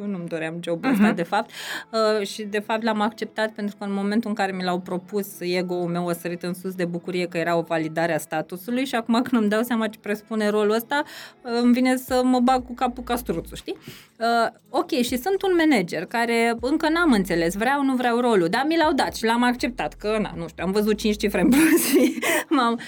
[0.01, 1.14] eu nu-mi doream jobul ăsta, Mhm.
[1.14, 1.51] de fapt,
[2.20, 5.27] uh, și de fapt l-am acceptat pentru că în momentul în care mi l-au propus,
[5.40, 8.94] ego-ul meu a sărit în sus de bucurie că era o validare a statusului și
[8.94, 11.02] acum când îmi dau seama ce presupune rolul ăsta,
[11.43, 13.77] uh, îmi vine să mă bag cu capul ca struțul, știi?
[14.19, 18.64] Uh, ok, și sunt un manager care încă n-am înțeles, vreau, nu vreau rolul, dar
[18.69, 21.48] mi l-au dat și l-am acceptat, că, na, nu știu, am văzut 5 cifre în
[21.48, 22.81] plus și m-am...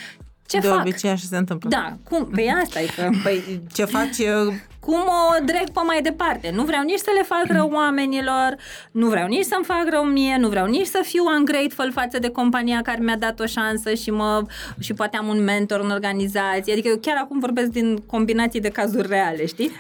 [0.47, 0.79] Ce de fac?
[0.81, 1.69] obicei așa se întâmplă.
[1.69, 2.25] Da, cum?
[2.35, 3.11] Păi asta e că...
[3.23, 4.55] Păi ce faci uh,
[4.85, 6.51] Cum o dreg pe mai departe?
[6.55, 8.57] Nu vreau nici să le fac rău oamenilor,
[8.91, 12.29] nu vreau nici să-mi fac rău mie, nu vreau nici să fiu ungrateful față de
[12.29, 14.43] compania care mi-a dat o șansă și mă
[14.81, 16.73] și poate am un mentor în organizație.
[16.73, 19.71] Adică eu chiar acum vorbesc din combinații de cazuri reale, știi?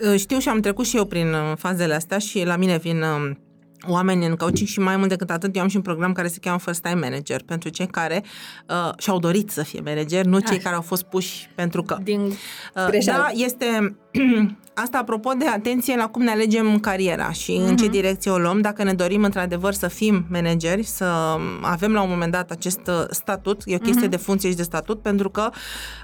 [0.00, 3.02] Uh, Știu și am trecut și eu prin uh, fazele astea și la mine vin
[3.02, 3.38] um,
[3.86, 6.38] oameni în coaching și mai mult decât atât, eu am și un program care se
[6.40, 8.24] cheamă First Time Manager pentru cei care
[8.68, 10.62] uh, și-au dorit să fie manager, nu cei Așa.
[10.62, 11.98] care au fost puși pentru că.
[12.02, 12.32] Din
[12.74, 13.22] Uh, greșeală.
[13.22, 13.96] Da, este
[14.84, 18.60] asta apropo de atenție la cum ne alegem cariera și în ce direcție o luăm,
[18.60, 23.04] dacă ne dorim într-adevăr să fim manageri, să avem la un moment dat acest uh,
[23.10, 25.50] statut, e o chestie de funcție și de statut, pentru că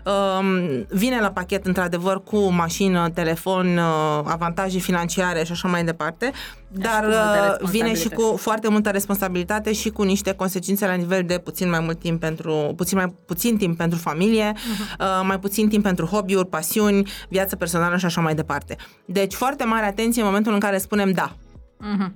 [0.04, 6.32] um, vine la pachet într-adevăr cu mașină, telefon, uh, avantaje financiare și așa mai departe,
[6.74, 8.30] dar cu multă uh, vine și responsabilitate.
[8.30, 12.20] cu foarte multă responsabilitate și cu niște consecințe la nivel de puțin mai mult timp
[12.20, 14.52] pentru puțin mai puțin timp pentru familie,
[15.00, 18.76] uh, mai puțin timp pentru hobby-uri, pasiuni, viață personală și așa mai departe.
[19.04, 21.36] Deci foarte mare atenție în momentul în care spunem da.
[21.78, 22.14] Mhm.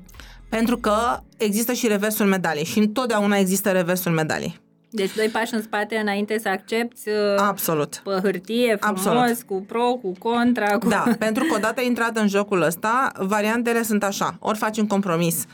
[0.48, 4.60] Pentru că există și reversul medaliei și întotdeauna există reversul medaliei.
[4.90, 8.00] Deci doi pași în spate înainte să accepti uh, Absolut.
[8.04, 9.42] pe hârtie, frumos, Absolut.
[9.42, 10.88] cu pro, cu contra, cu...
[10.88, 14.36] Da, pentru că odată intrat în jocul ăsta, variantele sunt așa.
[14.40, 15.44] Ori faci un compromis,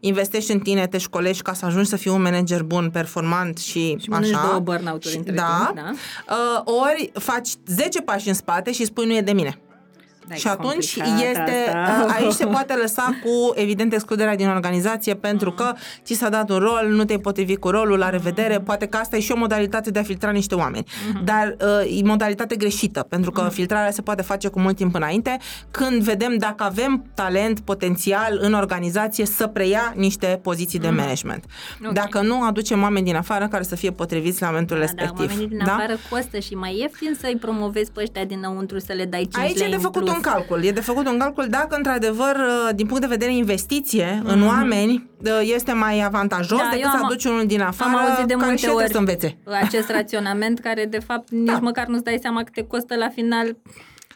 [0.00, 3.96] investești în tine, te școlești ca să ajungi să fii un manager bun, performant și,
[4.00, 4.46] Și mănânci așa.
[4.46, 5.70] două burnout-uri Și- între da.
[5.72, 5.92] timp, da.
[6.34, 9.58] Uh, ori faci 10 pași în spate și spui nu e de mine.
[10.28, 12.14] Da, e și atunci complicat este, asta.
[12.18, 15.72] aici se poate lăsa cu, evident, excluderea din organizație pentru că
[16.04, 19.16] ți s-a dat un rol, nu te-ai potrivit cu rolul, la revedere, poate că asta
[19.16, 20.84] e și o modalitate de a filtra niște oameni.
[21.24, 25.38] Dar uh, e modalitate greșită, pentru că filtrarea se poate face cu mult timp înainte,
[25.70, 31.44] când vedem dacă avem talent, potențial în organizație să preia niște poziții de management.
[31.86, 31.92] Ok.
[31.92, 35.16] Dacă nu, aducem oameni din afară care să fie potriviți la momentul Da, respectiv.
[35.16, 39.04] Da, oamenii din afară costă și mai ieftin să-i promovezi pe ăștia dinăuntru, să le
[39.04, 40.13] dai 5 Aici lei e de în făcut plus.
[40.14, 40.64] Un calcul.
[40.64, 45.06] E de făcut un calcul dacă, într-adevăr, uh, din punct de vedere investiție în oameni,
[45.24, 46.62] uh, este mai avantajos Mhm.
[46.64, 48.64] Da, decât eu să am- aduci unul din afară Am auzit de care multe și
[48.64, 49.38] el trebuie ori să învețe.
[49.66, 51.58] acest raționament care de fapt nici Da.
[51.58, 53.56] măcar nu-ți dai seama cât te costă la final.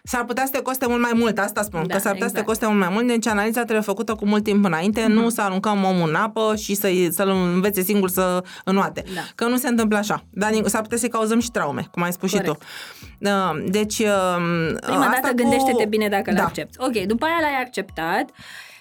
[0.03, 2.33] S-ar putea să te coste mult mai mult, asta spun, Da, că s-ar putea să
[2.35, 2.47] te exact.
[2.47, 5.13] coste mult mai mult, deci analiza trebuie făcută cu mult timp înainte, Mhm.
[5.13, 9.05] nu să aruncăm omul în apă și să-i, să-l învețe singur să înoate.
[9.15, 9.21] Da.
[9.35, 12.13] Că nu se întâmplă așa, dar din- s-ar putea să-i cauzăm și traume, cum ai
[12.13, 12.53] spus și Corect.
[12.59, 12.65] tu.
[13.21, 14.37] Uh, Deci, uh,
[14.81, 15.35] Prima asta dată cu...
[15.35, 16.43] gândește-te bine dacă da.
[16.43, 16.77] l accepti.
[16.81, 18.31] Ok, după aia l-ai acceptat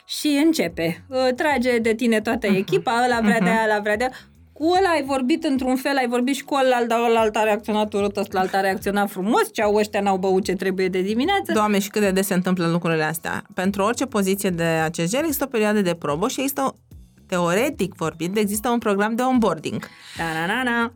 [0.06, 1.04] și începe.
[1.08, 2.56] Uh, Trage de tine toată Mhm.
[2.56, 4.14] echipa, ăla vrea de aia, ăla vrea de aia.
[4.54, 7.94] Cu ăla ai vorbit într-un fel, ai vorbit și cu ăla, dar ăla a reacționat
[7.94, 11.52] urât, ăsta a reacționat frumos, ceau ăștia n-au băut ce trebuie de dimineață.
[11.54, 13.42] Doamne, și cât de des se întâmplă lucrurile astea.
[13.54, 16.76] Pentru orice poziție de acest gen există o perioadă de probă și există,
[17.28, 19.88] teoretic vorbind, există un program de onboarding.
[20.18, 20.64] Da-na-na-na.
[20.64, 20.92] Da?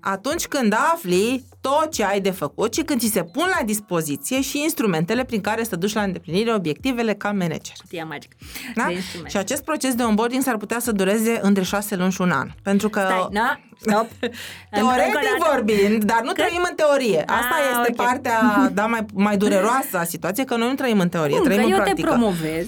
[0.00, 4.40] Atunci când afli tot ce ai de făcut și când ți se pun la dispoziție
[4.40, 7.74] și instrumentele prin care să duci la îndeplinire obiectivele ca manager.
[7.80, 8.36] Cutia magică
[8.74, 8.84] Da?
[8.86, 9.30] de instrumente.
[9.30, 12.50] Și acest proces de onboarding s-ar putea să dureze între șase luni și un an.
[12.62, 14.06] Pentru că Stai, na, stop.
[14.70, 15.52] Teoretic Încă o dată.
[15.54, 17.20] vorbind, dar nu Că- trăim în teorie.
[17.26, 18.06] Asta Ah, este ok.
[18.06, 21.60] partea da, mai, mai dureroasă a situației, că noi nu trăim în teorie, Cum, trăim
[21.60, 22.08] că în eu practică.
[22.08, 22.66] te promovez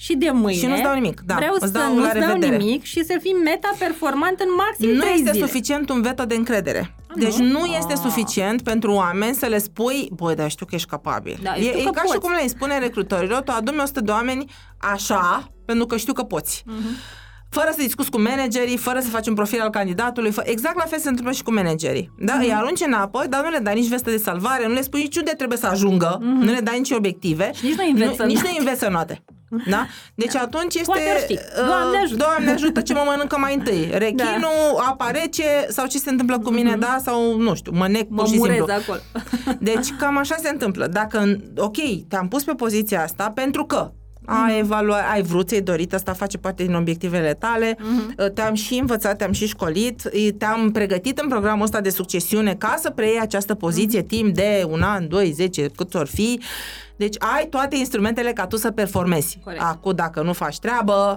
[0.00, 2.28] și de mâine Și nu-ți dau nimic, da, vreau îți să dau nu-ți la dau
[2.32, 2.56] revedere.
[2.56, 5.46] nimic și să fii meta-performant în maxim nu 3 este zile.
[5.46, 6.94] suficient un veto de încredere.
[7.14, 7.58] Deci nu?
[7.58, 7.98] nu este Ah.
[8.02, 11.38] suficient pentru oameni să le spui, băi, dar știu că ești capabil.
[11.42, 12.18] Da, e, știu e că ca și poți.
[12.18, 16.62] cum le spune recrutărilor, tu adu-mi 100 de oameni așa, pentru că știu că poți.
[16.66, 16.96] Mhm.
[17.50, 20.42] Fără să discuți cu managerii, fără să faci un profil al candidatului, fă...
[20.44, 22.10] exact la fel se întâmplă și cu managerii.
[22.18, 22.34] Da?
[22.34, 22.42] Mhm.
[22.42, 25.00] Îi arunci în apă, dar nu le dai nici vestă de salvare, nu le spui
[25.02, 27.50] nici unde trebuie să ajungă, nu le dai nici obiective.
[27.54, 28.48] Și nici nu înveți să Nici note.
[28.52, 29.24] nu înveți să note.
[29.70, 29.86] Da?
[30.14, 30.84] Deci atunci este...
[30.84, 31.38] Poate ori știi.
[31.60, 32.16] uh, Doamne ajută.
[32.24, 33.88] Doamne ajută ce mă mănâncă mai întâi.
[34.04, 34.40] Rechinul,
[34.76, 34.84] Da.
[34.88, 36.98] apa rece sau ce se întâmplă cu mine, da?
[37.04, 38.14] Sau, nu știu, mă nec Mhm.
[38.14, 38.72] Mă pur și murez simplu.
[38.74, 39.00] acolo.
[39.60, 40.86] Deci cam așa se întâmplă.
[40.86, 41.76] Dacă, ok,
[42.08, 43.90] te-am pus pe poziția asta pentru că
[44.32, 44.42] Mhm.
[44.44, 48.32] ai, evaluat, ai vrut, ți-ai dorit, asta face parte din obiectivele tale, Mhm.
[48.32, 50.02] te-am și învățat, te-am și școlit,
[50.38, 54.08] te-am pregătit în programul ăsta de succesiune ca să preiei această poziție Mhm.
[54.08, 56.40] timp de un an, doi, zece, cât or fi.
[56.96, 59.38] Deci ai toate instrumentele ca tu să performezi.
[59.44, 59.62] Corect.
[59.62, 61.16] Acum, dacă nu faci treabă,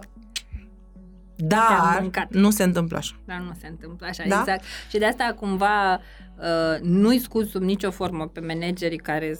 [1.47, 2.27] Te-am dar mâncat.
[2.33, 3.15] nu se întâmplă așa.
[3.25, 4.39] Dar nu se întâmplă așa, Da?
[4.39, 4.63] exact.
[4.89, 9.39] Și de asta cumva uh, nu-i scuz sub nicio formă pe managerii care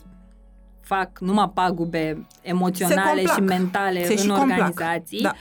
[0.96, 3.36] fac numai pagube emoționale complac.
[3.36, 4.50] și mentale Se în și complac.
[4.50, 5.22] organizații.
[5.22, 5.34] Da.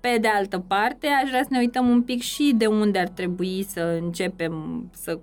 [0.00, 3.08] Pe de altă parte, aș vrea să ne uităm un pic și de unde ar
[3.08, 5.18] trebui să începem să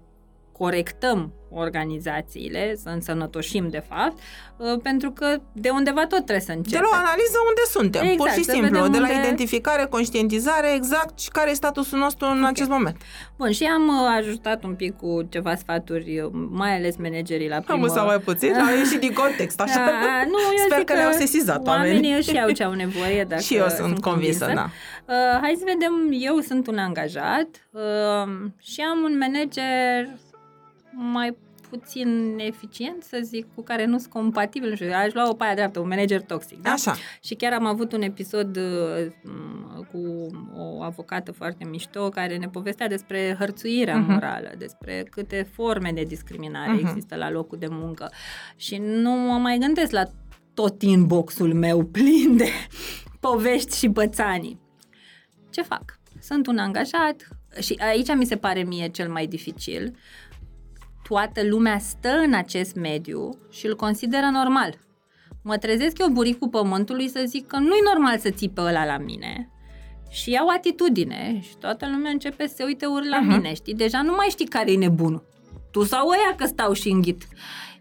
[0.51, 4.17] corectăm organizațiile, să însănătoșim de fapt,
[4.57, 6.81] uh, pentru că de undeva tot trebuie să De începem.
[6.91, 9.85] la o analiză unde suntem, Exact, pur și să simplu, vedem de la unde- identificare,
[9.89, 12.97] conștientizare, exact și care e statusul nostru în acest moment.
[13.37, 17.59] Bun, și am uh, ajutat un pic cu ceva sfaturi, uh, mai ales managerii la
[17.59, 17.85] primă...
[17.87, 19.81] Am sau mai puțin, am ieșit din context, așa.
[19.83, 21.93] A, nu, eu Sper zic că le-au sesizat oamenii.
[21.93, 24.69] Oamenii își iau ce au nevoie dacă Și eu sunt convinsă, da.
[25.05, 25.93] Uh, hai să vedem,
[26.31, 30.07] eu sunt un angajat uh, și am un manager
[30.91, 31.37] mai
[31.71, 34.69] puțin eficient, să zic, cu care nu sunt compatibil.
[34.69, 36.61] Nu știu, aș lua o paia dreaptă, un manager toxic.
[36.61, 36.71] Da?
[36.71, 36.95] Așa.
[37.21, 39.07] Și chiar am avut un episod uh,
[39.91, 44.07] cu o avocată foarte mișto care ne povestea despre hărțuirea uh-huh.
[44.07, 46.89] morală, despre câte forme de discriminare uh-huh.
[46.89, 48.11] există la locul de muncă.
[48.55, 50.03] Și nu mă mai gândesc la
[50.53, 52.49] tot inboxul meu plin de
[53.19, 54.59] povești și bățanii.
[55.49, 55.99] Ce fac?
[56.19, 57.27] Sunt un angajat
[57.59, 59.95] și aici mi se pare mie cel mai dificil.
[61.11, 64.77] Toată lumea stă în acest mediu și îl consideră normal.
[65.43, 68.97] Mă trezesc eu buricul pământului să zic că nu-i normal să ții pe ăla la
[68.97, 69.49] mine,
[70.09, 73.35] și iau atitudine și toată lumea începe să se uite ur la uh-huh.
[73.35, 73.73] mine, știi?
[73.73, 75.23] Deja nu mai știi care e nebunul.
[75.71, 77.27] Tu sau ăia că stau și înghit.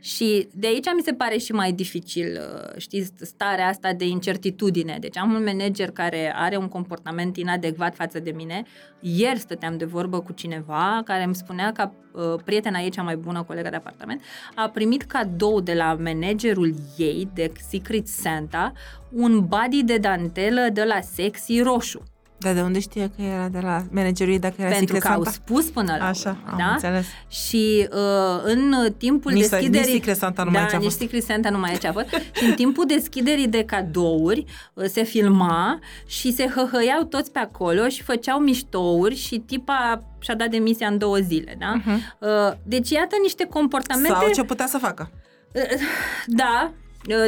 [0.00, 4.96] Și de aici mi se pare și mai dificil, uh, știi, starea asta de incertitudine.
[5.00, 8.62] Deci am un manager care are un comportament inadecvat față de mine.
[9.00, 13.16] Ieri stăteam de vorbă cu cineva care îmi spunea că uh, prietena ei, cea mai
[13.16, 14.22] bună colegă de apartament,
[14.54, 18.72] a primit cadou de la managerul ei, de Secret Santa,
[19.10, 22.09] un body de dantelă de la sexy roșu.
[22.40, 25.16] Dar de unde știe că era de la managerul dacă era Pentru că Santa?
[25.16, 26.72] au spus până la Așa, urmă, am da?
[26.72, 27.06] înțeles.
[27.28, 29.86] Și uh, în timpul Nici, deschiderii...
[29.86, 30.98] Nici Secret Santa nu da, mai ce a nici fost.
[30.98, 32.08] Secret Santa nu mai e ce a fost.
[32.32, 34.44] și în timpul deschiderii de cadouri
[34.74, 40.34] uh, se filma și se hăhăiau toți pe acolo și făceau miștouri și tipa și-a
[40.34, 41.80] dat demisia în două zile, da?
[41.80, 42.18] Uh-huh.
[42.18, 44.16] Uh, deci iată niște comportamente...
[44.18, 45.10] Sau ce putea să facă.
[45.54, 45.80] Uh,
[46.26, 46.79] da, uh,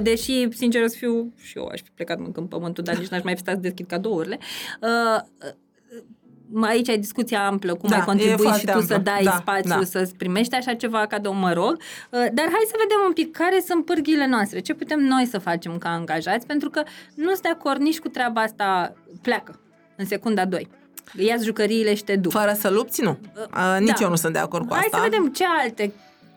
[0.03, 3.35] Deși, sincer să fiu, și eu aș fi plecat mâncând pământul, dar nici n-aș mai
[3.35, 4.39] fi stat să deschid cadourile.
[4.81, 5.20] Uh,
[6.62, 8.94] aici ai discuția amplă, cum Da, ai e contribuit foarte și tu amplă.
[8.94, 9.85] să dai Da, spațiu, da.
[9.85, 11.73] să-ți primești așa ceva cadou, mă rog.
[11.73, 11.78] Uh,
[12.11, 15.78] Dar hai să vedem un pic care sunt pârghile noastre, ce putem noi să facem
[15.78, 16.82] ca angajați, pentru că
[17.15, 19.61] nu sunt de acord nici cu treaba asta, pleacă
[19.97, 20.69] în secunda 2.
[21.16, 22.32] ia jucăriile și te duc.
[22.32, 23.19] Fără să lupți, nu.
[23.36, 24.05] Uh, nici da.
[24.05, 24.97] eu nu sunt de acord cu Hai asta.
[24.97, 25.93] să vedem ce alte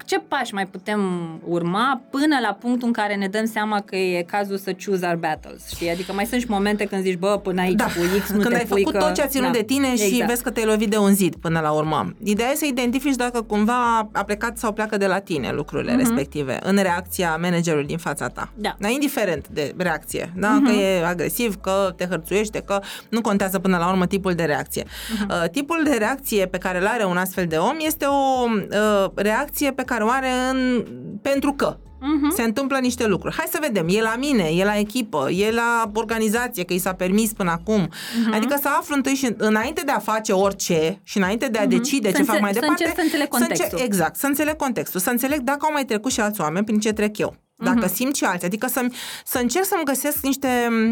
[0.06, 1.02] ce pași mai putem
[1.46, 5.16] urma până la punctul în care ne dăm seama că e cazul să choose our
[5.16, 5.90] battles, știi?
[5.90, 8.54] Adică mai sunt și momente când zici, bă, până aici Da, cu X nu când
[8.54, 9.06] te ai pui făcut că...
[9.06, 10.30] tot ce a ținut da, de tine și exact.
[10.30, 12.14] vezi că te-ai lovit de un zid până la urmă.
[12.24, 15.98] Ideea e să identifici dacă cumva a plecat sau pleacă de la tine lucrurile uh-huh.
[15.98, 18.52] respective, în reacția managerului din fața ta.
[18.56, 18.76] Da.
[18.80, 20.60] Dar indiferent de reacție, da?
[20.60, 20.66] Uh-huh.
[20.66, 24.84] că e agresiv, că te hărțuiește, că nu contează până la urmă tipul de reacție.
[24.84, 25.44] Uh-huh.
[25.44, 29.12] Uh, tipul de reacție pe care îl are un astfel de om este o uh,
[29.16, 30.84] reacție pe care o are în
[31.22, 32.34] pentru că Mhm.
[32.36, 33.36] se întâmplă niște lucruri.
[33.36, 36.94] Hai să vedem, e la mine, e la echipă, e la organizație, că i s-a
[36.94, 37.90] permis până acum.
[38.24, 38.34] Mhm.
[38.34, 42.10] Adică să aflu întâi și înainte de a face orice și înainte de a decide
[42.12, 42.84] Să ce fac înțe- mai să departe.
[42.84, 43.80] încerc să înțeleg contextul.
[43.84, 46.94] exact, să înțeleg contextul, să înțeleg dacă au mai trecut și alți oameni prin ce
[46.94, 47.36] trec eu.
[47.57, 48.86] Dacă simt și alții, adică să,
[49.26, 50.48] să încerc să-mi găsesc niște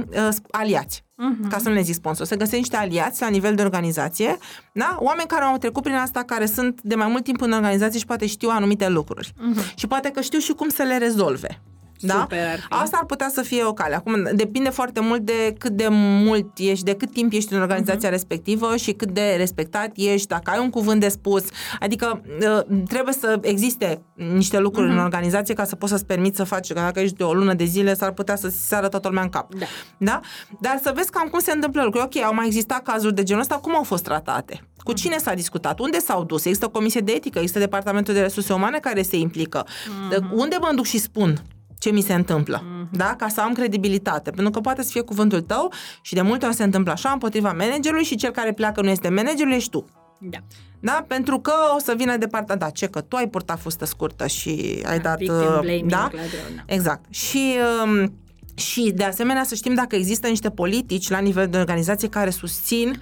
[0.10, 1.50] uh, aliați, Mhm.
[1.50, 4.38] ca să nu le zic sponsor, să găsesc niște aliați la nivel de organizație,
[4.74, 4.96] da?
[5.00, 8.06] oameni care au trecut prin asta, care sunt de mai mult timp în organizație și
[8.06, 9.34] poate știu anumite lucruri.
[9.76, 11.62] Și poate că știu și cum să le rezolve.
[12.08, 12.20] Da?
[12.20, 12.66] Super ar fi.
[12.70, 13.96] Asta ar putea să fie o cale.
[13.96, 18.10] Acum, depinde foarte mult de cât de mult ești, de cât timp ești în organizația
[18.10, 18.12] uh-huh.
[18.12, 21.44] respectivă și cât de respectat ești, dacă ai un cuvânt de spus.
[21.80, 24.94] Adică uh, trebuie să existe niște lucruri uh-huh.
[24.94, 27.54] în organizație ca să poți să-ți permiți să faci, că dacă ești de o lună
[27.54, 29.54] de zile, s-ar putea să se sară toată lumea în cap.
[29.54, 29.66] Da.
[29.98, 30.20] da?
[30.60, 32.06] Dar să vezi cam cum se întâmplă lucruri.
[32.06, 34.62] Ok, au mai existat cazuri de genul ăsta, cum au fost tratate?
[34.78, 35.80] Cu cine s-a discutat?
[35.80, 36.46] Unde s-au dus?
[36.46, 37.40] Există o comisie de etică?
[37.40, 39.66] Există departamentul de resurse umane care se implică?
[39.66, 40.32] Uh-huh.
[40.32, 41.42] Unde mă duc și spun
[41.84, 42.90] ce mi se întâmplă, mm-hmm.
[42.92, 43.16] da?
[43.18, 44.32] Ca să am credibilitate.
[44.32, 47.52] Pentru că poate să fie cuvântul tău și de multe ori se întâmplă așa împotriva
[47.52, 49.86] managerului și cel care pleacă nu este managerul, ești tu.
[50.20, 50.38] Da.
[50.80, 51.06] Da?
[51.08, 54.28] Pentru că o să vină de partea, da, ce că tu ai purtat fustă scurtă
[54.28, 55.18] și ai dat...
[55.18, 55.98] Victim uh, blaming da?
[55.98, 56.22] la greu,
[56.56, 56.64] da.
[56.66, 57.14] Exact.
[57.14, 57.56] Și...
[57.84, 58.14] Um,
[58.56, 63.02] și de asemenea să știm dacă există niște politici la nivel de organizație care susțin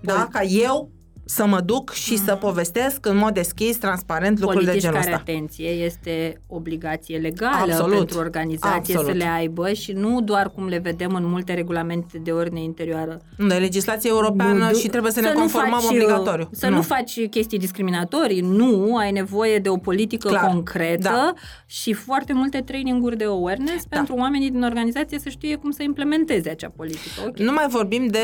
[0.00, 0.90] da, ca eu
[1.30, 2.24] să mă duc și mm-hmm.
[2.24, 5.22] să povestesc în mod deschis, transparent lucruri Politici de genul care, ăsta.
[5.30, 7.96] atenție, este obligație legală Absolut.
[7.96, 9.06] pentru organizație Absolut.
[9.06, 13.20] să le aibă și nu doar cum le vedem în multe regulamente de ordine interioară.
[13.36, 16.48] Nu, e legislație europeană Nu, și trebuie să, ne nu conformăm faci, uh, obligatoriu.
[16.52, 16.74] Să nu.
[16.74, 21.32] nu faci chestii discriminatorii, nu, ai nevoie de o politică Clar, concretă da.
[21.66, 23.96] și foarte multe traininguri de awareness Da.
[23.96, 27.20] pentru oamenii din organizație să știe cum să implementeze acea politică.
[27.20, 27.46] Okay.
[27.46, 28.18] Nu mai vorbim de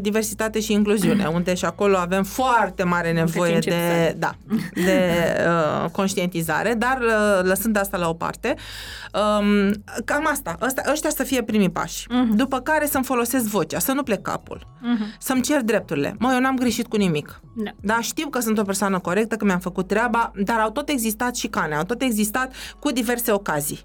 [0.00, 4.34] diversitate și incluziune, unde și acolo avem foarte mare nevoie încep de, să- da,
[4.74, 5.22] de
[5.84, 8.54] uh, conștientizare, dar uh, lăsând asta la o parte,
[9.14, 9.72] um,
[10.04, 12.06] cam asta, asta, ăștia să fie primii pași.
[12.10, 12.36] Mhm.
[12.36, 14.66] După care să-mi folosesc vocea, să nu plec capul,
[15.18, 16.14] să-mi cer drepturile.
[16.18, 17.40] Mă, eu n-am greșit cu nimic.
[17.56, 17.70] Da.
[17.80, 21.36] Da, știu că sunt o persoană corectă, că mi-am făcut treaba, dar au tot existat
[21.36, 23.80] șicane, au tot existat cu diverse ocazii.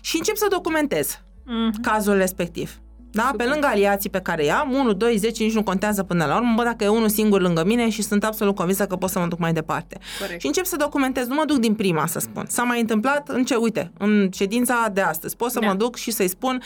[0.00, 1.80] Și încep să documentez Mhm.
[1.80, 2.78] cazul respectiv.
[3.10, 3.28] Da?
[3.30, 3.46] Super.
[3.46, 6.52] Pe lângă aliații pe care i-am, 1, 2, 10, nici nu contează până la urmă,
[6.56, 9.26] bă, dacă e unul singur lângă mine și sunt absolut convinsă că pot să mă
[9.26, 9.98] duc mai departe.
[10.20, 10.40] Corect.
[10.40, 12.44] Și încep să documentez, nu mă duc din prima să spun.
[12.48, 15.36] S-a mai întâmplat în ce, uite, în ședința de astăzi.
[15.36, 15.66] Pot să Da.
[15.66, 16.62] mă duc și să-i spun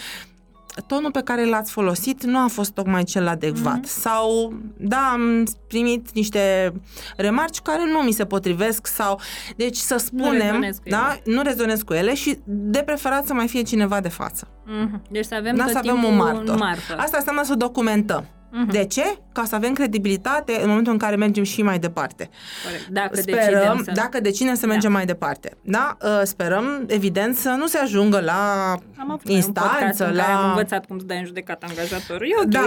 [0.87, 3.73] tonul pe care l-ați folosit nu a fost tocmai cel adecvat.
[3.75, 3.83] Mhm.
[3.83, 4.01] Mm-hmm.
[4.01, 6.73] Sau, da, am primit niște
[7.17, 9.21] remarci care nu mi se potrivesc sau...
[9.57, 13.49] Deci să spunem, rezonez cu da, nu rezonez cu ele și de preferat să mai
[13.49, 14.49] fie cineva de față.
[14.67, 15.03] Mhm.
[15.11, 16.49] Deci să avem Da, tot să avem timpul un martor.
[16.49, 16.97] un martor.
[16.99, 18.27] Asta înseamnă să documentăm.
[18.55, 18.71] Mhm.
[18.71, 19.03] De ce?
[19.33, 22.31] Ca să avem credibilitate în momentul în care mergem și mai departe.
[22.65, 22.87] Corect.
[22.89, 23.91] Dacă Sperăm, decidem să...
[23.95, 25.57] dacă decidem să mergem mai departe.
[25.63, 25.97] Da?
[26.03, 30.33] Uh, Sperăm, evident, să nu se ajungă la Am avut un podcast instanță, în care
[30.33, 30.49] am la...
[30.49, 32.27] învățat cum să dai în judecată angajatorul.
[32.27, 32.49] E ok.
[32.49, 32.61] Da,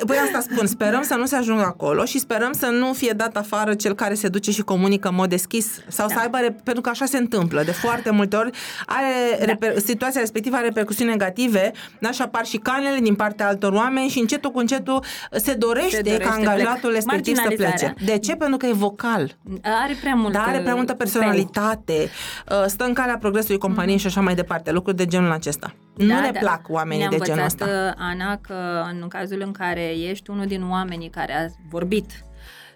[0.00, 3.12] E, păi asta spun, sperăm să nu se ajungă acolo și sperăm să nu fie
[3.16, 6.14] dat afară cel care se duce și comunică în mod deschis sau da.
[6.14, 8.50] să aibă, re- pentru că așa se întâmplă de foarte multe ori,
[8.86, 9.52] are Da.
[9.52, 14.08] reper- situația respectivă are repercusiuni negative, da, și apar și canele din partea altor oameni
[14.08, 16.92] și încetul cu încetul se dorește, Se dorește, ca angajatul plec.
[16.94, 17.58] respectiv să plece.
[17.62, 17.94] Marginalizarea.
[18.14, 18.36] De ce?
[18.36, 19.36] Pentru că e vocal.
[19.62, 20.32] Are prea mult...
[20.32, 22.08] Dar are prea multă personalitate,
[22.50, 25.74] uh, stă în calea progresului companiei și așa mai departe, lucruri de genul acesta.
[25.96, 27.86] nu ne plac oamenii Ne-a de genul învățat, ăsta.
[27.88, 32.10] uh, Ana, că în cazul în care ești unul din oamenii care a vorbit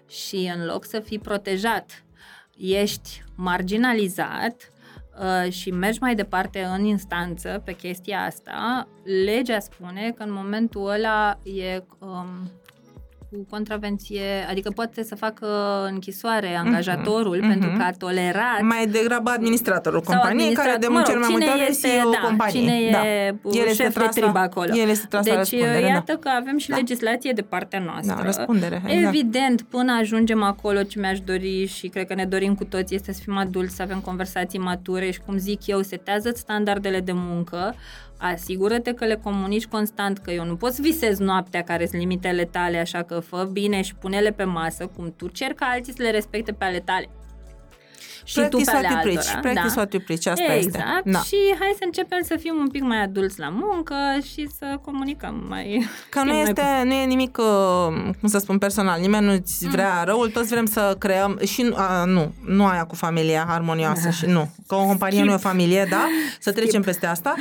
[0.09, 2.03] și în loc să fii protejat,
[2.57, 4.76] ești marginalizat uh,
[5.49, 8.87] și mergi mai departe în instanță pe chestia asta,
[9.25, 12.51] legea spune că în momentul ăla e um,
[13.31, 15.47] cu contravenție, adică poate să facă
[15.91, 17.47] închisoare angajatorul mhm.
[17.47, 21.21] pentru că a tolerat Mai degrabă administratorul Sau companiei, care de administrat- multe mă ori
[21.21, 22.59] rog, mai multe cine ori este, este o da, companie.
[22.59, 23.07] Cine da.
[23.07, 24.75] e El este șef de tras la- trib acolo.
[24.75, 26.19] El este tras la deci, răspundere, iată da.
[26.19, 26.75] că avem și Da.
[26.75, 28.15] legislație de partea noastră.
[28.15, 29.15] Da, răspundere, exact.
[29.15, 33.13] Evident, până ajungem acolo, ce mi-aș dori și cred că ne dorim cu toți este
[33.13, 37.75] să fim adulți, să avem conversații mature și, cum zic eu, setează standardele de muncă,
[38.17, 42.45] asigură-te că le comunici constant, că eu nu pot să visez noaptea care sunt limitele
[42.45, 46.01] tale, așa că fă bine și pune-le pe masă, cum tu cer ca alții să
[46.01, 47.09] le respecte pe ale tale.
[48.31, 49.25] Și tu Practice pe ale what you preach.
[49.27, 49.39] altora.
[49.47, 49.79] Practice da.
[49.81, 50.25] what you preach.
[50.33, 50.65] Asta exact.
[50.65, 50.83] este.
[51.15, 51.19] Da.
[51.19, 53.95] Și hai să începem să fim un pic mai adulți la muncă
[54.31, 55.67] și să comunicăm mai...
[56.13, 57.45] Că nu mai este, nu e nimic, uh,
[58.19, 58.99] cum să spun, personal.
[58.99, 59.71] Nimeni nu-ți Mm.
[59.71, 64.25] vrea răul, toți vrem să creăm și a, nu, nu aia cu familia harmonioasă și
[64.25, 64.49] nu.
[64.67, 66.07] Că o companie nu e o familie, da?
[66.45, 67.33] Să trecem peste asta.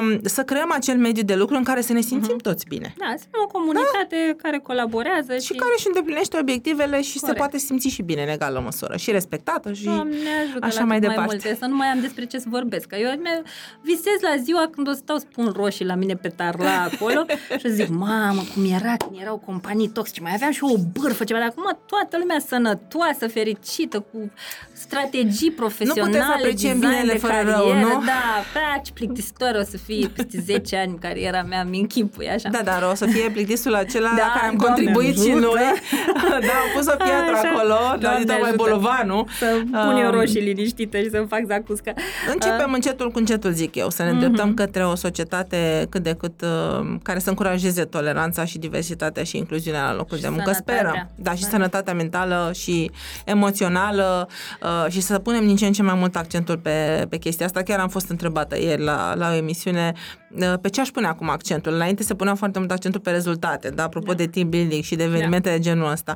[0.00, 2.94] Um, Să creăm acel mediu de lucru în care să ne simțim toți bine.
[2.98, 5.40] Da, să fim o comunitate care colaborează și...
[5.40, 7.38] Și care își îndeplinește obiectivele și se Corect.
[7.38, 8.96] poate simți și bine în egală măsură.
[8.96, 10.11] Și respectată și Doamne
[10.42, 11.30] ajută așa la mai cât departe.
[11.34, 12.86] mai multe, să nu mai am despre ce să vorbesc.
[12.86, 13.42] Că eu mi-
[13.82, 17.24] visez la ziua când o să stau spun roșii la mine pe tarla acolo
[17.60, 20.20] și zic, mamă, cum era când erau companii toxice.
[20.20, 24.30] Mai aveam și o bârfă ceva, dar acum toată lumea sănătoasă, fericită, cu
[24.72, 27.88] strategii profesionale, apreciem design binele de fără carieră, rău, nu?
[28.04, 32.48] Da, da, ce plictisitor o să fie peste 10 ani cariera mea, mi închipui așa.
[32.48, 35.46] Da, dar o să fie plictisul acela Da, la care am Doamne contribuit și ajută.
[35.46, 35.62] noi.
[36.48, 37.48] da, am pus o piatră Așa.
[37.48, 38.56] acolo, la Doamne Dita mai ajută.
[38.62, 39.26] Bolovanu.
[39.38, 39.46] Să
[39.84, 41.92] pun eu Um, roșii liniștită și să-mi fac zacuscă.
[42.32, 46.40] Începem încetul cu încetul, zic eu, să ne îndreptăm către o societate cât de cât
[46.40, 50.50] uh, care să încurajeze toleranța și diversitatea și incluziunea la locul Și de muncă.
[50.52, 50.76] sănătatea.
[50.76, 51.10] Sperăm.
[51.14, 51.48] Da, și Da.
[51.48, 52.90] sănătatea mentală și
[53.24, 54.28] emoțională
[54.62, 57.62] uh, și să punem din ce în ce mai mult accentul pe, pe chestia asta.
[57.62, 59.92] Chiar am fost întrebată ieri la, la o emisiune
[60.30, 61.72] uh, pe ce aș pune acum accentul.
[61.72, 65.02] Înainte se punea foarte mult accentul pe rezultate, da, apropo de team building și de
[65.02, 66.14] evenimente de genul ăsta.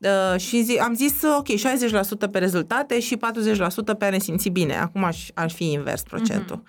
[0.00, 1.46] Uh, și zi, am zis, ok,
[2.26, 4.76] 60% pe rezultate și 40% pe a ne simți bine.
[4.76, 6.62] Acum aș, ar fi invers procentul.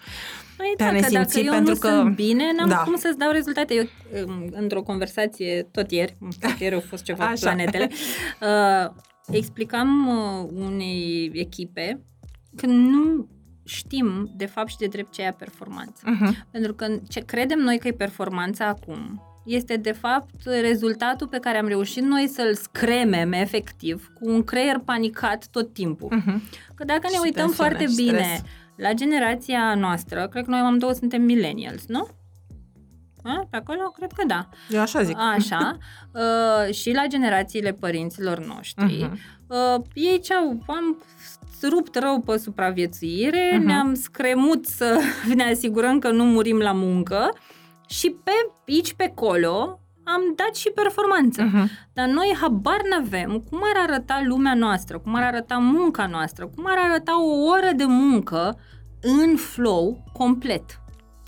[0.58, 2.70] Păi pe a da, ne că dacă simți, eu pentru nu că- sunt bine, n-am
[2.70, 2.76] Da.
[2.76, 3.74] cum să-ți dau rezultate.
[3.74, 3.84] Eu,
[4.28, 7.46] um, într-o conversație, tot ieri, tot ieri au fost ceva cu Așa.
[7.46, 7.90] planetele,
[8.42, 8.92] uh,
[9.32, 12.04] explicam uh, unei echipe
[12.56, 13.28] că nu
[13.66, 16.02] știm, de fapt și de drept, ce e performanță.
[16.06, 16.48] Uh-huh.
[16.52, 21.58] Pentru că ce credem noi că e performanța acum, este de fapt rezultatul pe care
[21.58, 26.10] am reușit noi să-l scremem efectiv cu un creier panicat tot timpul.
[26.22, 26.40] Uh-huh.
[26.76, 28.42] Că dacă ne Și uităm tensiune foarte și bine stres.
[28.76, 32.08] la generația noastră, cred că noi am două suntem millennials, nu?
[33.24, 33.80] A, pe acolo?
[33.98, 34.50] Cred că da.
[34.70, 35.18] Eu așa zic.
[35.20, 35.78] Așa.
[36.14, 38.98] Uh, și la generațiile părinților noștri.
[39.04, 39.20] Mhm.
[39.48, 40.64] Uh, ei ce-au?
[40.68, 41.04] Am
[41.70, 43.66] rupt rău pe supraviețuire, Mhm.
[43.66, 45.00] ne-am scremut să
[45.36, 47.30] ne asigurăm că nu murim la muncă
[47.90, 48.32] și pe
[48.68, 51.42] aici, pe acolo, am dat și performanță.
[51.48, 51.70] Uh-huh.
[51.94, 56.66] Dar noi habar n-avem cum ar arăta lumea noastră, cum ar arăta munca noastră, cum
[56.68, 58.60] ar arăta o oră de muncă
[59.02, 60.80] în flow complet.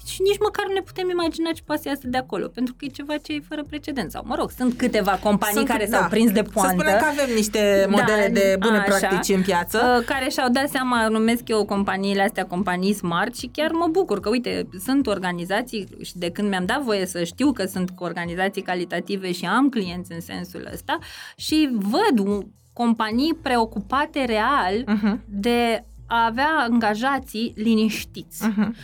[0.05, 2.85] Și nici măcar nu ne putem imagina ce poate să iasă de acolo, pentru că
[2.85, 4.11] e ceva ce e fără precedent.
[4.11, 5.97] Sau, mă rog, sunt câteva companii Sunt- care da.
[5.97, 6.73] s-au prins de poantă.
[6.75, 9.95] Să spunem că avem niște modele de bune așa, practici în piață.
[9.99, 14.19] uh, care și-au dat seama, numesc eu companiile astea companii smart și chiar mă bucur
[14.19, 18.61] că, uite, sunt organizații și de când mi-am dat voie să știu că sunt organizații
[18.61, 20.97] calitative și am clienți în sensul ăsta
[21.35, 25.21] și văd un- companii preocupate real Mhm.
[25.29, 28.47] de a avea angajații liniștiți.
[28.47, 28.75] Mhm.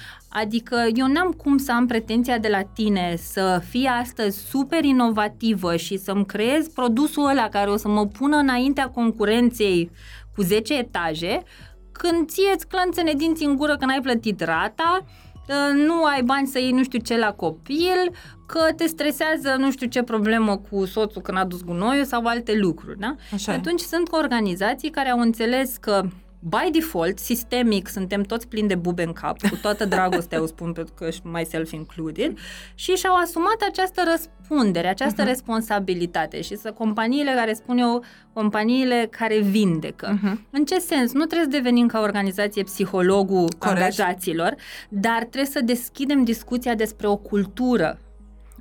[0.42, 5.76] Adică eu n-am cum să am pretenția de la tine să fii astăzi super inovativă
[5.76, 9.92] și să-mi creez produsul ăla care o să mă pună înaintea concurenței
[10.36, 11.44] cu 10 etaje,
[11.92, 15.06] când ție îți clănțene dinții în gură că n-ai plătit rata,
[15.50, 18.12] ă, nu ai bani să iei nu știu ce la copil,
[18.46, 22.58] că te stresează nu știu ce problemă cu soțul când a dus gunoiul sau alte
[22.58, 23.16] lucruri, da?
[23.26, 23.54] Așa Și e.
[23.54, 26.08] atunci sunt organizații care au înțeles că
[26.40, 30.72] by default, sistemic, suntem toți plini de bube în cap, cu toată dragostea o spun
[30.74, 32.38] pentru că și myself included,
[32.76, 35.30] și și-au asumat această răspundere, această Mhm.
[35.30, 38.04] responsabilitate și să companiile care spun eu,
[38.34, 40.20] companiile care vindecă.
[40.22, 40.46] Mhm.
[40.50, 41.12] În ce sens?
[41.14, 43.82] Nu trebuie să devenim ca organizație psihologul Corect.
[43.82, 44.56] angajaților,
[44.90, 48.00] dar trebuie să deschidem discuția despre o cultură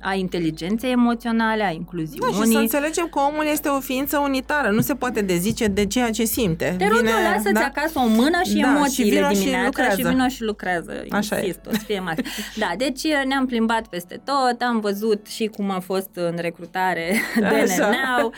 [0.01, 2.35] a inteligenței emoționale, a Da, incluziunii.
[2.45, 6.09] și să înțelegem că omul este o ființă unitară, nu se poate dezice de ceea
[6.09, 6.75] ce simte.
[6.77, 7.59] Te rog eu, lasă-ți da?
[7.59, 9.95] acasă o mână și Da, emoțiile și vino și dimineața lucrează.
[10.01, 11.03] și vino și lucrează.
[11.09, 11.39] Așa e.
[11.45, 12.23] Insist, o să fie mare.
[12.55, 18.33] Da, deci ne-am plimbat peste tot, am văzut și cum a fost în recrutare DNN-ul,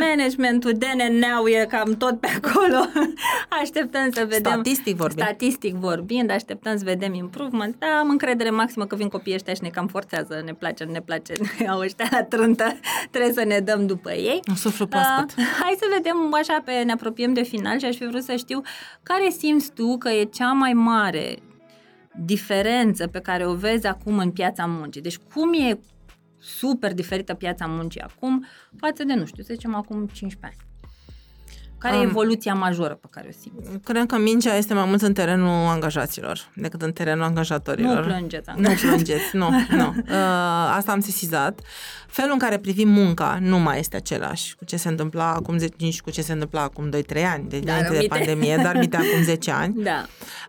[0.00, 2.84] managementul DNN-ul e cam tot pe acolo.
[3.62, 4.52] Așteptăm să vedem.
[4.52, 5.26] Statistic vorbind.
[5.26, 7.74] Statistic vorbind, așteptăm să vedem improvement.
[7.78, 10.92] Da, am încredere maximă că vin copiii ăștia și ne cam forțează, ne place, nu
[10.92, 11.32] ne place,
[11.70, 12.78] au ăștia la trântă,
[13.10, 14.40] trebuie să ne dăm după ei.
[14.48, 15.30] Un suflu proaspăt.
[15.30, 18.36] Uh, hai să vedem așa pe ne apropiem de final și aș fi vrut să
[18.36, 18.60] știu
[19.02, 21.38] care simți tu că e cea mai mare
[22.14, 25.00] diferență pe care o vezi acum în piața muncii.
[25.00, 25.78] Deci cum e
[26.38, 28.46] super diferită piața muncii acum
[28.76, 30.69] față de, nu știu, să zicem acum 15 ani.
[31.80, 33.78] Care e Um, evoluția majoră pe care o simți?
[33.84, 37.96] Cred că mingea este mai mult în terenul angajaților decât în terenul angajatorilor.
[38.06, 38.86] Nu plângeți, Nu angajați.
[38.86, 39.48] plângeți, nu,
[39.80, 39.94] nu.
[39.96, 40.14] Uh,
[40.76, 41.60] asta am sesizat.
[42.08, 45.74] Felul în care privim munca nu mai este același cu ce se întâmpla acum 10
[45.78, 46.92] nici cu ce se întâmpla acum 2-3
[47.32, 48.06] ani, de Dar înainte de aminte.
[48.16, 49.74] pandemie, dar aminte acum 10 ani.
[49.90, 50.06] Da.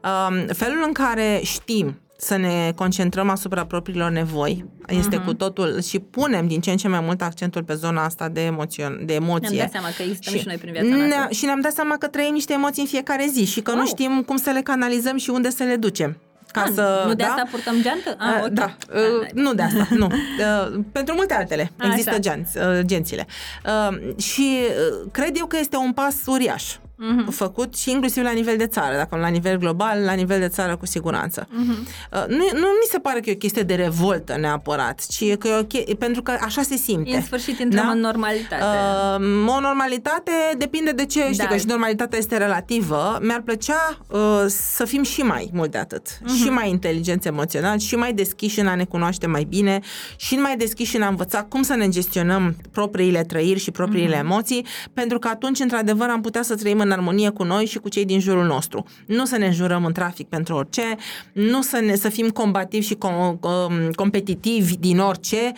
[0.10, 5.26] Um, felul în care știm să ne concentrăm asupra propriilor nevoi este Mhm.
[5.26, 8.42] cu totul și punem din ce în ce mai mult accentul pe zona asta de,
[8.46, 9.50] emoțion, de emoție.
[9.56, 11.08] Ne-am dat seama că existăm și noi prin viața noastră.
[11.28, 13.78] ne- și ne-am dat seama că trăim niște emoții în fiecare zi și că nu
[13.78, 13.86] Wow.
[13.86, 16.18] știm cum să le canalizăm și unde să le ducem.
[16.52, 17.30] Ca Ah, să, nu de da?
[17.30, 18.16] asta purtăm geantă?
[18.18, 18.50] Ah, Uh, ok.
[18.50, 19.32] Da, Ah, uh, hai.
[19.34, 20.06] nu de asta, nu.
[20.12, 21.92] Uh, pentru multe altele Așa.
[21.92, 23.26] există genți, uh, gențile.
[23.66, 27.30] Uh, și uh, cred eu că este un pas uriaș Mhm.
[27.32, 30.48] făcut și inclusiv la nivel de țară, dacă nu la nivel global, la nivel de
[30.48, 31.48] țară cu siguranță.
[31.50, 31.70] Mhm.
[32.12, 35.48] Uh, nu, nu mi se pare că e o chestie de revoltă neapărat, ci că
[35.48, 37.16] e o che- pentru că așa se simte.
[37.16, 37.92] În sfârșit intrăm Da?
[37.92, 38.64] în normalitate.
[38.64, 41.46] Uh, o normalitate depinde de ce, știi Da.
[41.46, 43.20] că și normalitatea este relativă.
[43.22, 46.08] Mi-ar plăcea uh, să fim și mai mult de atât.
[46.24, 46.36] Mhm.
[46.36, 49.80] Și mai inteligenți emoțional, și mai deschiși în a ne cunoaște mai bine,
[50.16, 54.26] și mai deschiși în a învăța cum să ne gestionăm propriile trăiri și propriile Mhm.
[54.26, 57.90] emoții, pentru că atunci, într-adevăr, am putea să trăim în armonie cu noi și cu
[57.90, 58.86] cei din jurul nostru.
[59.06, 60.96] Nu să ne înjurăm în trafic pentru orice,
[61.34, 65.52] nu să, ne, să fim combativi și com, um, competitivi din orice,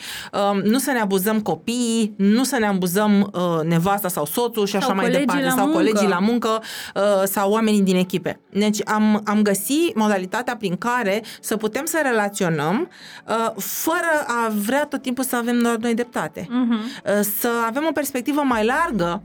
[0.52, 4.76] um, nu să ne abuzăm copiii, nu să ne abuzăm uh, nevasta sau soțul și
[4.76, 5.78] așa Sau mai colegii departe, la sau muncă.
[5.78, 6.62] colegii la muncă
[6.96, 8.40] uh, sau oamenii din echipe.
[8.50, 12.90] Deci am, am găsit modalitatea prin care să putem să relaționăm
[13.28, 16.48] uh, fără a vrea tot timpul să avem doar noi dreptate.
[16.50, 16.72] Mhm.
[16.74, 19.22] Uh, să avem o perspectivă mai largă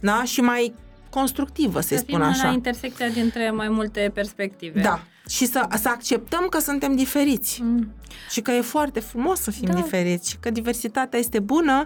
[0.00, 0.22] da?
[0.24, 0.74] și mai
[1.10, 2.46] constructivă, să-i Să spun fim așa.
[2.46, 4.80] la intersecția dintre mai multe perspective.
[4.80, 5.00] Da.
[5.28, 7.60] Și să, să acceptăm că suntem diferiți.
[7.62, 7.92] Mm.
[8.30, 9.74] Și că e foarte frumos să fim Da.
[9.74, 10.30] diferiți.
[10.30, 11.84] Și că diversitatea este bună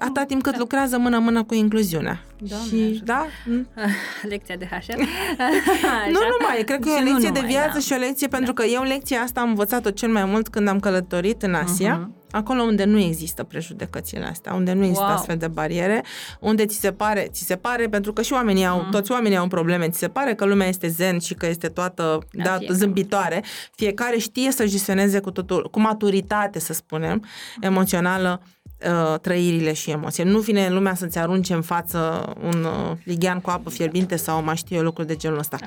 [0.00, 2.22] atâta timp cât lucrează mână-mână cu incluziunea.
[2.38, 3.04] Doamne și, ajută.
[3.04, 3.26] da?
[3.46, 3.68] Mm.
[4.30, 4.94] Lecția de HR.
[6.14, 7.78] Nu numai, cred că e Și o nu lecție de numai, viață da.
[7.78, 10.80] și o lecție, pentru că eu lecția asta am învățat-o cel mai mult când am
[10.80, 12.14] călătorit în Asia, Mhm.
[12.30, 15.14] acolo unde nu există prejudecățile astea, unde nu există Wow.
[15.14, 16.04] astfel de bariere,
[16.40, 18.90] unde ți se pare, ți se pare, pentru că și oamenii au, Mhm.
[18.90, 22.02] toți oamenii au probleme, ți se pare că lumea este zen și că este toată
[22.32, 22.78] Da, da, fiecare.
[22.78, 23.44] zâmbitoare,
[23.74, 27.24] fiecare știe să gestioneze cu totul, cu maturitate, să spunem,
[27.60, 28.42] emoțională,
[28.86, 30.24] uh, trăirile și emoții.
[30.24, 34.56] Nu vine lumea să-ți arunce în față un uh, lighean cu apă fierbinte sau mai
[34.56, 35.58] știu eu lucruri de genul ăsta.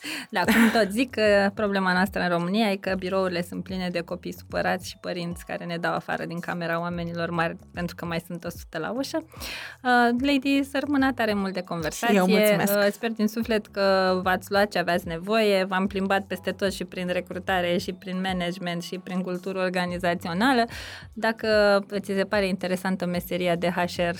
[0.30, 4.00] Da, cum tot zic, că problema noastră în România e că birourile sunt pline de
[4.00, 8.22] copii supărați și părinți care ne dau afară din camera oamenilor mari pentru că mai
[8.26, 9.24] sunt 100 la ușă.
[9.24, 12.14] Uh, Lady, să rămână tare mult de conversație.
[12.14, 12.74] Și eu mulțumesc.
[12.76, 16.84] Uh, sper din suflet că v-ați luat ce aveați nevoie, v-am plimbat peste tot și
[16.84, 20.64] prin recrutare și prin management și prin cultură organizațională.
[21.12, 24.16] Dacă ți se pare interesantă meseria de HR,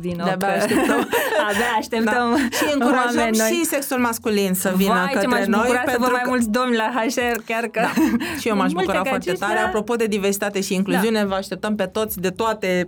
[0.00, 0.54] vino De-abia că...
[0.54, 1.08] așteptăm.
[1.48, 2.56] Abia așteptăm da.
[2.56, 5.60] Și încurajăm și sexul masculin să vină Vai, către ce noi.
[5.60, 6.10] pentru să vă că...
[6.10, 7.80] mai mulți domni la HR, chiar că...
[7.80, 7.92] Da.
[8.40, 9.58] Și eu m-aș bucura foarte tare.
[9.58, 11.26] Apropo de diversitate și incluziune, da.
[11.26, 12.86] vă așteptăm pe toți de toate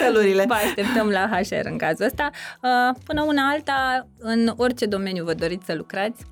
[0.00, 0.44] felurile.
[0.46, 2.30] Vă așteptăm la HR în cazul ăsta.
[2.62, 6.24] Uh, până una alta, în orice domeniu vă doriți să lucrați,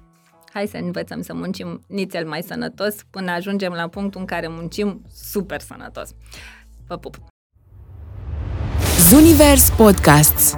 [0.53, 5.03] hai să învățăm să muncim nițel mai sănătos până ajungem la punctul în care muncim
[5.15, 6.11] super sănătos.
[6.87, 7.32] Vă pup!
[9.13, 10.57] Zunivers Podcasts